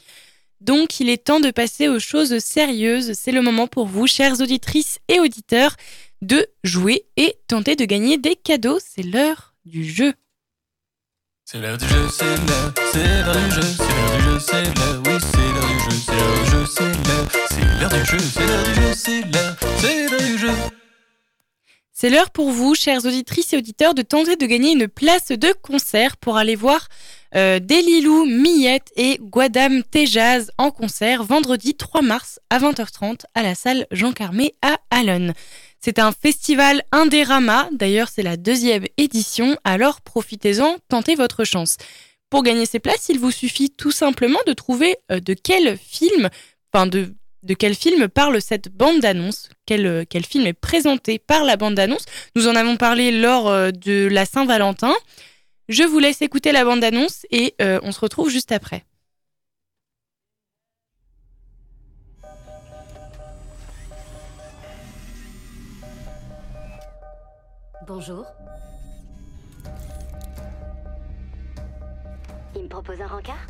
Donc 0.61 1.01
il 1.01 1.09
est 1.09 1.25
temps 1.25 1.41
de 1.41 1.51
passer 1.51 1.89
aux 1.89 1.99
choses 1.99 2.39
sérieuses. 2.39 3.13
C'est 3.15 3.33
le 3.33 3.43
moment 3.43 3.67
pour 3.67 3.87
vous, 3.87 4.07
chères 4.07 4.41
auditrices 4.41 4.99
et 5.09 5.19
auditeurs, 5.19 5.77
de 6.23 6.47
jouer 6.63 7.07
et 7.17 7.37
tenter 7.49 7.75
de 7.75 7.85
gagner 7.85 8.17
des 8.17 8.37
cadeaux. 8.37 8.79
C'est 8.79 9.03
l'heure 9.03 9.55
du 9.65 9.85
jeu. 9.85 10.13
C'est 11.45 11.59
l'heure 11.59 11.79
du 11.79 11.89
jeu, 11.89 12.09
c'est 12.11 12.25
l'heure, 12.25 12.73
du 12.73 13.51
jeu, 13.51 13.63
c'est 13.77 13.93
l'heure 13.93 14.13
du 14.13 14.21
jeu, 14.21 14.39
c'est 14.41 14.63
l'heure, 14.75 15.03
du 15.03 15.11
jeu, 16.51 16.67
c'est 16.67 16.91
l'heure 17.81 17.99
du 17.99 18.05
jeu, 18.05 18.19
c'est 18.95 19.23
l'heure 19.33 19.57
du 20.21 20.39
jeu. 20.39 20.80
C'est 22.01 22.09
l'heure 22.09 22.31
pour 22.31 22.51
vous, 22.51 22.75
chères 22.75 23.05
auditrices 23.05 23.53
et 23.53 23.59
auditeurs, 23.59 23.93
de 23.93 24.01
tenter 24.01 24.37
de 24.37 24.47
gagner 24.47 24.73
une 24.73 24.89
place 24.89 25.29
de 25.29 25.53
concert 25.61 26.17
pour 26.17 26.39
aller 26.39 26.57
voir 26.57 26.89
euh, 27.35 27.59
Delilou, 27.59 28.25
Millette 28.25 28.91
et 28.97 29.19
Guadam 29.21 29.83
Tejaz 29.83 30.51
en 30.57 30.71
concert 30.71 31.25
vendredi 31.25 31.75
3 31.75 32.01
mars 32.01 32.41
à 32.49 32.59
20h30 32.59 33.25
à 33.35 33.43
la 33.43 33.55
salle 33.55 33.87
Jean 33.91 34.13
Carmé 34.13 34.55
à 34.63 34.79
Allen. 34.91 35.35
C'est 35.79 35.99
un 35.99 36.11
festival 36.11 36.83
Indérama, 36.91 37.69
d'ailleurs 37.71 38.09
c'est 38.09 38.23
la 38.23 38.39
deuxième 38.39 38.87
édition, 38.97 39.59
alors 39.65 40.01
profitez-en, 40.01 40.79
tentez 40.89 41.17
votre 41.17 41.45
chance. 41.45 41.77
Pour 42.31 42.45
gagner 42.45 42.65
ces 42.65 42.79
places, 42.79 43.11
il 43.11 43.19
vous 43.19 43.31
suffit 43.31 43.69
tout 43.69 43.93
simplement 43.93 44.41
de 44.47 44.55
trouver 44.55 44.97
euh, 45.13 45.21
de 45.21 45.35
quel 45.35 45.77
film, 45.77 46.31
enfin 46.73 46.87
de, 46.87 47.13
de 47.43 47.55
quel 47.55 47.75
film 47.75 48.09
parle 48.09 48.41
cette 48.41 48.69
bande-annonce, 48.69 49.49
quel, 49.67 49.87
euh, 49.87 50.05
quel 50.09 50.25
film 50.25 50.47
est 50.47 50.53
présenté 50.53 51.19
par 51.19 51.45
la 51.45 51.57
bande-annonce? 51.57 52.05
Nous 52.37 52.49
en 52.49 52.55
avons 52.55 52.77
parlé 52.77 53.13
lors 53.13 53.49
euh, 53.49 53.71
de 53.71 54.09
la 54.11 54.27
Saint-Valentin. 54.27 54.95
Je 55.69 55.85
vous 55.85 55.99
laisse 55.99 56.23
écouter 56.23 56.53
la 56.53 56.65
bande-annonce 56.65 57.27
et 57.31 57.55
euh, 57.63 57.79
on 57.83 57.93
se 57.93 58.01
retrouve 58.01 58.31
juste 58.31 58.53
après. 58.53 58.85
Bonjour. 67.87 68.25
Il 72.55 72.63
me 72.63 72.69
propose 72.69 73.01
un 73.01 73.07
rencard? 73.07 73.47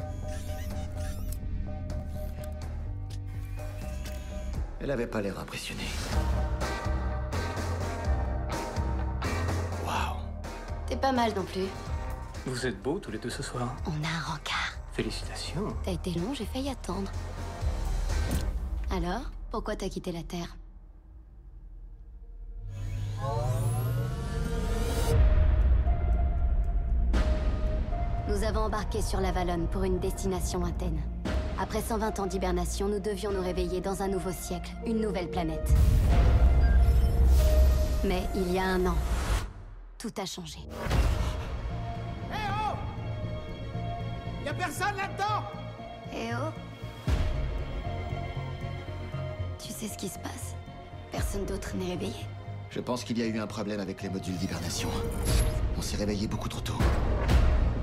Elle 4.82 4.90
avait 4.90 5.06
pas 5.06 5.20
l'air 5.20 5.38
impressionnée. 5.38 5.88
Waouh. 9.84 10.16
T'es 10.86 10.96
pas 10.96 11.12
mal 11.12 11.34
non 11.34 11.44
plus. 11.44 11.66
Vous 12.46 12.66
êtes 12.66 12.80
beaux 12.82 12.98
tous 12.98 13.10
les 13.10 13.18
deux 13.18 13.28
ce 13.28 13.42
soir. 13.42 13.76
On 13.86 13.90
a 13.90 14.08
un 14.08 14.20
rencard. 14.20 14.78
Félicitations. 14.92 15.76
T'as 15.84 15.92
été 15.92 16.12
long, 16.14 16.32
j'ai 16.32 16.46
failli 16.46 16.70
attendre. 16.70 17.10
Alors, 18.90 19.30
pourquoi 19.50 19.76
t'as 19.76 19.90
quitté 19.90 20.12
la 20.12 20.22
Terre? 20.22 20.56
Nous 28.28 28.44
avons 28.44 28.60
embarqué 28.60 29.02
sur 29.02 29.20
la 29.20 29.32
Valonne 29.32 29.68
pour 29.68 29.84
une 29.84 29.98
destination 29.98 30.64
Athènes. 30.64 31.02
Après 31.62 31.82
120 31.82 32.20
ans 32.20 32.26
d'hibernation, 32.26 32.88
nous 32.88 33.00
devions 33.00 33.32
nous 33.32 33.42
réveiller 33.42 33.82
dans 33.82 34.02
un 34.02 34.08
nouveau 34.08 34.32
siècle, 34.32 34.72
une 34.86 34.98
nouvelle 34.98 35.28
planète. 35.28 35.68
Mais 38.02 38.22
il 38.34 38.50
y 38.50 38.58
a 38.58 38.64
un 38.64 38.86
an, 38.86 38.96
tout 39.98 40.12
a 40.16 40.24
changé. 40.24 40.60
Eh 42.30 42.34
oh 42.34 42.76
Y'a 44.46 44.54
personne 44.54 44.96
là-dedans 44.96 45.44
Eh 46.14 46.30
oh 46.32 46.50
Tu 49.58 49.70
sais 49.70 49.88
ce 49.88 49.98
qui 49.98 50.08
se 50.08 50.18
passe? 50.18 50.54
Personne 51.12 51.44
d'autre 51.44 51.76
n'est 51.76 51.90
réveillé. 51.90 52.24
Je 52.70 52.80
pense 52.80 53.04
qu'il 53.04 53.18
y 53.18 53.22
a 53.22 53.26
eu 53.26 53.38
un 53.38 53.46
problème 53.46 53.80
avec 53.80 54.02
les 54.02 54.08
modules 54.08 54.38
d'hibernation. 54.38 54.88
On 55.76 55.82
s'est 55.82 55.98
réveillé 55.98 56.26
beaucoup 56.26 56.48
trop 56.48 56.62
tôt. 56.62 56.78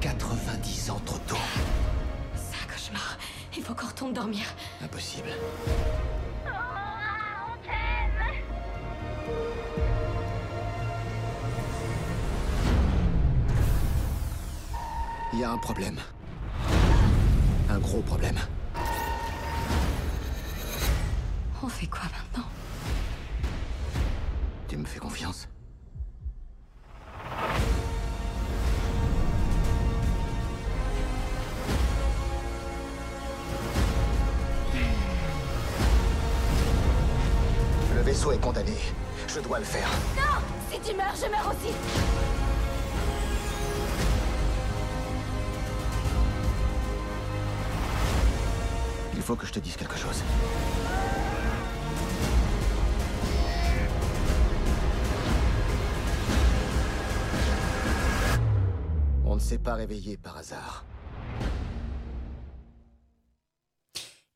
90 0.02 0.90
ans 0.90 1.02
trop 1.06 1.20
tôt. 1.28 1.38
Il 3.58 3.64
faut 3.64 3.74
qu'on 3.74 3.88
retourne 3.88 4.14
dormir. 4.14 4.45
Impossible. 4.84 5.30
Il 15.34 15.39
y 15.39 15.43
a 15.43 15.51
un 15.51 15.58
problème. 15.58 15.99
Un 17.70 17.80
gros 17.80 18.01
problème. 18.01 18.38
On 21.62 21.68
fait 21.68 21.88
quoi 21.88 22.03
maintenant? 22.03 22.47
Tu 24.68 24.78
me 24.78 24.86
fais 24.86 24.99
confiance? 24.99 25.47
Le 39.58 39.64
faire. 39.64 39.89
Non 40.16 40.39
Si 40.72 40.80
tu 40.80 40.95
meurs, 40.95 41.16
je 41.16 41.28
meurs 41.32 41.47
aussi 41.47 41.74
Il 49.16 49.22
faut 49.24 49.36
que 49.36 49.47
je 49.47 49.53
te 49.53 49.60
dise 49.60 49.76
quelque 49.76 49.97
chose. 49.97 50.22
On 59.26 59.36
ne 59.36 59.39
s'est 59.39 59.58
pas 59.58 59.74
réveillé 59.74 60.18
par 60.18 60.38
hasard. 60.38 60.86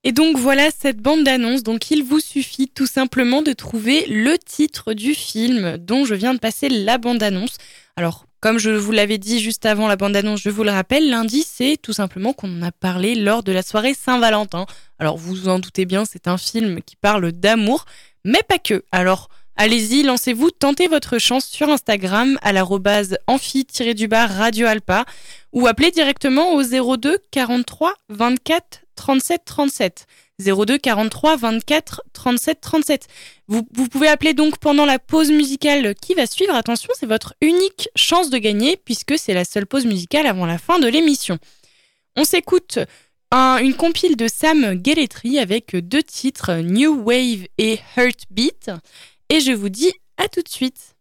Et 0.04 0.14
donc 0.14 0.38
voilà 0.38 0.70
cette 0.72 0.98
bande 0.98 1.24
d'annonce. 1.24 1.64
Donc 1.64 1.92
il 1.92 2.04
vous 2.04 2.20
suffit 2.20 2.68
tout 2.68 2.88
simplement 2.88 3.42
de 3.42 3.54
trouver 3.54 4.06
le 4.08 4.38
titre 4.38 4.94
du 4.94 5.14
film 5.14 5.78
dont 5.78 6.06
je 6.06 6.16
viens 6.16 6.34
de 6.34 6.40
passer 6.40 6.70
la 6.70 6.98
bande 6.98 7.22
annonce. 7.22 7.58
Alors 7.96 8.26
comme 8.40 8.58
je 8.58 8.72
vous 8.72 8.92
l'avais 8.92 9.20
dit 9.20 9.40
juste 9.40 9.68
avant 9.68 9.88
la 9.88 9.96
bande 9.96 10.16
annonce, 10.16 10.42
je 10.42 10.50
vous 10.50 10.64
le 10.64 10.72
rappelle, 10.72 11.08
lundi 11.08 11.46
c'est 11.48 11.78
tout 11.80 11.94
simplement 11.94 12.34
qu'on 12.34 12.58
en 12.58 12.64
a 12.64 12.72
parlé 12.72 13.14
lors 13.14 13.44
de 13.44 13.52
la 13.52 13.62
soirée 13.62 13.94
Saint-Valentin. 13.94 14.66
Alors 14.98 15.18
vous 15.18 15.36
vous 15.36 15.50
en 15.50 15.60
doutez 15.60 15.86
bien, 15.86 16.06
c'est 16.06 16.28
un 16.28 16.40
film 16.40 16.82
qui 16.82 16.96
parle 16.96 17.32
d'amour, 17.32 17.86
mais 18.26 18.42
pas 18.48 18.58
que. 18.58 18.84
Alors 18.92 19.30
allez-y, 19.56 20.02
lancez-vous, 20.02 20.50
tentez 20.50 20.88
votre 20.88 21.20
chance 21.20 21.46
sur 21.46 21.70
Instagram 21.70 22.40
à 22.42 22.52
l'arrobase 22.52 23.20
amphi-du-bar 23.28 24.32
Radio 24.32 24.66
Alpa 24.66 25.06
ou 25.52 25.68
appelez 25.68 25.92
directement 25.92 26.56
au 26.56 26.64
02 26.98 27.20
43 27.30 27.94
24 28.10 28.81
37 28.96 29.44
37. 29.46 30.06
02 30.40 30.78
43 30.80 31.36
24 31.38 32.02
37 32.14 32.62
37. 32.62 33.08
Vous, 33.48 33.62
vous 33.74 33.88
pouvez 33.88 34.08
appeler 34.08 34.34
donc 34.34 34.58
pendant 34.58 34.86
la 34.86 34.98
pause 35.00 35.30
musicale 35.32 35.94
qui 35.96 36.14
va 36.16 36.26
suivre. 36.26 36.56
Attention, 36.56 36.90
c'est 37.00 37.06
votre 37.06 37.36
unique 37.42 37.90
chance 37.96 38.30
de 38.30 38.38
gagner 38.40 38.78
puisque 38.78 39.18
c'est 39.20 39.34
la 39.34 39.46
seule 39.46 39.68
pause 39.68 39.86
musicale 39.86 40.26
avant 40.26 40.46
la 40.48 40.58
fin 40.58 40.80
de 40.80 40.88
l'émission. 40.88 41.38
On 42.16 42.24
s'écoute 42.24 42.80
un- 43.32 43.58
une 43.58 43.76
compile 43.76 44.18
de 44.18 44.28
Sam 44.28 44.82
Gelletry 44.84 45.38
avec 45.40 45.76
deux 45.76 46.04
titres, 46.04 46.54
New 46.56 47.04
Wave 47.04 47.46
et 47.58 47.80
Heartbeat. 47.96 48.72
Et 49.30 49.40
je 49.40 49.52
vous 49.52 49.70
dis 49.70 49.94
à 50.18 50.28
tout 50.28 50.42
de 50.42 50.50
suite. 50.50 50.96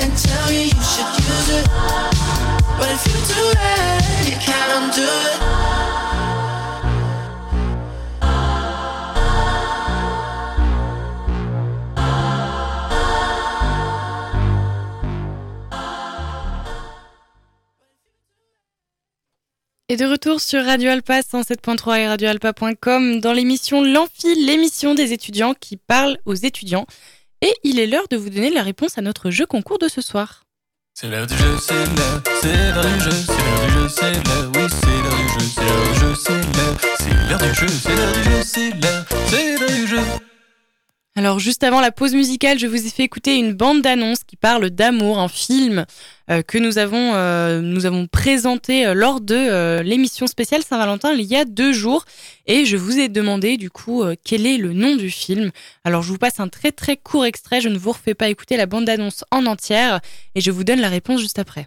And 0.00 0.12
tell 0.16 0.50
you 0.52 0.64
you 0.64 0.82
should 0.92 1.10
use 1.18 1.48
it. 1.58 1.66
But 2.78 2.90
if 2.92 3.02
you 3.06 3.18
do 3.32 3.42
you 4.30 4.36
can't 4.38 4.70
undo 4.76 5.02
it. 5.02 5.76
Et 19.88 19.96
de 19.96 20.04
retour 20.04 20.40
sur 20.40 20.64
Radio 20.64 20.90
Alpa 20.90 21.20
107.3 21.20 22.00
et 22.00 22.08
radioalpa.com 22.08 23.20
dans 23.20 23.32
l'émission 23.32 23.84
L'Amphi, 23.84 24.34
l'émission 24.34 24.94
des 24.94 25.12
étudiants 25.12 25.54
qui 25.54 25.76
parle 25.76 26.18
aux 26.24 26.34
étudiants. 26.34 26.86
Et 27.46 27.54
il 27.62 27.78
est 27.78 27.86
l'heure 27.86 28.08
de 28.10 28.16
vous 28.16 28.28
donner 28.28 28.50
la 28.50 28.64
réponse 28.64 28.98
à 28.98 29.02
notre 29.02 29.30
jeu 29.30 29.46
concours 29.46 29.78
de 29.78 29.86
ce 29.86 30.00
soir. 30.00 30.42
Alors 41.18 41.38
juste 41.38 41.64
avant 41.64 41.80
la 41.80 41.92
pause 41.92 42.14
musicale, 42.14 42.58
je 42.58 42.66
vous 42.66 42.86
ai 42.86 42.90
fait 42.90 43.04
écouter 43.04 43.36
une 43.38 43.54
bande 43.54 43.80
d'annonces 43.80 44.22
qui 44.22 44.36
parle 44.36 44.68
d'amour, 44.68 45.18
un 45.18 45.28
film 45.28 45.86
euh, 46.30 46.42
que 46.42 46.58
nous 46.58 46.76
avons 46.76 47.14
euh, 47.14 48.06
présenté 48.12 48.86
euh, 48.86 48.92
lors 48.92 49.22
de 49.22 49.80
l'émission 49.80 50.26
spéciale 50.26 50.62
Saint-Valentin 50.62 51.14
il 51.14 51.22
y 51.22 51.34
a 51.34 51.46
deux 51.46 51.72
jours 51.72 52.04
et 52.44 52.66
je 52.66 52.76
vous 52.76 52.98
ai 52.98 53.08
demandé 53.08 53.56
du 53.56 53.70
coup 53.70 54.04
quel 54.24 54.44
est 54.44 54.58
le 54.58 54.74
nom 54.74 54.94
du 54.94 55.10
film. 55.10 55.52
Alors 55.84 56.02
je 56.02 56.12
vous 56.12 56.18
passe 56.18 56.38
un 56.38 56.48
très 56.48 56.70
très 56.70 56.98
court 56.98 57.24
extrait, 57.24 57.62
je 57.62 57.70
ne 57.70 57.78
vous 57.78 57.92
refais 57.92 58.14
pas 58.14 58.28
écouter 58.28 58.58
la 58.58 58.66
bande 58.66 58.84
d'annonce 58.84 59.24
en 59.30 59.46
entière 59.46 60.00
et 60.34 60.42
je 60.42 60.50
vous 60.50 60.64
donne 60.64 60.82
la 60.82 60.90
réponse 60.90 61.22
juste 61.22 61.38
après. 61.38 61.66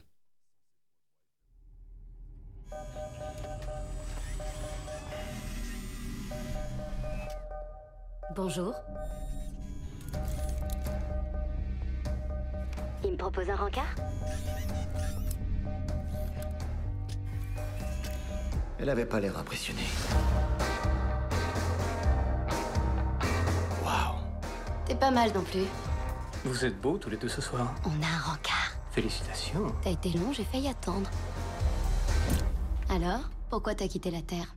Bonjour. 8.36 8.76
Propose 13.30 13.50
un 13.50 13.56
rencard 13.56 13.96
Elle 18.80 18.90
avait 18.90 19.06
pas 19.06 19.20
l'air 19.20 19.38
impressionnée. 19.38 19.82
T'es 24.86 24.96
pas 24.96 25.12
mal 25.12 25.32
non 25.36 25.44
plus. 25.44 25.66
Vous 26.46 26.66
êtes 26.66 26.82
beaux 26.82 26.98
tous 26.98 27.12
les 27.12 27.18
deux 27.18 27.30
ce 27.30 27.42
soir. 27.42 27.76
On 27.86 28.02
a 28.02 28.08
un 28.08 28.32
rencard. 28.32 28.72
Félicitations. 28.92 29.68
T'as 29.84 29.92
été 29.92 30.10
long, 30.18 30.34
j'ai 30.34 30.46
failli 30.46 30.68
attendre. 30.68 31.08
Alors, 32.90 33.30
pourquoi 33.52 33.76
t'as 33.76 33.88
quitté 33.88 34.10
la 34.10 34.24
Terre? 34.24 34.56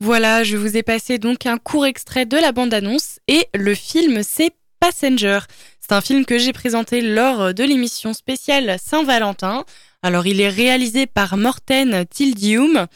Voilà, 0.00 0.42
je 0.42 0.56
vous 0.56 0.76
ai 0.76 0.82
passé 0.82 1.18
donc 1.18 1.46
un 1.46 1.58
court 1.58 1.86
extrait 1.86 2.26
de 2.26 2.36
la 2.36 2.50
bande-annonce 2.50 3.20
et 3.28 3.46
le 3.54 3.76
film 3.76 4.24
c'est 4.24 4.56
Passenger. 4.80 5.38
C'est 5.86 5.94
un 5.94 6.00
film 6.00 6.24
que 6.24 6.38
j'ai 6.38 6.54
présenté 6.54 7.02
lors 7.02 7.52
de 7.52 7.62
l'émission 7.62 8.14
spéciale 8.14 8.78
Saint-Valentin. 8.82 9.66
Alors 10.02 10.26
il 10.26 10.40
est 10.40 10.48
réalisé 10.48 11.04
par 11.04 11.36
Morten 11.36 12.06
Tildium 12.06 12.86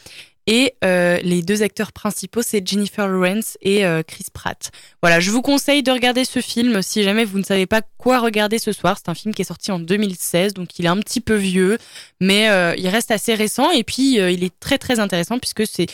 et 0.47 0.73
euh, 0.83 1.19
les 1.21 1.43
deux 1.43 1.61
acteurs 1.61 1.91
principaux 1.91 2.41
c'est 2.41 2.67
Jennifer 2.67 3.07
Lawrence 3.07 3.59
et 3.61 3.85
euh, 3.85 4.01
Chris 4.01 4.25
Pratt. 4.33 4.71
Voilà, 5.03 5.19
je 5.19 5.29
vous 5.29 5.43
conseille 5.43 5.83
de 5.83 5.91
regarder 5.91 6.25
ce 6.25 6.41
film 6.41 6.81
si 6.81 7.03
jamais 7.03 7.25
vous 7.25 7.37
ne 7.37 7.43
savez 7.43 7.67
pas 7.67 7.83
quoi 7.99 8.17
regarder 8.17 8.57
ce 8.57 8.71
soir. 8.71 8.97
C'est 8.97 9.09
un 9.09 9.13
film 9.13 9.35
qui 9.35 9.43
est 9.43 9.45
sorti 9.45 9.71
en 9.71 9.77
2016, 9.77 10.55
donc 10.55 10.79
il 10.79 10.85
est 10.85 10.89
un 10.89 10.97
petit 10.97 11.21
peu 11.21 11.35
vieux, 11.35 11.77
mais 12.19 12.49
euh, 12.49 12.73
il 12.75 12.87
reste 12.87 13.11
assez 13.11 13.35
récent 13.35 13.69
et 13.69 13.83
puis 13.83 14.15
il 14.15 14.43
est 14.43 14.59
très 14.59 14.79
très 14.79 14.99
intéressant 14.99 15.37
puisque 15.37 15.67
c'est 15.67 15.85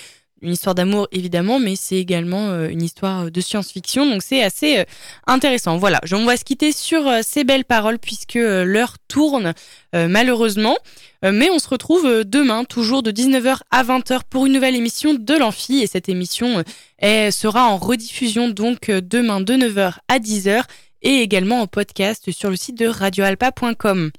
une 0.46 0.54
histoire 0.54 0.76
d'amour 0.76 1.08
évidemment, 1.12 1.60
mais 1.60 1.76
c'est 1.76 1.96
également 1.98 2.50
euh, 2.50 2.70
une 2.70 2.82
histoire 2.82 3.30
de 3.32 3.41
science-fiction, 3.41 4.06
donc 4.10 4.22
c'est 4.24 4.41
assez 4.43 4.78
euh, 4.80 4.84
intéressant. 5.28 5.78
Voilà, 5.78 6.00
Je- 6.04 6.16
on 6.16 6.26
va 6.26 6.38
se 6.38 6.43
quitter 6.46 6.72
sur 6.72 7.08
euh, 7.08 7.20
ces 7.24 7.43
belles 7.43 7.66
paroles 7.66 8.00
puisque 8.00 8.36
euh, 8.38 8.64
l'heure 8.64 8.96
tourne 9.08 9.54
euh, 9.96 10.08
malheureusement, 10.08 10.78
Euh, 11.24 11.32
mais 11.34 11.50
on 11.50 11.58
se 11.60 11.70
retrouve 11.70 12.06
euh, 12.06 12.24
demain, 12.24 12.66
toujours 12.66 13.02
de 13.02 13.10
19h 13.12 13.58
à 13.72 13.84
20h 13.84 14.20
pour 14.30 14.46
une 14.46 14.54
nouvelle 14.54 14.76
émission 14.76 15.14
de 15.16 15.34
l'Amphi 15.34 15.80
et 15.82 15.88
cette 15.88 16.08
émission 16.10 16.64
euh, 17.04 17.32
sera 17.32 17.66
en 17.68 17.78
rediffusion 17.78 18.50
donc 18.50 18.89
euh, 18.89 19.02
demain 19.02 19.41
de 19.41 19.54
9h 19.56 19.93
à 20.08 20.20
10h 20.20 20.64
et 21.02 21.22
également 21.22 21.62
en 21.62 21.68
podcast 21.68 22.30
sur 22.32 22.50
le 22.50 22.58
site 22.58 22.78
de 22.78 22.88
radioalpa.com. 22.88 24.12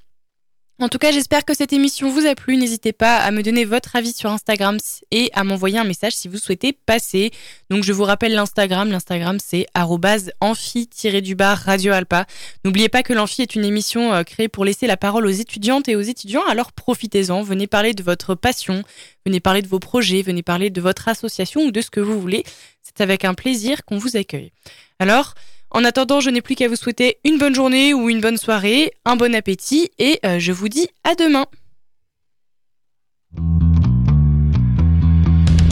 En 0.79 0.89
tout 0.89 0.99
cas, 0.99 1.11
j'espère 1.11 1.43
que 1.43 1.55
cette 1.55 1.73
émission 1.73 2.11
vous 2.11 2.27
a 2.27 2.35
plu. 2.35 2.55
N'hésitez 2.55 2.93
pas 2.93 3.17
à 3.17 3.31
me 3.31 3.41
donner 3.41 3.65
votre 3.65 3.95
avis 3.95 4.13
sur 4.13 4.29
Instagram 4.29 4.77
et 5.09 5.31
à 5.33 5.43
m'envoyer 5.43 5.79
un 5.79 5.83
message 5.83 6.13
si 6.13 6.27
vous 6.27 6.37
souhaitez 6.37 6.71
passer. 6.71 7.31
Donc, 7.71 7.83
je 7.83 7.91
vous 7.91 8.03
rappelle 8.03 8.35
l'Instagram. 8.35 8.91
L'Instagram, 8.91 9.39
c'est 9.43 9.65
amphi-du-bar 9.73 11.57
Radio 11.57 11.93
Alpa. 11.93 12.27
N'oubliez 12.63 12.89
pas 12.89 13.01
que 13.01 13.13
l'Amphi 13.13 13.41
est 13.41 13.55
une 13.55 13.65
émission 13.65 14.13
euh, 14.13 14.21
créée 14.21 14.49
pour 14.49 14.65
laisser 14.65 14.85
la 14.85 14.97
parole 14.97 15.25
aux 15.25 15.31
étudiantes 15.31 15.89
et 15.89 15.95
aux 15.95 16.01
étudiants. 16.01 16.45
Alors, 16.47 16.71
profitez-en. 16.71 17.41
Venez 17.41 17.65
parler 17.65 17.95
de 17.95 18.03
votre 18.03 18.35
passion. 18.35 18.83
Venez 19.25 19.39
parler 19.39 19.63
de 19.63 19.67
vos 19.67 19.79
projets. 19.79 20.21
Venez 20.21 20.43
parler 20.43 20.69
de 20.69 20.79
votre 20.79 21.07
association 21.07 21.61
ou 21.61 21.71
de 21.71 21.81
ce 21.81 21.89
que 21.89 22.01
vous 22.01 22.21
voulez. 22.21 22.43
C'est 22.83 23.01
avec 23.01 23.25
un 23.25 23.33
plaisir 23.33 23.83
qu'on 23.83 23.97
vous 23.97 24.15
accueille. 24.15 24.51
Alors, 24.99 25.33
en 25.71 25.83
attendant, 25.83 26.19
je 26.19 26.29
n'ai 26.29 26.41
plus 26.41 26.55
qu'à 26.55 26.67
vous 26.67 26.75
souhaiter 26.75 27.17
une 27.23 27.37
bonne 27.37 27.53
journée 27.53 27.93
ou 27.93 28.09
une 28.09 28.21
bonne 28.21 28.37
soirée, 28.37 28.91
un 29.05 29.15
bon 29.15 29.35
appétit 29.35 29.91
et 29.99 30.19
euh, 30.25 30.39
je 30.39 30.51
vous 30.51 30.69
dis 30.69 30.87
à 31.03 31.15
demain. 31.15 31.45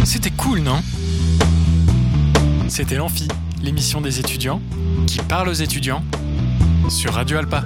C'était 0.04 0.32
cool, 0.32 0.60
non? 0.60 0.82
C'était 2.68 2.96
l'Amphi, 2.96 3.28
l'émission 3.64 4.02
des 4.02 4.20
étudiants 4.20 4.62
qui 5.08 5.20
parle 5.20 5.50
aux 5.50 5.54
étudiants 5.54 6.04
sur 6.90 7.14
Radio 7.14 7.38
Alpa. 7.38 7.64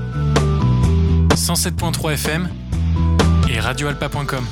107.3 1.36 2.14
FM 2.14 2.50
et 3.50 3.60
radioalpa.com. 3.60 4.46